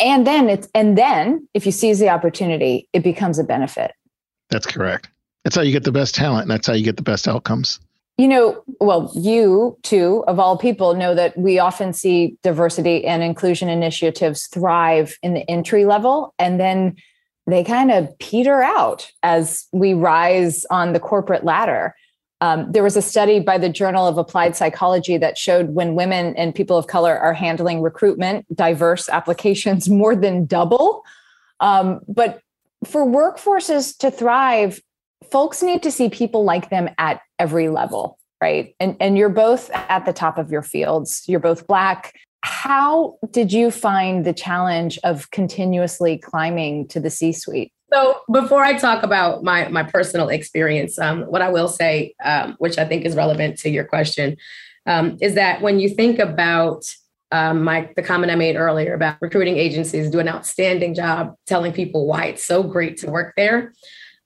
and 0.00 0.26
then 0.26 0.48
it's 0.48 0.68
and 0.74 0.96
then 0.96 1.48
if 1.54 1.66
you 1.66 1.72
seize 1.72 1.98
the 1.98 2.08
opportunity 2.08 2.88
it 2.92 3.02
becomes 3.02 3.38
a 3.38 3.44
benefit. 3.44 3.92
That's 4.50 4.66
correct. 4.66 5.08
That's 5.44 5.56
how 5.56 5.62
you 5.62 5.72
get 5.72 5.84
the 5.84 5.92
best 5.92 6.14
talent 6.14 6.42
and 6.42 6.50
that's 6.50 6.66
how 6.66 6.72
you 6.72 6.84
get 6.84 6.96
the 6.96 7.02
best 7.02 7.28
outcomes. 7.28 7.80
You 8.16 8.28
know 8.28 8.62
well 8.80 9.12
you 9.14 9.76
too 9.82 10.24
of 10.26 10.38
all 10.38 10.58
people 10.58 10.94
know 10.94 11.14
that 11.14 11.36
we 11.36 11.58
often 11.58 11.92
see 11.92 12.36
diversity 12.42 13.04
and 13.04 13.22
inclusion 13.22 13.68
initiatives 13.68 14.46
thrive 14.46 15.16
in 15.22 15.34
the 15.34 15.48
entry 15.50 15.84
level 15.84 16.34
and 16.38 16.58
then 16.58 16.96
they 17.46 17.64
kind 17.64 17.90
of 17.90 18.16
peter 18.18 18.62
out 18.62 19.10
as 19.22 19.66
we 19.72 19.94
rise 19.94 20.66
on 20.66 20.92
the 20.92 21.00
corporate 21.00 21.44
ladder 21.44 21.94
um, 22.40 22.70
there 22.70 22.82
was 22.82 22.96
a 22.96 23.02
study 23.02 23.40
by 23.40 23.58
the 23.58 23.68
Journal 23.68 24.06
of 24.06 24.16
Applied 24.16 24.54
Psychology 24.54 25.18
that 25.18 25.36
showed 25.36 25.70
when 25.70 25.94
women 25.94 26.36
and 26.36 26.54
people 26.54 26.76
of 26.76 26.86
color 26.86 27.18
are 27.18 27.32
handling 27.32 27.82
recruitment, 27.82 28.46
diverse 28.54 29.08
applications 29.08 29.88
more 29.88 30.14
than 30.14 30.46
double. 30.46 31.04
Um, 31.60 32.00
but 32.06 32.40
for 32.84 33.04
workforces 33.04 33.96
to 33.98 34.10
thrive, 34.10 34.80
folks 35.30 35.62
need 35.62 35.82
to 35.82 35.90
see 35.90 36.08
people 36.08 36.44
like 36.44 36.70
them 36.70 36.88
at 36.98 37.20
every 37.40 37.68
level, 37.68 38.18
right? 38.40 38.74
And, 38.78 38.96
and 39.00 39.18
you're 39.18 39.28
both 39.28 39.68
at 39.72 40.06
the 40.06 40.12
top 40.12 40.38
of 40.38 40.52
your 40.52 40.62
fields. 40.62 41.24
You're 41.26 41.40
both 41.40 41.66
Black. 41.66 42.14
How 42.42 43.18
did 43.32 43.52
you 43.52 43.72
find 43.72 44.24
the 44.24 44.32
challenge 44.32 44.96
of 45.02 45.30
continuously 45.32 46.18
climbing 46.18 46.86
to 46.88 47.00
the 47.00 47.10
C 47.10 47.32
suite? 47.32 47.72
So 47.92 48.20
before 48.30 48.62
I 48.62 48.74
talk 48.74 49.02
about 49.02 49.42
my 49.42 49.68
my 49.68 49.82
personal 49.82 50.28
experience, 50.28 50.98
um, 50.98 51.22
what 51.22 51.42
I 51.42 51.50
will 51.50 51.68
say, 51.68 52.14
um, 52.22 52.56
which 52.58 52.78
I 52.78 52.84
think 52.84 53.04
is 53.04 53.16
relevant 53.16 53.58
to 53.60 53.70
your 53.70 53.84
question, 53.84 54.36
um, 54.86 55.16
is 55.20 55.34
that 55.34 55.62
when 55.62 55.80
you 55.80 55.88
think 55.88 56.18
about 56.18 56.84
um, 57.32 57.62
my 57.62 57.90
the 57.96 58.02
comment 58.02 58.32
I 58.32 58.34
made 58.34 58.56
earlier 58.56 58.94
about 58.94 59.16
recruiting 59.20 59.56
agencies 59.56 60.10
do 60.10 60.18
an 60.18 60.28
outstanding 60.28 60.94
job 60.94 61.34
telling 61.46 61.72
people 61.72 62.06
why 62.06 62.26
it's 62.26 62.44
so 62.44 62.62
great 62.62 62.98
to 62.98 63.10
work 63.10 63.34
there, 63.36 63.72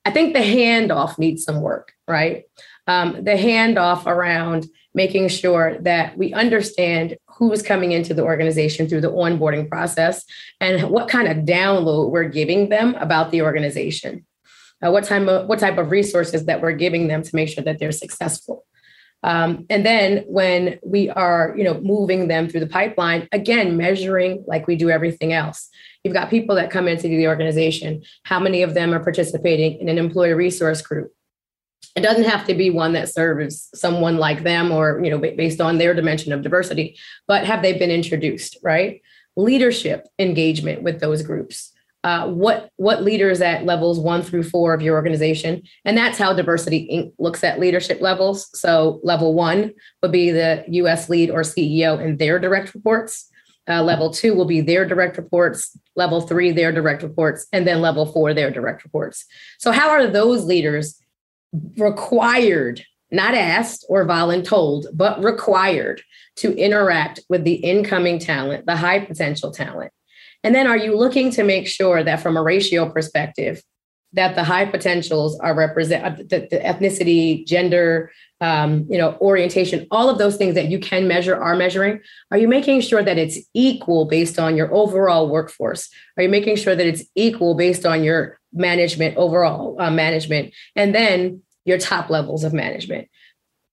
I 0.05 0.11
think 0.11 0.35
the 0.35 0.41
handoff 0.41 1.19
needs 1.19 1.45
some 1.45 1.61
work, 1.61 1.93
right? 2.09 2.45
Um, 2.87 3.25
the 3.25 3.33
handoff 3.33 4.07
around 4.07 4.67
making 4.95 5.29
sure 5.29 5.79
that 5.81 6.19
we 6.19 6.33
understand 6.33 7.17
who 7.43 7.51
is 7.51 7.61
coming 7.61 7.91
into 7.91 8.15
the 8.15 8.23
organization 8.23 8.89
through 8.89 9.01
the 9.01 9.11
onboarding 9.11 9.69
process 9.69 10.25
and 10.61 10.89
what 10.91 11.09
kind 11.09 11.27
of 11.27 11.39
download 11.39 12.13
we're 12.13 12.29
giving 12.29 12.69
them 12.69 12.95
about 13.01 13.33
the 13.33 13.43
organization. 13.43 14.25
Uh, 14.81 14.93
what 14.93 15.03
type 15.03 15.27
of 15.27 15.49
what 15.49 15.59
type 15.59 15.77
of 15.77 15.91
resources 15.91 16.47
that 16.47 16.61
we're 16.61 16.71
giving 16.71 17.09
them 17.09 17.21
to 17.21 17.35
make 17.35 17.49
sure 17.49 17.65
that 17.65 17.81
they're 17.81 17.91
successful. 17.91 18.65
Um, 19.25 19.67
and 19.69 19.85
then 19.85 20.19
when 20.29 20.79
we 20.85 21.11
are, 21.11 21.53
you 21.57 21.65
know, 21.65 21.81
moving 21.81 22.29
them 22.29 22.49
through 22.49 22.61
the 22.61 22.69
pipeline, 22.69 23.29
again, 23.33 23.77
measuring 23.77 24.45
like 24.47 24.69
we 24.69 24.77
do 24.77 24.89
everything 24.89 25.33
else. 25.33 25.69
You've 26.05 26.15
got 26.15 26.31
people 26.31 26.55
that 26.55 26.71
come 26.71 26.87
into 26.87 27.09
the 27.09 27.27
organization. 27.27 28.05
How 28.23 28.39
many 28.39 28.63
of 28.63 28.75
them 28.75 28.95
are 28.95 29.03
participating 29.03 29.81
in 29.81 29.89
an 29.89 29.99
employee 29.99 30.35
resource 30.35 30.81
group? 30.81 31.13
It 31.95 32.01
doesn't 32.01 32.25
have 32.25 32.47
to 32.47 32.55
be 32.55 32.71
one 32.71 32.93
that 32.95 33.09
serves 33.09 33.69
someone 33.75 34.17
like 34.17 34.43
them 34.45 34.73
or 34.73 35.01
you 35.05 35.11
know 35.11 35.19
based 35.19 35.61
on 35.61 35.79
their 35.79 35.95
dimension 35.95 36.33
of 36.33 36.43
diversity 36.43 36.97
but 37.27 37.45
have 37.45 37.63
they 37.63 37.77
been 37.79 37.91
introduced 37.91 38.57
right? 38.63 39.01
Leadership 39.37 40.07
engagement 40.19 40.83
with 40.83 41.01
those 41.01 41.23
groups 41.23 41.73
uh, 42.05 42.27
what 42.27 42.71
what 42.77 43.03
leaders 43.03 43.41
at 43.41 43.65
levels 43.65 44.01
one 44.01 44.23
through 44.23 44.43
four 44.43 44.75
of 44.75 44.83
your 44.83 44.97
organization 44.97 45.63
and 45.85 45.97
that's 45.97 46.19
how 46.19 46.33
diversity 46.33 46.89
inc 46.93 47.13
looks 47.19 47.45
at 47.45 47.61
leadership 47.61 48.01
levels. 48.01 48.49
So 48.59 49.01
level 49.05 49.35
one 49.35 49.73
would 50.03 50.13
be 50.13 50.31
the 50.31 50.65
us 50.69 51.09
lead 51.09 51.31
or 51.31 51.43
ceo 51.43 52.03
and 52.03 52.19
their 52.19 52.39
direct 52.39 52.75
reports. 52.75 53.29
Uh, 53.69 53.81
level 53.81 54.11
two 54.11 54.35
will 54.35 54.45
be 54.45 54.61
their 54.61 54.85
direct 54.85 55.17
reports. 55.17 55.79
Level 55.95 56.21
three 56.21 56.51
their 56.51 56.73
direct 56.73 57.05
reports. 57.05 57.47
And 57.53 57.67
then 57.67 57.81
level 57.81 58.07
four 58.07 58.35
their 58.35 58.51
direct 58.51 58.83
reports. 58.83 59.25
So 59.59 59.71
how 59.71 59.89
are 59.89 60.09
those 60.09 60.45
leaders 60.45 61.01
required, 61.77 62.85
not 63.11 63.35
asked 63.35 63.85
or 63.89 64.07
voluntold, 64.07 64.87
but 64.93 65.23
required 65.23 66.03
to 66.37 66.55
interact 66.57 67.21
with 67.29 67.45
the 67.45 67.55
incoming 67.55 68.19
talent, 68.19 68.67
the 68.67 68.77
high 68.77 69.01
potential 69.01 69.53
talent? 69.53 69.93
And 70.45 70.55
then 70.55 70.67
are 70.67 70.77
you 70.77 70.97
looking 70.97 71.31
to 71.33 71.45
make 71.45 71.69
sure 71.69 72.03
that 72.03 72.21
from 72.21 72.37
a 72.37 72.43
ratio 72.43 72.91
perspective, 72.91 73.63
that 74.15 74.35
the 74.35 74.45
high 74.45 74.67
potentials 74.67 75.39
are 75.41 75.55
represent 75.55 76.05
uh, 76.05 76.11
the, 76.11 76.47
the 76.51 76.59
ethnicity, 76.59 77.47
gender, 77.47 78.11
um, 78.41 78.87
you 78.91 78.99
know, 78.99 79.17
orientation, 79.21 79.87
all 79.91 80.11
of 80.11 80.19
those 80.19 80.37
things 80.37 80.55
that 80.55 80.69
you 80.69 80.79
can 80.79 81.09
measure 81.09 81.35
are 81.35 81.57
measuring. 81.57 82.01
Are 82.31 82.39
you 82.39 82.49
making 82.49 82.83
sure 82.83 83.03
that 83.03 83.17
it's 83.17 83.39
equal 83.55 84.05
based 84.05 84.39
on 84.39 84.57
your 84.57 84.73
overall 84.75 85.29
workforce? 85.29 85.89
Are 86.17 86.23
you 86.25 86.29
making 86.29 86.57
sure 86.57 86.75
that 86.75 86.87
it's 86.87 87.05
equal 87.15 87.55
based 87.55 87.87
on 87.87 88.05
your 88.05 88.39
management, 88.53 89.17
overall 89.17 89.77
uh, 89.81 89.91
management, 89.91 90.53
and 90.77 90.95
then 90.95 91.43
your 91.65 91.79
top 91.79 92.11
levels 92.11 92.45
of 92.45 92.53
management. 92.53 93.09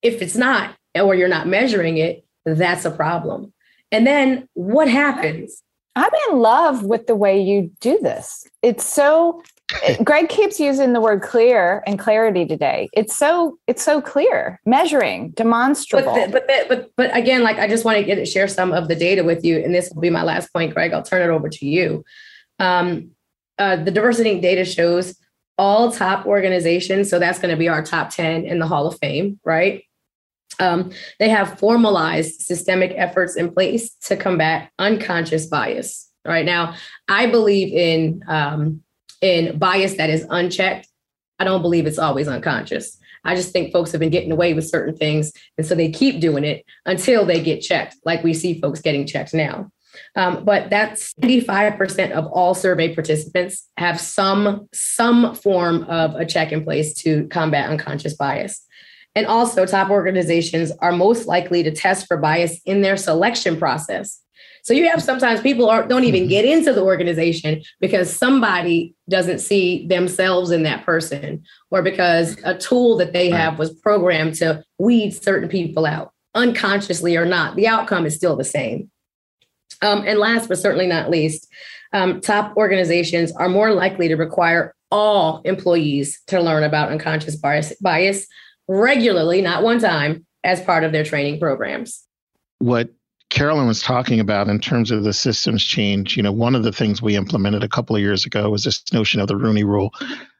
If 0.01 0.21
it's 0.21 0.35
not, 0.35 0.75
or 0.95 1.15
you're 1.15 1.27
not 1.27 1.47
measuring 1.47 1.97
it, 1.97 2.25
that's 2.45 2.85
a 2.85 2.91
problem. 2.91 3.53
And 3.91 4.05
then 4.05 4.47
what 4.53 4.87
happens? 4.87 5.61
I'm 5.95 6.11
in 6.29 6.39
love 6.39 6.83
with 6.83 7.07
the 7.07 7.15
way 7.15 7.41
you 7.41 7.71
do 7.81 7.99
this. 8.01 8.47
It's 8.61 8.85
so 8.85 9.41
Greg 10.03 10.29
keeps 10.29 10.59
using 10.59 10.93
the 10.93 11.01
word 11.01 11.21
clear 11.21 11.83
and 11.85 11.99
clarity 11.99 12.45
today. 12.45 12.89
It's 12.93 13.15
so 13.15 13.57
it's 13.67 13.83
so 13.83 14.01
clear, 14.01 14.59
measuring, 14.65 15.31
demonstrable. 15.31 16.13
But 16.13 16.25
the, 16.25 16.31
but 16.31 16.47
the, 16.47 16.65
but 16.67 16.91
but 16.95 17.15
again, 17.15 17.43
like 17.43 17.57
I 17.57 17.67
just 17.67 17.85
want 17.85 17.97
to 17.97 18.03
get 18.03 18.25
share 18.27 18.47
some 18.47 18.71
of 18.71 18.87
the 18.87 18.95
data 18.95 19.23
with 19.23 19.43
you, 19.43 19.59
and 19.59 19.73
this 19.73 19.91
will 19.93 20.01
be 20.01 20.09
my 20.09 20.23
last 20.23 20.51
point, 20.53 20.73
Greg. 20.73 20.93
I'll 20.93 21.03
turn 21.03 21.21
it 21.21 21.31
over 21.31 21.49
to 21.49 21.65
you. 21.65 22.03
Um, 22.59 23.11
uh, 23.59 23.75
the 23.75 23.91
diversity 23.91 24.39
data 24.39 24.65
shows 24.65 25.15
all 25.57 25.91
top 25.91 26.25
organizations, 26.25 27.09
so 27.09 27.19
that's 27.19 27.37
going 27.37 27.53
to 27.53 27.59
be 27.59 27.67
our 27.67 27.83
top 27.83 28.09
ten 28.09 28.45
in 28.45 28.59
the 28.59 28.67
Hall 28.67 28.87
of 28.87 28.97
Fame, 28.99 29.39
right? 29.43 29.83
Um, 30.59 30.91
they 31.19 31.29
have 31.29 31.59
formalized 31.59 32.41
systemic 32.41 32.93
efforts 32.95 33.35
in 33.35 33.53
place 33.53 33.93
to 34.05 34.17
combat 34.17 34.71
unconscious 34.79 35.45
bias. 35.45 36.09
Right 36.25 36.45
now, 36.45 36.75
I 37.07 37.27
believe 37.27 37.73
in 37.73 38.23
um, 38.27 38.83
in 39.21 39.57
bias 39.57 39.95
that 39.95 40.09
is 40.09 40.25
unchecked. 40.29 40.87
I 41.39 41.43
don't 41.43 41.61
believe 41.61 41.87
it's 41.87 41.99
always 41.99 42.27
unconscious. 42.27 42.97
I 43.23 43.35
just 43.35 43.51
think 43.51 43.73
folks 43.73 43.91
have 43.91 43.99
been 43.99 44.09
getting 44.09 44.31
away 44.31 44.53
with 44.53 44.67
certain 44.67 44.95
things, 44.95 45.31
and 45.57 45.67
so 45.67 45.75
they 45.75 45.91
keep 45.91 46.21
doing 46.21 46.43
it 46.43 46.65
until 46.85 47.25
they 47.25 47.41
get 47.41 47.61
checked, 47.61 47.97
like 48.05 48.23
we 48.23 48.33
see 48.33 48.59
folks 48.59 48.81
getting 48.81 49.05
checked 49.05 49.33
now. 49.33 49.69
Um, 50.15 50.43
but 50.45 50.69
that's 50.69 51.13
85% 51.15 52.11
of 52.11 52.25
all 52.27 52.53
survey 52.53 52.93
participants 52.93 53.67
have 53.77 53.99
some 53.99 54.67
some 54.73 55.35
form 55.35 55.83
of 55.83 56.15
a 56.15 56.25
check 56.25 56.51
in 56.51 56.63
place 56.63 56.93
to 56.95 57.27
combat 57.27 57.69
unconscious 57.69 58.15
bias. 58.15 58.65
And 59.15 59.25
also, 59.25 59.65
top 59.65 59.89
organizations 59.89 60.71
are 60.79 60.91
most 60.91 61.25
likely 61.25 61.63
to 61.63 61.71
test 61.71 62.07
for 62.07 62.17
bias 62.17 62.59
in 62.65 62.81
their 62.81 62.95
selection 62.95 63.57
process. 63.57 64.21
So 64.63 64.73
you 64.73 64.87
have 64.89 65.01
sometimes 65.01 65.41
people 65.41 65.69
are, 65.69 65.87
don't 65.87 66.03
even 66.03 66.21
mm-hmm. 66.21 66.29
get 66.29 66.45
into 66.45 66.73
the 66.73 66.83
organization 66.83 67.63
because 67.79 68.15
somebody 68.15 68.93
doesn't 69.09 69.39
see 69.39 69.87
themselves 69.87 70.51
in 70.51 70.63
that 70.63 70.85
person, 70.85 71.43
or 71.71 71.81
because 71.81 72.37
a 72.43 72.57
tool 72.57 72.97
that 72.97 73.13
they 73.13 73.29
have 73.29 73.57
was 73.57 73.71
programmed 73.71 74.35
to 74.35 74.63
weed 74.77 75.11
certain 75.11 75.49
people 75.49 75.85
out, 75.85 76.13
unconsciously 76.35 77.15
or 77.15 77.25
not. 77.25 77.55
The 77.55 77.67
outcome 77.67 78.05
is 78.05 78.15
still 78.15 78.35
the 78.35 78.43
same. 78.43 78.91
Um, 79.81 80.03
and 80.05 80.19
last 80.19 80.49
but 80.49 80.57
certainly 80.57 80.87
not 80.87 81.09
least, 81.09 81.47
um, 81.93 82.21
top 82.21 82.55
organizations 82.57 83.31
are 83.33 83.49
more 83.49 83.71
likely 83.73 84.07
to 84.07 84.15
require 84.15 84.75
all 84.91 85.41
employees 85.45 86.21
to 86.27 86.41
learn 86.41 86.63
about 86.63 86.89
unconscious 86.89 87.35
bias, 87.35 87.73
bias 87.81 88.27
regularly, 88.67 89.41
not 89.41 89.63
one 89.63 89.79
time, 89.79 90.25
as 90.43 90.61
part 90.61 90.83
of 90.83 90.91
their 90.91 91.03
training 91.03 91.39
programs. 91.39 92.05
What 92.59 92.89
Carolyn 93.29 93.67
was 93.67 93.81
talking 93.81 94.19
about 94.19 94.47
in 94.47 94.59
terms 94.59 94.91
of 94.91 95.03
the 95.03 95.13
systems 95.13 95.63
change, 95.63 96.17
you 96.17 96.23
know, 96.23 96.31
one 96.31 96.55
of 96.55 96.63
the 96.63 96.71
things 96.71 97.01
we 97.01 97.15
implemented 97.15 97.63
a 97.63 97.69
couple 97.69 97.95
of 97.95 98.01
years 98.01 98.25
ago 98.25 98.49
was 98.49 98.63
this 98.63 98.83
notion 98.91 99.19
of 99.21 99.27
the 99.27 99.35
Rooney 99.35 99.63
Rule, 99.63 99.93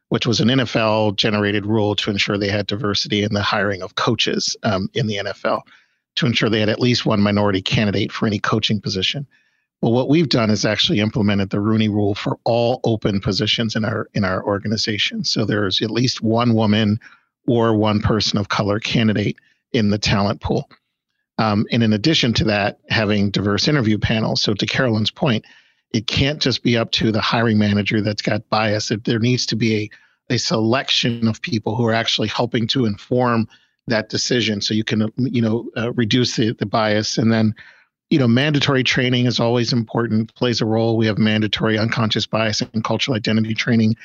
which 0.10 0.26
was 0.26 0.40
an 0.40 0.48
NFL 0.48 1.16
generated 1.16 1.66
rule 1.66 1.96
to 1.96 2.10
ensure 2.10 2.38
they 2.38 2.50
had 2.50 2.68
diversity 2.68 3.24
in 3.24 3.34
the 3.34 3.44
hiring 3.44 3.84
of 3.84 3.96
coaches 3.96 4.56
um, 4.64 4.90
in 4.94 5.08
the 5.08 5.18
NFL, 5.18 5.62
to 6.20 6.26
ensure 6.26 6.49
they 6.49 6.59
had 6.59 6.70
at 6.70 6.80
least 6.80 7.05
one 7.05 7.22
minority 7.22 7.61
candidate 7.61 8.11
for 8.11 8.28
any 8.28 8.39
coaching 8.39 8.80
position. 8.80 9.28
Well, 9.82 9.93
what 9.93 10.09
we've 10.09 10.30
done 10.30 10.49
is 10.49 10.65
actually 10.65 10.99
implemented 10.99 11.49
the 11.49 11.61
Rooney 11.61 11.89
Rule 11.89 12.13
for 12.13 12.38
all 12.43 12.82
open 12.84 13.22
positions 13.22 13.76
in 13.76 13.86
our 13.86 14.09
in 14.13 14.26
our 14.26 14.43
organization. 14.43 15.24
So 15.24 15.45
there's 15.45 15.82
at 15.82 15.89
least 15.89 16.22
one 16.22 16.53
woman 16.53 16.99
or 17.47 17.76
one 17.76 18.01
person 18.01 18.38
of 18.38 18.49
color 18.49 18.80
candidate 18.80 19.38
in 19.72 19.89
the 19.89 19.97
talent 19.97 20.41
pool. 20.41 20.70
Um, 21.38 21.65
and 21.72 21.82
in 21.82 21.93
addition 21.93 22.34
to 22.34 22.43
that, 22.45 22.80
having 22.89 23.32
diverse 23.32 23.67
interview 23.70 23.97
panels. 23.97 24.41
So, 24.41 24.53
to 24.53 24.65
Carolyn's 24.65 25.09
point, 25.09 25.45
it 25.93 26.05
can't 26.05 26.41
just 26.41 26.63
be 26.63 26.78
up 26.78 26.91
to 26.91 27.11
the 27.13 27.22
hiring 27.22 27.57
manager 27.57 28.01
that's 28.01 28.22
got 28.22 28.49
bias. 28.49 28.91
There 29.05 29.20
needs 29.20 29.45
to 29.47 29.55
be 29.55 29.89
a, 30.30 30.34
a 30.34 30.38
selection 30.38 31.28
of 31.30 31.41
people 31.41 31.76
who 31.76 31.86
are 31.86 31.93
actually 31.93 32.28
helping 32.28 32.67
to 32.67 32.86
inform 32.86 33.47
that 33.90 34.10
decision 34.10 34.62
so 34.62 34.74
you 34.74 34.84
can 34.84 35.12
you 35.18 35.42
know 35.42 35.70
uh, 35.78 35.92
reduce 35.94 36.36
the, 36.36 36.54
the 36.54 36.66
bias 36.66 37.18
and 37.18 37.32
then 37.32 37.54
you 38.10 38.18
know 38.18 38.28
mandatory 38.28 38.84
training 38.84 39.26
is 39.26 39.40
always 39.40 39.74
important 39.74 40.34
plays 40.36 40.62
a 40.62 40.66
role 40.66 40.98
we 40.98 41.06
have 41.06 41.18
mandatory 41.18 41.78
unconscious 41.78 42.26
bias 42.26 42.62
and 42.62 42.84
cultural 42.84 43.16
identity 43.16 43.54
training 43.54 43.96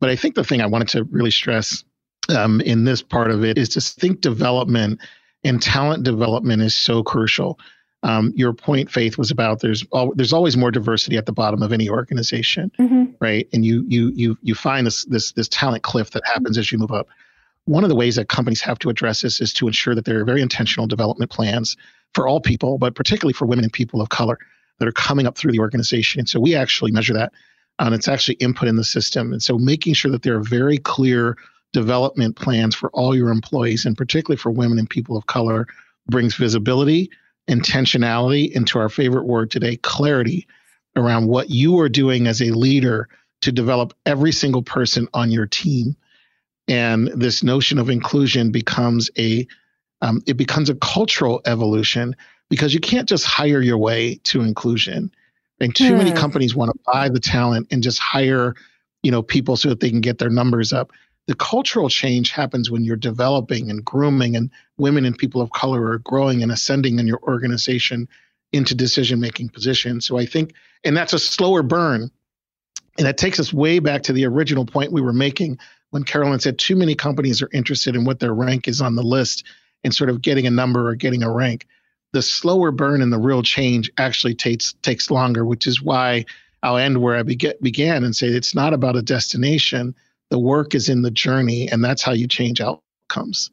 but 0.00 0.10
I 0.10 0.16
think 0.16 0.34
the 0.34 0.44
thing 0.44 0.60
I 0.60 0.66
wanted 0.66 0.88
to 0.88 1.04
really 1.04 1.30
stress 1.30 1.84
um, 2.28 2.60
in 2.60 2.84
this 2.84 3.02
part 3.02 3.30
of 3.30 3.44
it 3.44 3.58
is 3.58 3.68
to 3.70 3.80
think 3.80 4.20
development 4.20 5.00
and 5.44 5.62
talent 5.62 6.02
development 6.02 6.62
is 6.62 6.74
so 6.74 7.02
crucial. 7.02 7.58
Um, 8.02 8.32
your 8.36 8.52
point, 8.52 8.90
Faith, 8.90 9.16
was 9.16 9.30
about 9.30 9.60
there's 9.60 9.84
al- 9.94 10.12
there's 10.14 10.32
always 10.32 10.56
more 10.56 10.70
diversity 10.70 11.16
at 11.16 11.26
the 11.26 11.32
bottom 11.32 11.62
of 11.62 11.72
any 11.72 11.88
organization, 11.88 12.70
mm-hmm. 12.78 13.04
right? 13.20 13.48
And 13.52 13.64
you 13.64 13.84
you 13.88 14.12
you 14.14 14.38
you 14.42 14.54
find 14.54 14.86
this 14.86 15.04
this 15.06 15.32
this 15.32 15.48
talent 15.48 15.82
cliff 15.82 16.10
that 16.10 16.22
happens 16.26 16.58
as 16.58 16.70
you 16.70 16.78
move 16.78 16.92
up. 16.92 17.08
One 17.66 17.84
of 17.84 17.90
the 17.90 17.96
ways 17.96 18.16
that 18.16 18.28
companies 18.28 18.62
have 18.62 18.78
to 18.80 18.88
address 18.88 19.20
this 19.20 19.40
is 19.40 19.52
to 19.54 19.66
ensure 19.66 19.94
that 19.94 20.04
there 20.04 20.20
are 20.20 20.24
very 20.24 20.42
intentional 20.42 20.86
development 20.86 21.30
plans 21.30 21.76
for 22.14 22.26
all 22.26 22.40
people, 22.40 22.78
but 22.78 22.94
particularly 22.94 23.34
for 23.34 23.46
women 23.46 23.64
and 23.64 23.72
people 23.72 24.00
of 24.00 24.08
color 24.08 24.38
that 24.78 24.88
are 24.88 24.92
coming 24.92 25.26
up 25.26 25.36
through 25.36 25.52
the 25.52 25.60
organization. 25.60 26.20
And 26.20 26.28
so 26.28 26.40
we 26.40 26.54
actually 26.54 26.92
measure 26.92 27.14
that 27.14 27.32
and 27.78 27.94
it's 27.94 28.08
actually 28.08 28.34
input 28.34 28.68
in 28.68 28.76
the 28.76 28.84
system. 28.84 29.32
And 29.32 29.42
so 29.42 29.58
making 29.58 29.94
sure 29.94 30.10
that 30.10 30.22
there 30.22 30.36
are 30.36 30.42
very 30.42 30.78
clear 30.78 31.36
development 31.72 32.36
plans 32.36 32.74
for 32.74 32.90
all 32.90 33.14
your 33.14 33.28
employees, 33.28 33.84
and 33.84 33.96
particularly 33.96 34.38
for 34.38 34.50
women 34.50 34.78
and 34.78 34.88
people 34.88 35.16
of 35.16 35.26
color, 35.26 35.66
brings 36.08 36.34
visibility, 36.34 37.10
intentionality, 37.48 38.54
and 38.54 38.66
to 38.68 38.78
our 38.78 38.88
favorite 38.88 39.26
word 39.26 39.50
today, 39.50 39.76
clarity 39.76 40.46
around 40.94 41.26
what 41.26 41.50
you 41.50 41.78
are 41.78 41.88
doing 41.88 42.26
as 42.26 42.40
a 42.40 42.50
leader 42.50 43.08
to 43.42 43.52
develop 43.52 43.92
every 44.06 44.32
single 44.32 44.62
person 44.62 45.06
on 45.12 45.30
your 45.30 45.46
team. 45.46 45.94
And 46.68 47.08
this 47.08 47.42
notion 47.42 47.78
of 47.78 47.90
inclusion 47.90 48.50
becomes 48.50 49.10
a 49.18 49.46
um, 50.02 50.22
it 50.26 50.36
becomes 50.36 50.68
a 50.68 50.74
cultural 50.74 51.40
evolution 51.46 52.14
because 52.50 52.74
you 52.74 52.80
can't 52.80 53.08
just 53.08 53.24
hire 53.24 53.62
your 53.62 53.78
way 53.78 54.16
to 54.24 54.42
inclusion 54.42 55.10
and 55.60 55.74
too 55.74 55.90
hmm. 55.90 55.98
many 55.98 56.12
companies 56.12 56.54
want 56.54 56.72
to 56.72 56.92
buy 56.92 57.08
the 57.08 57.20
talent 57.20 57.68
and 57.70 57.82
just 57.82 57.98
hire, 57.98 58.54
you 59.02 59.10
know, 59.10 59.22
people 59.22 59.56
so 59.56 59.68
that 59.68 59.80
they 59.80 59.90
can 59.90 60.00
get 60.00 60.18
their 60.18 60.30
numbers 60.30 60.72
up. 60.72 60.92
The 61.26 61.34
cultural 61.34 61.88
change 61.88 62.30
happens 62.30 62.70
when 62.70 62.84
you're 62.84 62.96
developing 62.96 63.70
and 63.70 63.84
grooming 63.84 64.36
and 64.36 64.50
women 64.76 65.04
and 65.04 65.16
people 65.16 65.40
of 65.40 65.50
color 65.50 65.84
are 65.86 65.98
growing 65.98 66.42
and 66.42 66.52
ascending 66.52 66.98
in 66.98 67.06
your 67.06 67.20
organization 67.22 68.08
into 68.52 68.74
decision 68.74 69.18
making 69.18 69.48
positions. 69.48 70.06
So 70.06 70.18
I 70.18 70.26
think, 70.26 70.52
and 70.84 70.96
that's 70.96 71.12
a 71.12 71.18
slower 71.18 71.62
burn. 71.62 72.10
And 72.98 73.06
that 73.06 73.18
takes 73.18 73.38
us 73.38 73.52
way 73.52 73.78
back 73.78 74.02
to 74.04 74.12
the 74.12 74.24
original 74.24 74.64
point 74.64 74.92
we 74.92 75.02
were 75.02 75.12
making 75.12 75.58
when 75.90 76.02
Carolyn 76.02 76.40
said 76.40 76.58
too 76.58 76.76
many 76.76 76.94
companies 76.94 77.42
are 77.42 77.50
interested 77.52 77.94
in 77.94 78.04
what 78.04 78.20
their 78.20 78.34
rank 78.34 78.68
is 78.68 78.80
on 78.80 78.96
the 78.96 79.02
list 79.02 79.44
and 79.84 79.94
sort 79.94 80.10
of 80.10 80.22
getting 80.22 80.46
a 80.46 80.50
number 80.50 80.88
or 80.88 80.94
getting 80.94 81.22
a 81.22 81.30
rank 81.30 81.66
the 82.16 82.22
slower 82.22 82.70
burn 82.70 83.02
and 83.02 83.12
the 83.12 83.18
real 83.18 83.42
change 83.42 83.90
actually 83.98 84.34
takes 84.34 84.72
takes 84.80 85.10
longer, 85.10 85.44
which 85.44 85.66
is 85.66 85.82
why 85.82 86.24
I'll 86.62 86.78
end 86.78 87.02
where 87.02 87.16
I 87.16 87.22
be- 87.22 87.52
began 87.60 88.04
and 88.04 88.16
say 88.16 88.28
it's 88.28 88.54
not 88.54 88.72
about 88.72 88.96
a 88.96 89.02
destination. 89.02 89.94
The 90.30 90.38
work 90.38 90.74
is 90.74 90.88
in 90.88 91.02
the 91.02 91.10
journey, 91.10 91.68
and 91.68 91.84
that's 91.84 92.02
how 92.02 92.12
you 92.12 92.26
change 92.26 92.60
outcomes. 92.60 93.50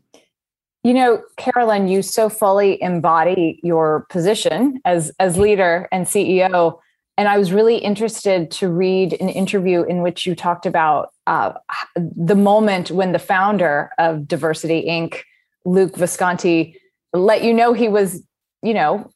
You 0.84 0.94
know, 0.94 1.22
Carolyn, 1.36 1.90
you 1.90 2.02
so 2.02 2.30
fully 2.30 2.82
embody 2.82 3.60
your 3.64 4.06
position 4.10 4.80
as 4.86 5.12
as 5.20 5.38
leader 5.38 5.90
and 5.92 6.06
CEO. 6.06 6.80
And 7.18 7.28
I 7.28 7.38
was 7.38 7.52
really 7.52 7.78
interested 7.78 8.50
to 8.52 8.70
read 8.70 9.14
an 9.22 9.30
interview 9.30 9.84
in 9.84 10.02
which 10.02 10.26
you 10.26 10.36
talked 10.36 10.66
about 10.66 11.10
uh, 11.28 11.54
the 11.96 12.36
moment 12.36 12.90
when 12.90 13.12
the 13.12 13.20
founder 13.20 13.92
of 14.00 14.28
Diversity 14.28 14.86
Inc., 14.88 15.22
Luke 15.66 15.96
Visconti, 15.96 16.78
let 17.14 17.44
you 17.44 17.54
know 17.54 17.74
he 17.74 17.88
was 17.88 18.24
you 18.64 18.74
know, 18.74 19.12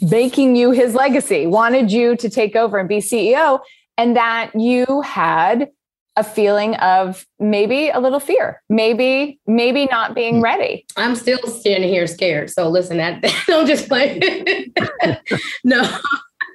making 0.00 0.54
you 0.54 0.70
his 0.70 0.94
legacy, 0.94 1.48
wanted 1.48 1.90
you 1.90 2.16
to 2.16 2.30
take 2.30 2.54
over 2.54 2.78
and 2.78 2.88
be 2.88 2.98
CEO, 2.98 3.60
and 3.98 4.16
that 4.16 4.52
you 4.54 5.02
had 5.02 5.68
a 6.14 6.24
feeling 6.24 6.76
of 6.76 7.26
maybe 7.38 7.90
a 7.90 7.98
little 7.98 8.20
fear, 8.20 8.62
maybe, 8.68 9.38
maybe 9.46 9.86
not 9.86 10.14
being 10.14 10.36
hmm. 10.36 10.42
ready. 10.42 10.86
I'm 10.96 11.16
still 11.16 11.44
standing 11.46 11.90
here 11.90 12.06
scared. 12.06 12.50
So 12.50 12.68
listen, 12.68 12.96
that 12.98 13.22
don't 13.46 13.66
just 13.66 13.88
play. 13.88 14.70
no. 15.64 15.98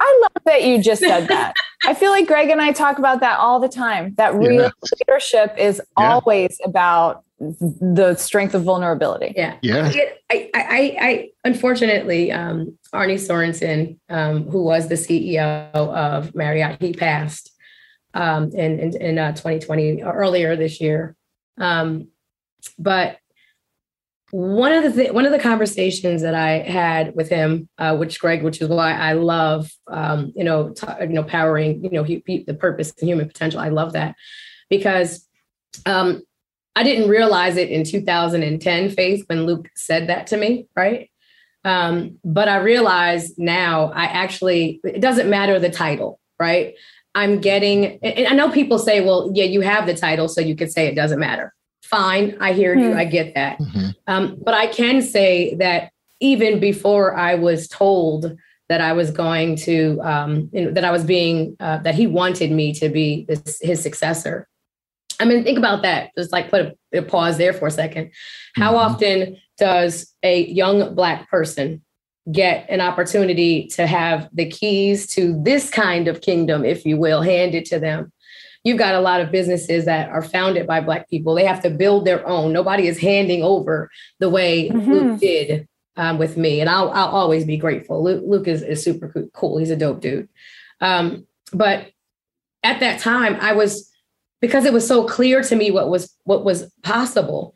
I 0.01 0.19
love 0.23 0.43
that 0.45 0.63
you 0.63 0.81
just 0.81 1.01
said 1.01 1.27
that. 1.27 1.53
I 1.85 1.93
feel 1.93 2.11
like 2.11 2.27
Greg 2.27 2.49
and 2.49 2.61
I 2.61 2.71
talk 2.71 2.97
about 2.97 3.19
that 3.19 3.37
all 3.37 3.59
the 3.59 3.69
time. 3.69 4.15
That 4.15 4.33
real 4.33 4.63
yeah. 4.63 4.69
leadership 4.99 5.55
is 5.57 5.79
yeah. 5.97 6.13
always 6.13 6.59
about 6.65 7.23
the 7.39 8.15
strength 8.15 8.53
of 8.55 8.63
vulnerability. 8.63 9.33
Yeah. 9.35 9.57
Yeah. 9.61 9.91
I, 10.31 10.49
I, 10.53 10.97
I, 10.99 11.29
unfortunately, 11.43 12.31
um, 12.31 12.77
Arne 12.93 13.17
Sorenson, 13.17 13.99
um, 14.09 14.47
who 14.49 14.63
was 14.63 14.89
the 14.89 14.95
CEO 14.95 15.71
of 15.73 16.33
Marriott, 16.33 16.81
he 16.81 16.93
passed 16.93 17.51
um, 18.13 18.51
in, 18.51 18.79
in, 18.79 19.01
in 19.01 19.19
uh, 19.19 19.31
2020 19.31 20.01
earlier 20.03 20.55
this 20.55 20.81
year. 20.81 21.15
Um, 21.57 22.07
but 22.77 23.17
one 24.31 24.71
of 24.71 24.83
the 24.83 24.91
th- 24.91 25.13
one 25.13 25.25
of 25.25 25.31
the 25.31 25.39
conversations 25.39 26.21
that 26.21 26.33
I 26.33 26.59
had 26.59 27.13
with 27.15 27.29
him, 27.29 27.67
uh, 27.77 27.95
which 27.97 28.19
Greg, 28.19 28.43
which 28.43 28.61
is 28.61 28.69
why 28.69 28.93
I 28.93 29.13
love, 29.13 29.71
um, 29.87 30.31
you 30.35 30.43
know, 30.43 30.69
t- 30.69 30.87
you 31.01 31.09
know, 31.09 31.23
powering, 31.23 31.83
you 31.83 31.89
know, 31.91 32.03
he, 32.03 32.23
he, 32.25 32.43
the 32.43 32.53
purpose 32.53 32.93
and 32.99 33.09
human 33.09 33.27
potential. 33.27 33.59
I 33.59 33.69
love 33.69 33.93
that 33.93 34.15
because 34.69 35.27
um, 35.85 36.21
I 36.75 36.83
didn't 36.83 37.09
realize 37.09 37.57
it 37.57 37.69
in 37.69 37.83
2010, 37.83 38.89
Faith, 38.91 39.25
when 39.27 39.45
Luke 39.45 39.69
said 39.75 40.07
that 40.07 40.27
to 40.27 40.37
me, 40.37 40.67
right? 40.75 41.09
Um, 41.65 42.17
but 42.23 42.47
I 42.47 42.57
realize 42.57 43.37
now 43.37 43.91
I 43.93 44.05
actually, 44.05 44.79
it 44.83 45.01
doesn't 45.01 45.29
matter 45.29 45.59
the 45.59 45.69
title, 45.69 46.19
right? 46.39 46.75
I'm 47.13 47.41
getting, 47.41 47.99
and 48.01 48.27
I 48.27 48.33
know 48.33 48.49
people 48.49 48.79
say, 48.79 49.01
well, 49.01 49.29
yeah, 49.33 49.43
you 49.43 49.61
have 49.61 49.85
the 49.85 49.93
title, 49.93 50.29
so 50.29 50.39
you 50.39 50.55
could 50.55 50.71
say 50.71 50.87
it 50.87 50.95
doesn't 50.95 51.19
matter. 51.19 51.53
Fine, 51.91 52.37
I 52.39 52.53
hear 52.53 52.75
mm-hmm. 52.75 52.89
you, 52.89 52.95
I 52.95 53.05
get 53.05 53.35
that. 53.35 53.59
Mm-hmm. 53.59 53.89
Um, 54.07 54.37
but 54.43 54.53
I 54.53 54.67
can 54.67 55.01
say 55.01 55.55
that 55.55 55.91
even 56.21 56.59
before 56.59 57.15
I 57.17 57.35
was 57.35 57.67
told 57.67 58.37
that 58.69 58.79
I 58.79 58.93
was 58.93 59.11
going 59.11 59.57
to, 59.57 59.99
um, 60.01 60.49
you 60.53 60.65
know, 60.65 60.71
that 60.71 60.85
I 60.85 60.91
was 60.91 61.03
being, 61.03 61.57
uh, 61.59 61.79
that 61.79 61.93
he 61.93 62.07
wanted 62.07 62.51
me 62.51 62.73
to 62.75 62.87
be 62.87 63.25
this, 63.27 63.59
his 63.61 63.83
successor, 63.83 64.47
I 65.19 65.25
mean, 65.25 65.43
think 65.43 65.57
about 65.57 65.81
that. 65.81 66.11
Just 66.17 66.31
like 66.31 66.49
put 66.49 66.61
a, 66.93 66.99
a 66.99 67.01
pause 67.01 67.37
there 67.37 67.53
for 67.53 67.67
a 67.67 67.71
second. 67.71 68.11
How 68.55 68.73
mm-hmm. 68.73 68.93
often 68.93 69.37
does 69.57 70.15
a 70.23 70.45
young 70.47 70.95
Black 70.95 71.29
person 71.29 71.81
get 72.31 72.65
an 72.69 72.79
opportunity 72.79 73.67
to 73.67 73.85
have 73.85 74.29
the 74.31 74.49
keys 74.49 75.07
to 75.07 75.39
this 75.43 75.69
kind 75.69 76.07
of 76.07 76.21
kingdom, 76.21 76.63
if 76.63 76.85
you 76.85 76.97
will, 76.97 77.21
handed 77.21 77.65
to 77.65 77.79
them? 77.79 78.13
You've 78.63 78.77
got 78.77 78.95
a 78.95 79.01
lot 79.01 79.21
of 79.21 79.31
businesses 79.31 79.85
that 79.85 80.09
are 80.09 80.21
founded 80.21 80.67
by 80.67 80.81
Black 80.81 81.09
people. 81.09 81.33
They 81.33 81.45
have 81.45 81.63
to 81.63 81.69
build 81.69 82.05
their 82.05 82.25
own. 82.27 82.53
Nobody 82.53 82.87
is 82.87 82.99
handing 82.99 83.43
over 83.43 83.89
the 84.19 84.29
way 84.29 84.69
mm-hmm. 84.69 84.91
Luke 84.91 85.19
did 85.19 85.67
um, 85.95 86.17
with 86.17 86.37
me. 86.37 86.61
And 86.61 86.69
I'll, 86.69 86.89
I'll 86.91 87.07
always 87.07 87.45
be 87.45 87.57
grateful. 87.57 88.03
Luke, 88.03 88.23
Luke 88.25 88.47
is, 88.47 88.61
is 88.61 88.83
super 88.83 89.27
cool. 89.33 89.57
He's 89.57 89.71
a 89.71 89.75
dope 89.75 90.01
dude. 90.01 90.29
Um, 90.79 91.25
but 91.53 91.91
at 92.63 92.79
that 92.79 92.99
time, 92.99 93.37
I 93.39 93.53
was 93.53 93.91
because 94.41 94.65
it 94.65 94.73
was 94.73 94.87
so 94.87 95.05
clear 95.05 95.41
to 95.41 95.55
me 95.55 95.71
what 95.71 95.89
was 95.89 96.15
what 96.23 96.43
was 96.43 96.71
possible. 96.83 97.55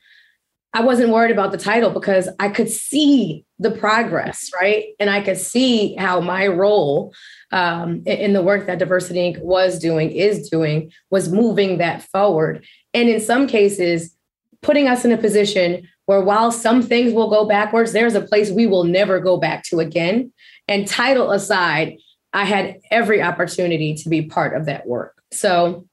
I 0.75 0.81
wasn't 0.81 1.11
worried 1.11 1.31
about 1.31 1.53
the 1.53 1.57
title 1.57 1.89
because 1.89 2.27
I 2.37 2.49
could 2.49 2.69
see 2.69 3.45
the 3.59 3.71
progress, 3.71 4.51
right? 4.53 4.87
And 4.99 5.09
I 5.09 5.21
could 5.21 5.37
see 5.37 5.95
how 5.95 6.19
my 6.19 6.47
role 6.47 7.13
um, 7.53 8.03
in 8.05 8.33
the 8.33 8.43
work 8.43 8.65
that 8.65 8.77
Diversity 8.77 9.19
Inc. 9.19 9.41
was 9.41 9.79
doing, 9.79 10.11
is 10.11 10.49
doing, 10.49 10.91
was 11.09 11.31
moving 11.31 11.77
that 11.77 12.03
forward. 12.03 12.65
And 12.93 13.07
in 13.07 13.21
some 13.21 13.47
cases, 13.47 14.13
putting 14.61 14.89
us 14.89 15.05
in 15.05 15.13
a 15.13 15.17
position 15.17 15.87
where 16.07 16.19
while 16.19 16.51
some 16.51 16.81
things 16.81 17.13
will 17.13 17.29
go 17.29 17.47
backwards, 17.47 17.93
there's 17.93 18.13
a 18.13 18.21
place 18.21 18.51
we 18.51 18.67
will 18.67 18.83
never 18.83 19.21
go 19.21 19.37
back 19.37 19.63
to 19.67 19.79
again. 19.79 20.33
And 20.67 20.85
title 20.85 21.31
aside, 21.31 21.99
I 22.33 22.43
had 22.43 22.81
every 22.91 23.21
opportunity 23.21 23.95
to 23.95 24.09
be 24.09 24.23
part 24.23 24.53
of 24.57 24.65
that 24.65 24.85
work. 24.85 25.21
So 25.31 25.87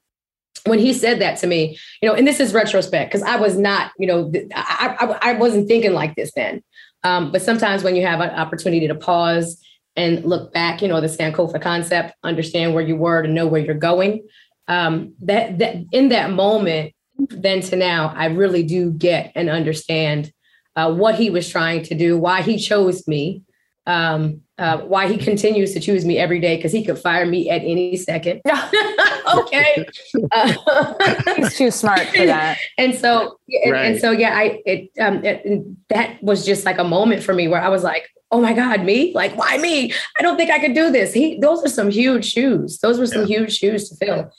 when 0.64 0.78
he 0.78 0.92
said 0.92 1.20
that 1.20 1.38
to 1.38 1.46
me, 1.46 1.78
you 2.00 2.08
know, 2.08 2.14
and 2.14 2.26
this 2.26 2.40
is 2.40 2.54
retrospect 2.54 3.10
because 3.10 3.26
I 3.26 3.36
was 3.36 3.58
not, 3.58 3.92
you 3.98 4.06
know, 4.06 4.32
I, 4.54 4.96
I, 5.00 5.30
I 5.30 5.32
wasn't 5.34 5.68
thinking 5.68 5.92
like 5.92 6.14
this 6.14 6.32
then. 6.36 6.62
Um, 7.04 7.32
but 7.32 7.42
sometimes 7.42 7.82
when 7.82 7.96
you 7.96 8.06
have 8.06 8.20
an 8.20 8.30
opportunity 8.30 8.86
to 8.86 8.94
pause 8.94 9.60
and 9.96 10.24
look 10.24 10.52
back, 10.52 10.80
you 10.80 10.88
know, 10.88 11.00
the 11.00 11.08
Sankofa 11.08 11.60
concept, 11.60 12.14
understand 12.22 12.74
where 12.74 12.84
you 12.84 12.96
were 12.96 13.22
to 13.22 13.28
know 13.28 13.46
where 13.46 13.60
you're 13.60 13.74
going. 13.74 14.26
Um, 14.68 15.14
that 15.22 15.58
that 15.58 15.76
in 15.90 16.10
that 16.10 16.30
moment, 16.30 16.94
then 17.18 17.60
to 17.62 17.76
now, 17.76 18.12
I 18.16 18.26
really 18.26 18.62
do 18.62 18.92
get 18.92 19.32
and 19.34 19.50
understand 19.50 20.32
uh, 20.76 20.92
what 20.94 21.16
he 21.16 21.28
was 21.28 21.48
trying 21.48 21.82
to 21.84 21.94
do, 21.94 22.16
why 22.16 22.42
he 22.42 22.58
chose 22.58 23.06
me, 23.06 23.42
um, 23.86 24.40
uh, 24.58 24.78
why 24.78 25.08
he 25.08 25.16
continues 25.16 25.72
to 25.74 25.80
choose 25.80 26.04
me 26.04 26.18
every 26.18 26.38
day 26.38 26.56
because 26.56 26.72
he 26.72 26.84
could 26.84 26.98
fire 26.98 27.26
me 27.26 27.50
at 27.50 27.62
any 27.62 27.96
second. 27.96 28.40
okay, 29.34 29.86
uh, 30.32 30.94
he's 31.36 31.56
too 31.56 31.70
smart 31.70 32.06
for 32.08 32.26
that. 32.26 32.58
And 32.78 32.94
so, 32.94 33.38
and, 33.48 33.72
right. 33.72 33.84
and 33.86 34.00
so, 34.00 34.10
yeah, 34.12 34.36
I 34.36 34.62
it, 34.64 34.90
um, 35.00 35.24
it, 35.24 35.88
that 35.88 36.22
was 36.22 36.46
just 36.46 36.64
like 36.64 36.78
a 36.78 36.84
moment 36.84 37.22
for 37.22 37.34
me 37.34 37.48
where 37.48 37.60
I 37.60 37.68
was 37.68 37.82
like, 37.82 38.08
oh 38.30 38.40
my 38.40 38.52
god, 38.52 38.84
me? 38.84 39.12
Like, 39.14 39.36
why 39.36 39.58
me? 39.58 39.92
I 40.18 40.22
don't 40.22 40.36
think 40.36 40.50
I 40.50 40.58
could 40.58 40.74
do 40.74 40.90
this. 40.90 41.12
He, 41.12 41.38
those 41.38 41.62
are 41.64 41.68
some 41.68 41.90
huge 41.90 42.24
shoes. 42.24 42.78
Those 42.78 42.98
were 42.98 43.06
some 43.06 43.26
yeah. 43.26 43.38
huge 43.38 43.56
shoes 43.56 43.88
to 43.90 43.96
fill. 43.96 44.32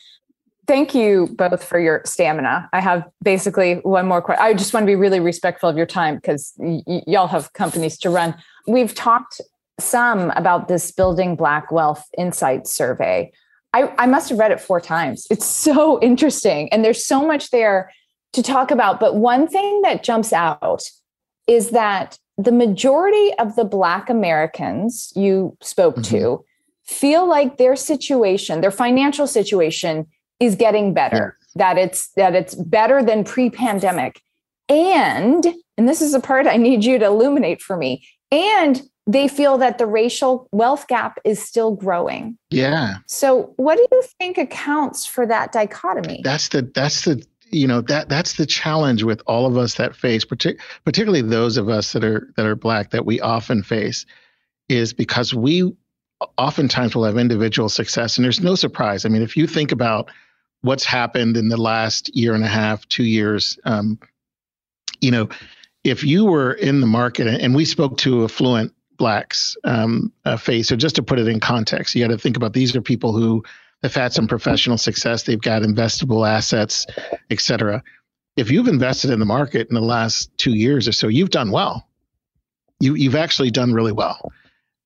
Thank 0.66 0.96
you 0.96 1.28
both 1.38 1.64
for 1.64 1.78
your 1.78 2.02
stamina. 2.06 2.70
I 2.72 2.80
have 2.80 3.04
basically 3.22 3.76
one 3.84 4.08
more 4.08 4.22
question. 4.22 4.44
I 4.44 4.54
just 4.54 4.74
want 4.74 4.84
to 4.84 4.88
be 4.88 4.96
really 4.96 5.20
respectful 5.20 5.68
of 5.68 5.76
your 5.76 5.86
time 5.86 6.16
because 6.16 6.54
y- 6.58 6.82
y- 6.88 7.04
y'all 7.06 7.28
have 7.28 7.52
companies 7.52 7.98
to 8.00 8.10
run. 8.10 8.34
We've 8.68 8.94
talked 8.94 9.42
some 9.80 10.32
about 10.32 10.68
this 10.68 10.92
Building 10.92 11.36
Black 11.36 11.72
Wealth 11.72 12.06
Insight 12.18 12.68
survey. 12.68 13.32
I, 13.74 13.92
I 13.98 14.06
must 14.06 14.30
have 14.30 14.40
read 14.40 14.52
it 14.52 14.62
four 14.62 14.80
times. 14.80 15.26
It's 15.30 15.46
so 15.66 16.00
interesting. 16.02 16.72
And 16.72 16.84
there's 16.86 17.06
so 17.06 17.26
much 17.26 17.50
there 17.50 17.92
to 18.34 18.44
talk 18.44 18.72
about. 18.72 19.00
But 19.00 19.16
one 19.16 19.48
thing 19.48 19.82
that 19.82 20.04
jumps 20.04 20.34
out 20.34 20.84
is 21.48 21.72
that 21.72 22.18
the 22.38 22.52
majority 22.52 23.34
of 23.38 23.56
the 23.56 23.66
Black 23.66 24.10
Americans 24.10 25.14
you 25.16 25.56
spoke 25.62 25.96
mm-hmm. 25.96 26.16
to 26.16 26.46
feel 26.86 27.28
like 27.28 27.58
their 27.58 27.76
situation, 27.76 28.62
their 28.62 28.72
financial 28.72 29.28
situation, 29.28 30.08
is 30.40 30.56
getting 30.56 30.94
better. 30.94 31.38
Yeah. 31.56 31.74
That 31.76 31.78
it's 31.78 32.10
that 32.14 32.34
it's 32.34 32.56
better 32.56 33.04
than 33.04 33.24
pre-pandemic. 33.24 34.22
And 34.68 35.46
and 35.78 35.88
this 35.88 36.02
is 36.02 36.14
a 36.16 36.20
part 36.20 36.48
I 36.48 36.58
need 36.58 36.84
you 36.84 36.98
to 36.98 37.06
illuminate 37.06 37.62
for 37.62 37.78
me. 37.78 38.08
And 38.34 38.82
they 39.06 39.28
feel 39.28 39.58
that 39.60 39.78
the 39.78 39.86
racial 39.86 40.48
wealth 40.52 40.88
gap 40.88 41.20
is 41.24 41.44
still 41.44 41.76
growing. 41.76 42.38
Yeah. 42.50 42.96
So 43.08 43.54
what 43.58 43.76
do 43.76 43.86
you 43.92 44.02
think 44.20 44.38
accounts 44.38 45.06
for 45.06 45.26
that 45.28 45.52
dichotomy? 45.52 46.22
That's 46.24 46.48
the 46.50 46.64
that's 46.74 47.06
the 47.06 47.24
you 47.52 47.68
know 47.68 47.82
that 47.82 48.10
that's 48.10 48.34
the 48.34 48.48
challenge 48.48 49.04
with 49.04 49.22
all 49.28 49.46
of 49.46 49.56
us 49.56 49.76
that 49.76 49.96
face 49.96 50.26
partic- 50.26 50.60
particularly 50.84 51.22
those 51.22 51.58
of 51.58 51.70
us 51.70 51.94
that 51.94 52.04
are 52.04 52.34
that 52.36 52.48
are 52.48 52.56
black 52.56 52.90
that 52.90 53.06
we 53.06 53.20
often 53.20 53.62
face 53.62 54.06
is 54.68 54.94
because 54.94 55.34
we 55.34 55.72
oftentimes 56.38 56.96
will 56.96 57.04
have 57.04 57.18
individual 57.18 57.70
success 57.70 58.18
and 58.18 58.26
there's 58.26 58.42
no 58.42 58.56
surprise. 58.56 59.06
I 59.06 59.10
mean 59.10 59.22
if 59.22 59.38
you 59.38 59.46
think 59.46 59.72
about 59.72 60.10
what's 60.62 60.86
happened 60.86 61.38
in 61.38 61.50
the 61.50 61.58
last 61.58 62.16
year 62.16 62.34
and 62.34 62.44
a 62.44 62.48
half, 62.48 62.88
2 62.88 63.04
years 63.04 63.60
um, 63.66 64.00
you 65.02 65.12
know 65.12 65.30
if 65.84 66.04
you 66.04 66.26
were 66.26 66.54
in 66.54 66.82
the 66.82 66.88
market 66.88 67.28
and 67.28 67.56
we 67.56 67.66
spoke 67.66 67.98
to 68.00 68.24
affluent 68.24 68.74
blacks 68.98 69.58
um, 69.64 70.12
uh, 70.26 70.38
Faith. 70.38 70.68
So 70.68 70.76
just 70.76 70.96
to 70.96 71.04
put 71.04 71.20
it 71.20 71.28
in 71.28 71.40
context, 71.40 71.96
you 71.96 72.04
got 72.04 72.12
to 72.12 72.18
think 72.18 72.38
about 72.38 72.54
these 72.54 72.76
are 72.76 72.82
people 72.82 73.12
who 73.12 73.44
have 73.82 73.94
had 73.94 74.14
some 74.14 74.28
professional 74.28 74.78
success. 74.78 75.24
They've 75.24 75.42
got 75.42 75.62
investable 75.62 76.28
assets, 76.28 76.88
et 77.30 77.40
cetera. 77.40 77.84
If 78.38 78.50
you've 78.50 78.68
invested 78.68 79.12
in 79.12 79.20
the 79.20 79.26
market 79.26 79.68
in 79.68 79.76
the 79.76 79.82
last 79.82 80.36
two 80.38 80.54
years 80.54 80.88
or 80.88 80.92
so, 80.92 81.08
you've 81.08 81.32
done 81.32 81.52
well. 81.52 81.88
You 82.80 82.96
you've 82.96 83.16
actually 83.16 83.52
done 83.52 83.74
really 83.74 83.92
well. 83.92 84.32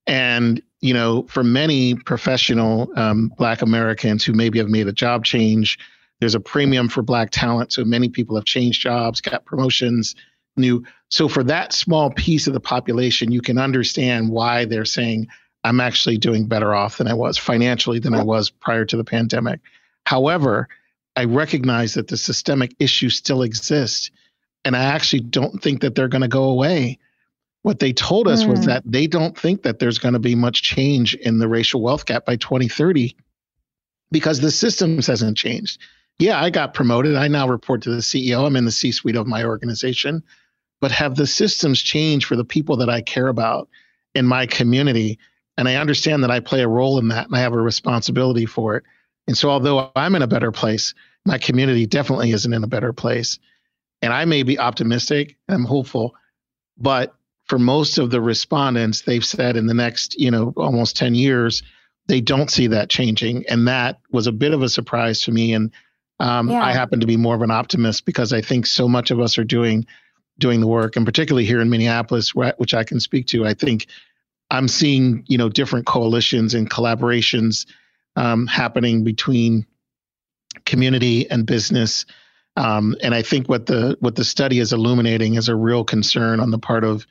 And 0.08 0.62
you 0.82 0.94
know, 0.94 1.24
for 1.24 1.44
many 1.44 1.96
professional 1.96 2.92
um, 2.96 3.32
Black 3.38 3.62
Americans 3.62 4.24
who 4.24 4.34
maybe 4.34 4.60
have 4.60 4.70
made 4.70 4.88
a 4.88 4.94
job 4.94 5.26
change, 5.26 5.80
there's 6.20 6.36
a 6.36 6.40
premium 6.40 6.88
for 6.88 7.02
Black 7.02 7.30
talent. 7.32 7.74
So 7.74 7.84
many 7.84 8.10
people 8.10 8.36
have 8.36 8.46
changed 8.46 8.82
jobs, 8.82 9.22
got 9.22 9.46
promotions, 9.46 10.16
new. 10.58 10.84
So 11.10 11.28
for 11.28 11.44
that 11.46 11.74
small 11.74 12.12
piece 12.12 12.48
of 12.48 12.54
the 12.54 12.60
population, 12.60 13.32
you 13.32 13.42
can 13.42 13.58
understand 13.58 14.30
why 14.30 14.66
they're 14.66 14.86
saying, 14.86 15.28
I'm 15.64 15.80
actually 15.80 16.18
doing 16.18 16.48
better 16.48 16.74
off 16.74 16.98
than 16.98 17.08
I 17.08 17.14
was 17.14 17.38
financially 17.38 18.00
than 18.00 18.14
I 18.14 18.24
was 18.24 18.50
prior 18.50 18.86
to 18.86 18.98
the 18.98 19.04
pandemic. 19.04 19.60
However, 20.06 20.70
I 21.18 21.26
recognize 21.26 21.96
that 21.96 22.08
the 22.08 22.16
systemic 22.16 22.76
issues 22.80 23.18
still 23.18 23.42
exist. 23.42 24.12
And 24.64 24.76
I 24.76 24.84
actually 24.84 25.22
don't 25.22 25.62
think 25.62 25.82
that 25.82 25.96
they're 25.96 26.08
going 26.08 26.22
to 26.22 26.28
go 26.28 26.44
away. 26.44 27.00
What 27.64 27.80
they 27.80 27.92
told 27.92 28.28
us 28.28 28.44
mm. 28.44 28.50
was 28.50 28.60
hmm. 28.60 28.66
that 28.66 28.84
they 28.86 29.08
don't 29.08 29.38
think 29.38 29.64
that 29.64 29.80
there's 29.80 29.98
going 29.98 30.14
to 30.14 30.20
be 30.20 30.36
much 30.36 30.62
change 30.62 31.16
in 31.16 31.40
the 31.40 31.48
racial 31.48 31.82
wealth 31.82 32.06
gap 32.06 32.26
by 32.26 32.36
2030 32.36 33.16
because 34.12 34.40
the 34.40 34.52
systems 34.52 35.08
hasn't 35.08 35.38
changed. 35.38 35.82
Yeah, 36.20 36.42
I 36.42 36.50
got 36.50 36.74
promoted. 36.74 37.16
I 37.16 37.28
now 37.28 37.48
report 37.48 37.82
to 37.84 37.90
the 37.90 37.98
CEO. 37.98 38.46
I'm 38.46 38.56
in 38.56 38.66
the 38.66 38.72
C 38.72 38.92
suite 38.92 39.16
of 39.16 39.28
my 39.28 39.44
organization 39.44 40.24
but 40.82 40.92
have 40.92 41.16
the 41.16 41.28
systems 41.28 41.82
change 41.82 42.26
for 42.26 42.36
the 42.36 42.46
people 42.46 42.78
that 42.78 42.90
I 42.90 43.02
care 43.02 43.28
about 43.28 43.70
in 44.14 44.26
my 44.26 44.46
community. 44.46 45.20
And 45.58 45.68
I 45.68 45.76
understand 45.76 46.24
that 46.24 46.32
I 46.32 46.40
play 46.40 46.62
a 46.62 46.68
role 46.68 47.00
in 47.00 47.08
that 47.10 47.28
and 47.28 47.36
I 47.36 47.40
have 47.40 47.54
a 47.54 47.62
responsibility 47.62 48.46
for 48.46 48.76
it. 48.76 48.84
And 49.28 49.38
so, 49.38 49.50
although 49.50 49.92
I'm 49.96 50.16
in 50.16 50.22
a 50.22 50.28
better 50.28 50.52
place, 50.52 50.94
my 51.26 51.38
community 51.38 51.86
definitely 51.86 52.32
isn't 52.32 52.54
in 52.54 52.64
a 52.64 52.68
better 52.68 52.94
place. 52.94 53.40
And 54.02 54.14
I 54.14 54.26
may 54.26 54.44
be 54.44 54.60
optimistic, 54.60 55.36
and 55.48 55.56
I'm 55.56 55.66
hopeful, 55.66 56.16
but 56.78 57.16
for 57.46 57.58
most 57.58 57.98
of 57.98 58.12
the 58.12 58.22
respondents, 58.22 59.02
they've 59.02 59.26
said 59.26 59.58
in 59.58 59.68
the 59.68 59.74
next, 59.74 60.20
you 60.20 60.30
know, 60.30 60.54
almost 60.56 60.98
10 60.98 61.16
years, 61.16 61.64
they 62.08 62.22
don't 62.22 62.52
see 62.52 62.68
that 62.68 62.90
changing. 62.90 63.46
And 63.48 63.68
that 63.68 64.00
was 64.12 64.28
a 64.28 64.32
bit 64.32 64.54
of 64.54 64.62
a 64.62 64.70
surprise 64.70 65.22
to 65.22 65.32
me. 65.32 65.54
And 65.54 65.72
um, 66.20 66.50
yeah. 66.50 66.64
I 66.64 66.74
happen 66.74 67.00
to 67.00 67.08
be 67.08 67.18
more 67.18 67.36
of 67.36 67.42
an 67.42 67.52
optimist 67.52 68.06
because 68.06 68.34
I 68.34 68.42
think 68.42 68.66
so 68.66 68.88
much 68.88 69.12
of 69.12 69.20
us 69.20 69.38
are 69.38 69.44
doing 69.44 69.86
doing 70.40 70.62
the 70.62 70.68
work, 70.68 70.96
and 70.96 71.06
particularly 71.06 71.46
here 71.46 71.60
in 71.60 71.70
Minneapolis, 71.70 72.34
which 72.36 72.74
I 72.74 72.84
can 72.84 73.00
speak 73.00 73.28
to, 73.28 73.46
I 73.46 73.54
think 73.54 73.88
I'm 74.50 74.68
seeing 74.68 75.24
you 75.28 75.38
know 75.38 75.50
different 75.50 75.86
coalitions 75.86 76.54
and 76.54 76.70
collaborations 76.70 77.66
um, 78.16 78.48
happening 78.48 79.04
between 79.04 79.66
community 80.66 81.30
and 81.30 81.46
business. 81.46 82.06
Um, 82.56 82.96
and 83.04 83.14
I 83.14 83.22
think 83.22 83.48
what 83.48 83.68
the 83.68 83.98
what 84.00 84.16
the 84.16 84.24
study 84.24 84.60
is 84.60 84.74
illuminating 84.74 85.36
is 85.36 85.50
a 85.50 85.56
real 85.56 85.84
concern 85.84 86.40
on 86.40 86.52
the 86.52 86.60
part 86.60 86.84
of 86.84 87.06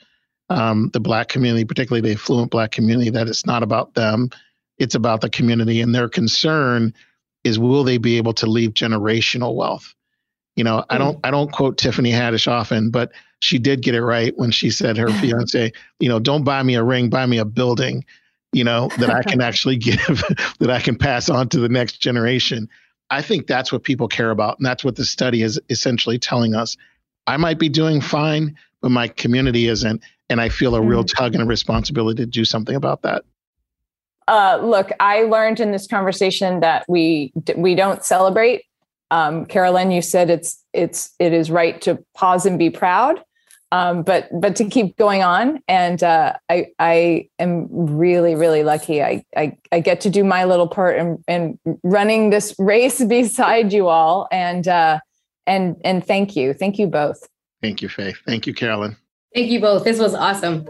um, 0.49 0.91
the 0.93 1.01
Black 1.01 1.29
community, 1.29 1.65
particularly 1.65 2.09
the 2.09 2.15
affluent 2.15 2.51
Black 2.51 2.73
community, 2.73 3.11
that 3.11 3.29
it's 3.29 3.47
not 3.47 3.63
about 3.63 3.95
them, 3.95 4.31
it's 4.79 4.95
about 4.95 5.21
the 5.21 5.31
community, 5.31 5.81
and 5.81 5.95
their 5.95 6.09
concern 6.09 6.95
is 7.45 7.59
will 7.59 7.85
they 7.85 7.99
be 7.99 8.17
able 8.17 8.35
to 8.35 8.47
leave 8.47 8.71
generational 8.71 9.55
wealth? 9.55 9.95
You 10.57 10.65
know, 10.65 10.85
I 10.89 10.99
don't 10.99 11.19
I 11.23 11.31
don't 11.31 11.53
quote 11.53 11.77
Tiffany 11.77 12.11
Haddish 12.11 12.51
often, 12.51 12.91
but 12.91 13.13
she 13.41 13.59
did 13.59 13.83
get 13.83 13.95
it 13.95 14.03
right 14.03 14.37
when 14.37 14.51
she 14.51 14.71
said 14.71 14.97
her 14.97 15.09
fiance, 15.21 15.73
you 16.01 16.09
know, 16.09 16.19
don't 16.19 16.45
buy 16.45 16.63
me 16.63 16.75
a 16.75 16.83
ring, 16.83 17.11
buy 17.11 17.27
me 17.27 17.39
a 17.39 17.45
building, 17.45 18.05
you 18.53 18.65
know, 18.65 18.89
that 18.99 19.11
I 19.11 19.23
can 19.23 19.41
actually 19.43 19.77
give, 19.77 20.25
that 20.59 20.71
I 20.71 20.81
can 20.81 20.97
pass 20.97 21.29
on 21.29 21.49
to 21.51 21.61
the 21.61 21.69
next 21.69 21.99
generation. 21.99 22.69
I 23.11 23.23
think 23.23 23.47
that's 23.47 23.71
what 23.71 23.85
people 23.85 24.09
care 24.09 24.31
about. 24.31 24.59
And 24.59 24.67
that's 24.67 24.83
what 24.83 24.97
the 24.97 25.05
study 25.05 25.43
is 25.43 25.61
essentially 25.71 26.19
telling 26.19 26.55
us. 26.55 26.77
I 27.27 27.37
might 27.37 27.59
be 27.59 27.69
doing 27.69 28.01
fine, 28.01 28.57
but 28.81 28.91
my 28.91 29.09
community 29.09 29.69
isn't. 29.69 30.03
And 30.29 30.41
I 30.41 30.49
feel 30.49 30.75
a 30.75 30.81
real 30.81 31.05
mm. 31.05 31.15
tug 31.15 31.35
and 31.35 31.43
a 31.43 31.47
responsibility 31.47 32.25
to 32.25 32.27
do 32.27 32.45
something 32.45 32.75
about 32.75 33.03
that. 33.03 33.25
Uh, 34.29 34.59
look, 34.61 34.91
I 34.99 35.23
learned 35.23 35.61
in 35.61 35.71
this 35.71 35.87
conversation 35.87 36.59
that 36.61 36.85
we 36.89 37.33
we 37.57 37.77
don't 37.77 38.05
celebrate. 38.05 38.65
Um, 39.11 39.47
Carolyn, 39.47 39.91
you 39.91 40.03
said 40.03 40.31
it's 40.31 40.63
it's 40.73 41.15
it 41.19 41.33
is 41.33 41.51
right 41.51 41.81
to 41.83 42.03
pause 42.15 42.47
and 42.47 42.59
be 42.59 42.71
proud. 42.71 43.23
Um, 43.73 44.05
but 44.05 44.29
but 44.41 44.55
to 44.57 44.65
keep 44.65 44.97
going 44.97 45.23
on. 45.23 45.61
And 45.69 46.03
uh, 46.03 46.35
I 46.49 46.69
I 46.79 47.29
am 47.39 47.67
really 47.71 48.35
really 48.35 48.63
lucky. 48.63 49.03
I, 49.03 49.25
I 49.37 49.57
I 49.73 49.81
get 49.81 50.01
to 50.03 50.11
do 50.11 50.25
my 50.25 50.45
little 50.45 50.69
part 50.69 50.99
in, 50.99 51.23
in 51.27 51.59
running 51.83 52.31
this 52.31 52.55
race 52.59 53.03
beside 53.09 53.73
you 53.73 53.89
all. 53.89 54.29
And 54.31 54.67
uh, 54.69 55.01
and 55.47 55.77
and 55.85 56.05
thank 56.05 56.37
you. 56.37 56.53
Thank 56.53 56.79
you 56.79 56.87
both. 56.87 57.27
Thank 57.63 57.83
you 57.83 57.89
Faith. 57.89 58.19
Thank 58.27 58.47
you 58.47 58.55
Carolyn. 58.55 58.97
Thank 59.35 59.51
you 59.51 59.61
both. 59.61 59.85
This 59.85 59.99
was 59.99 60.15
awesome 60.15 60.67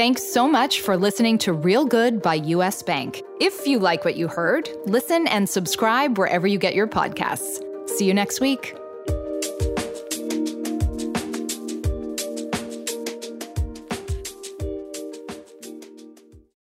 Thanks 0.00 0.22
so 0.22 0.48
much 0.48 0.80
for 0.80 0.96
listening 0.96 1.36
to 1.40 1.52
Real 1.52 1.84
Good 1.84 2.22
by 2.22 2.36
US 2.36 2.82
Bank. 2.82 3.22
If 3.38 3.66
you 3.66 3.78
like 3.78 4.02
what 4.02 4.16
you 4.16 4.28
heard, 4.28 4.66
listen 4.86 5.26
and 5.26 5.46
subscribe 5.46 6.16
wherever 6.16 6.46
you 6.46 6.56
get 6.56 6.74
your 6.74 6.88
podcasts. 6.88 7.62
See 7.86 8.06
you 8.06 8.14
next 8.14 8.40
week. 8.40 8.79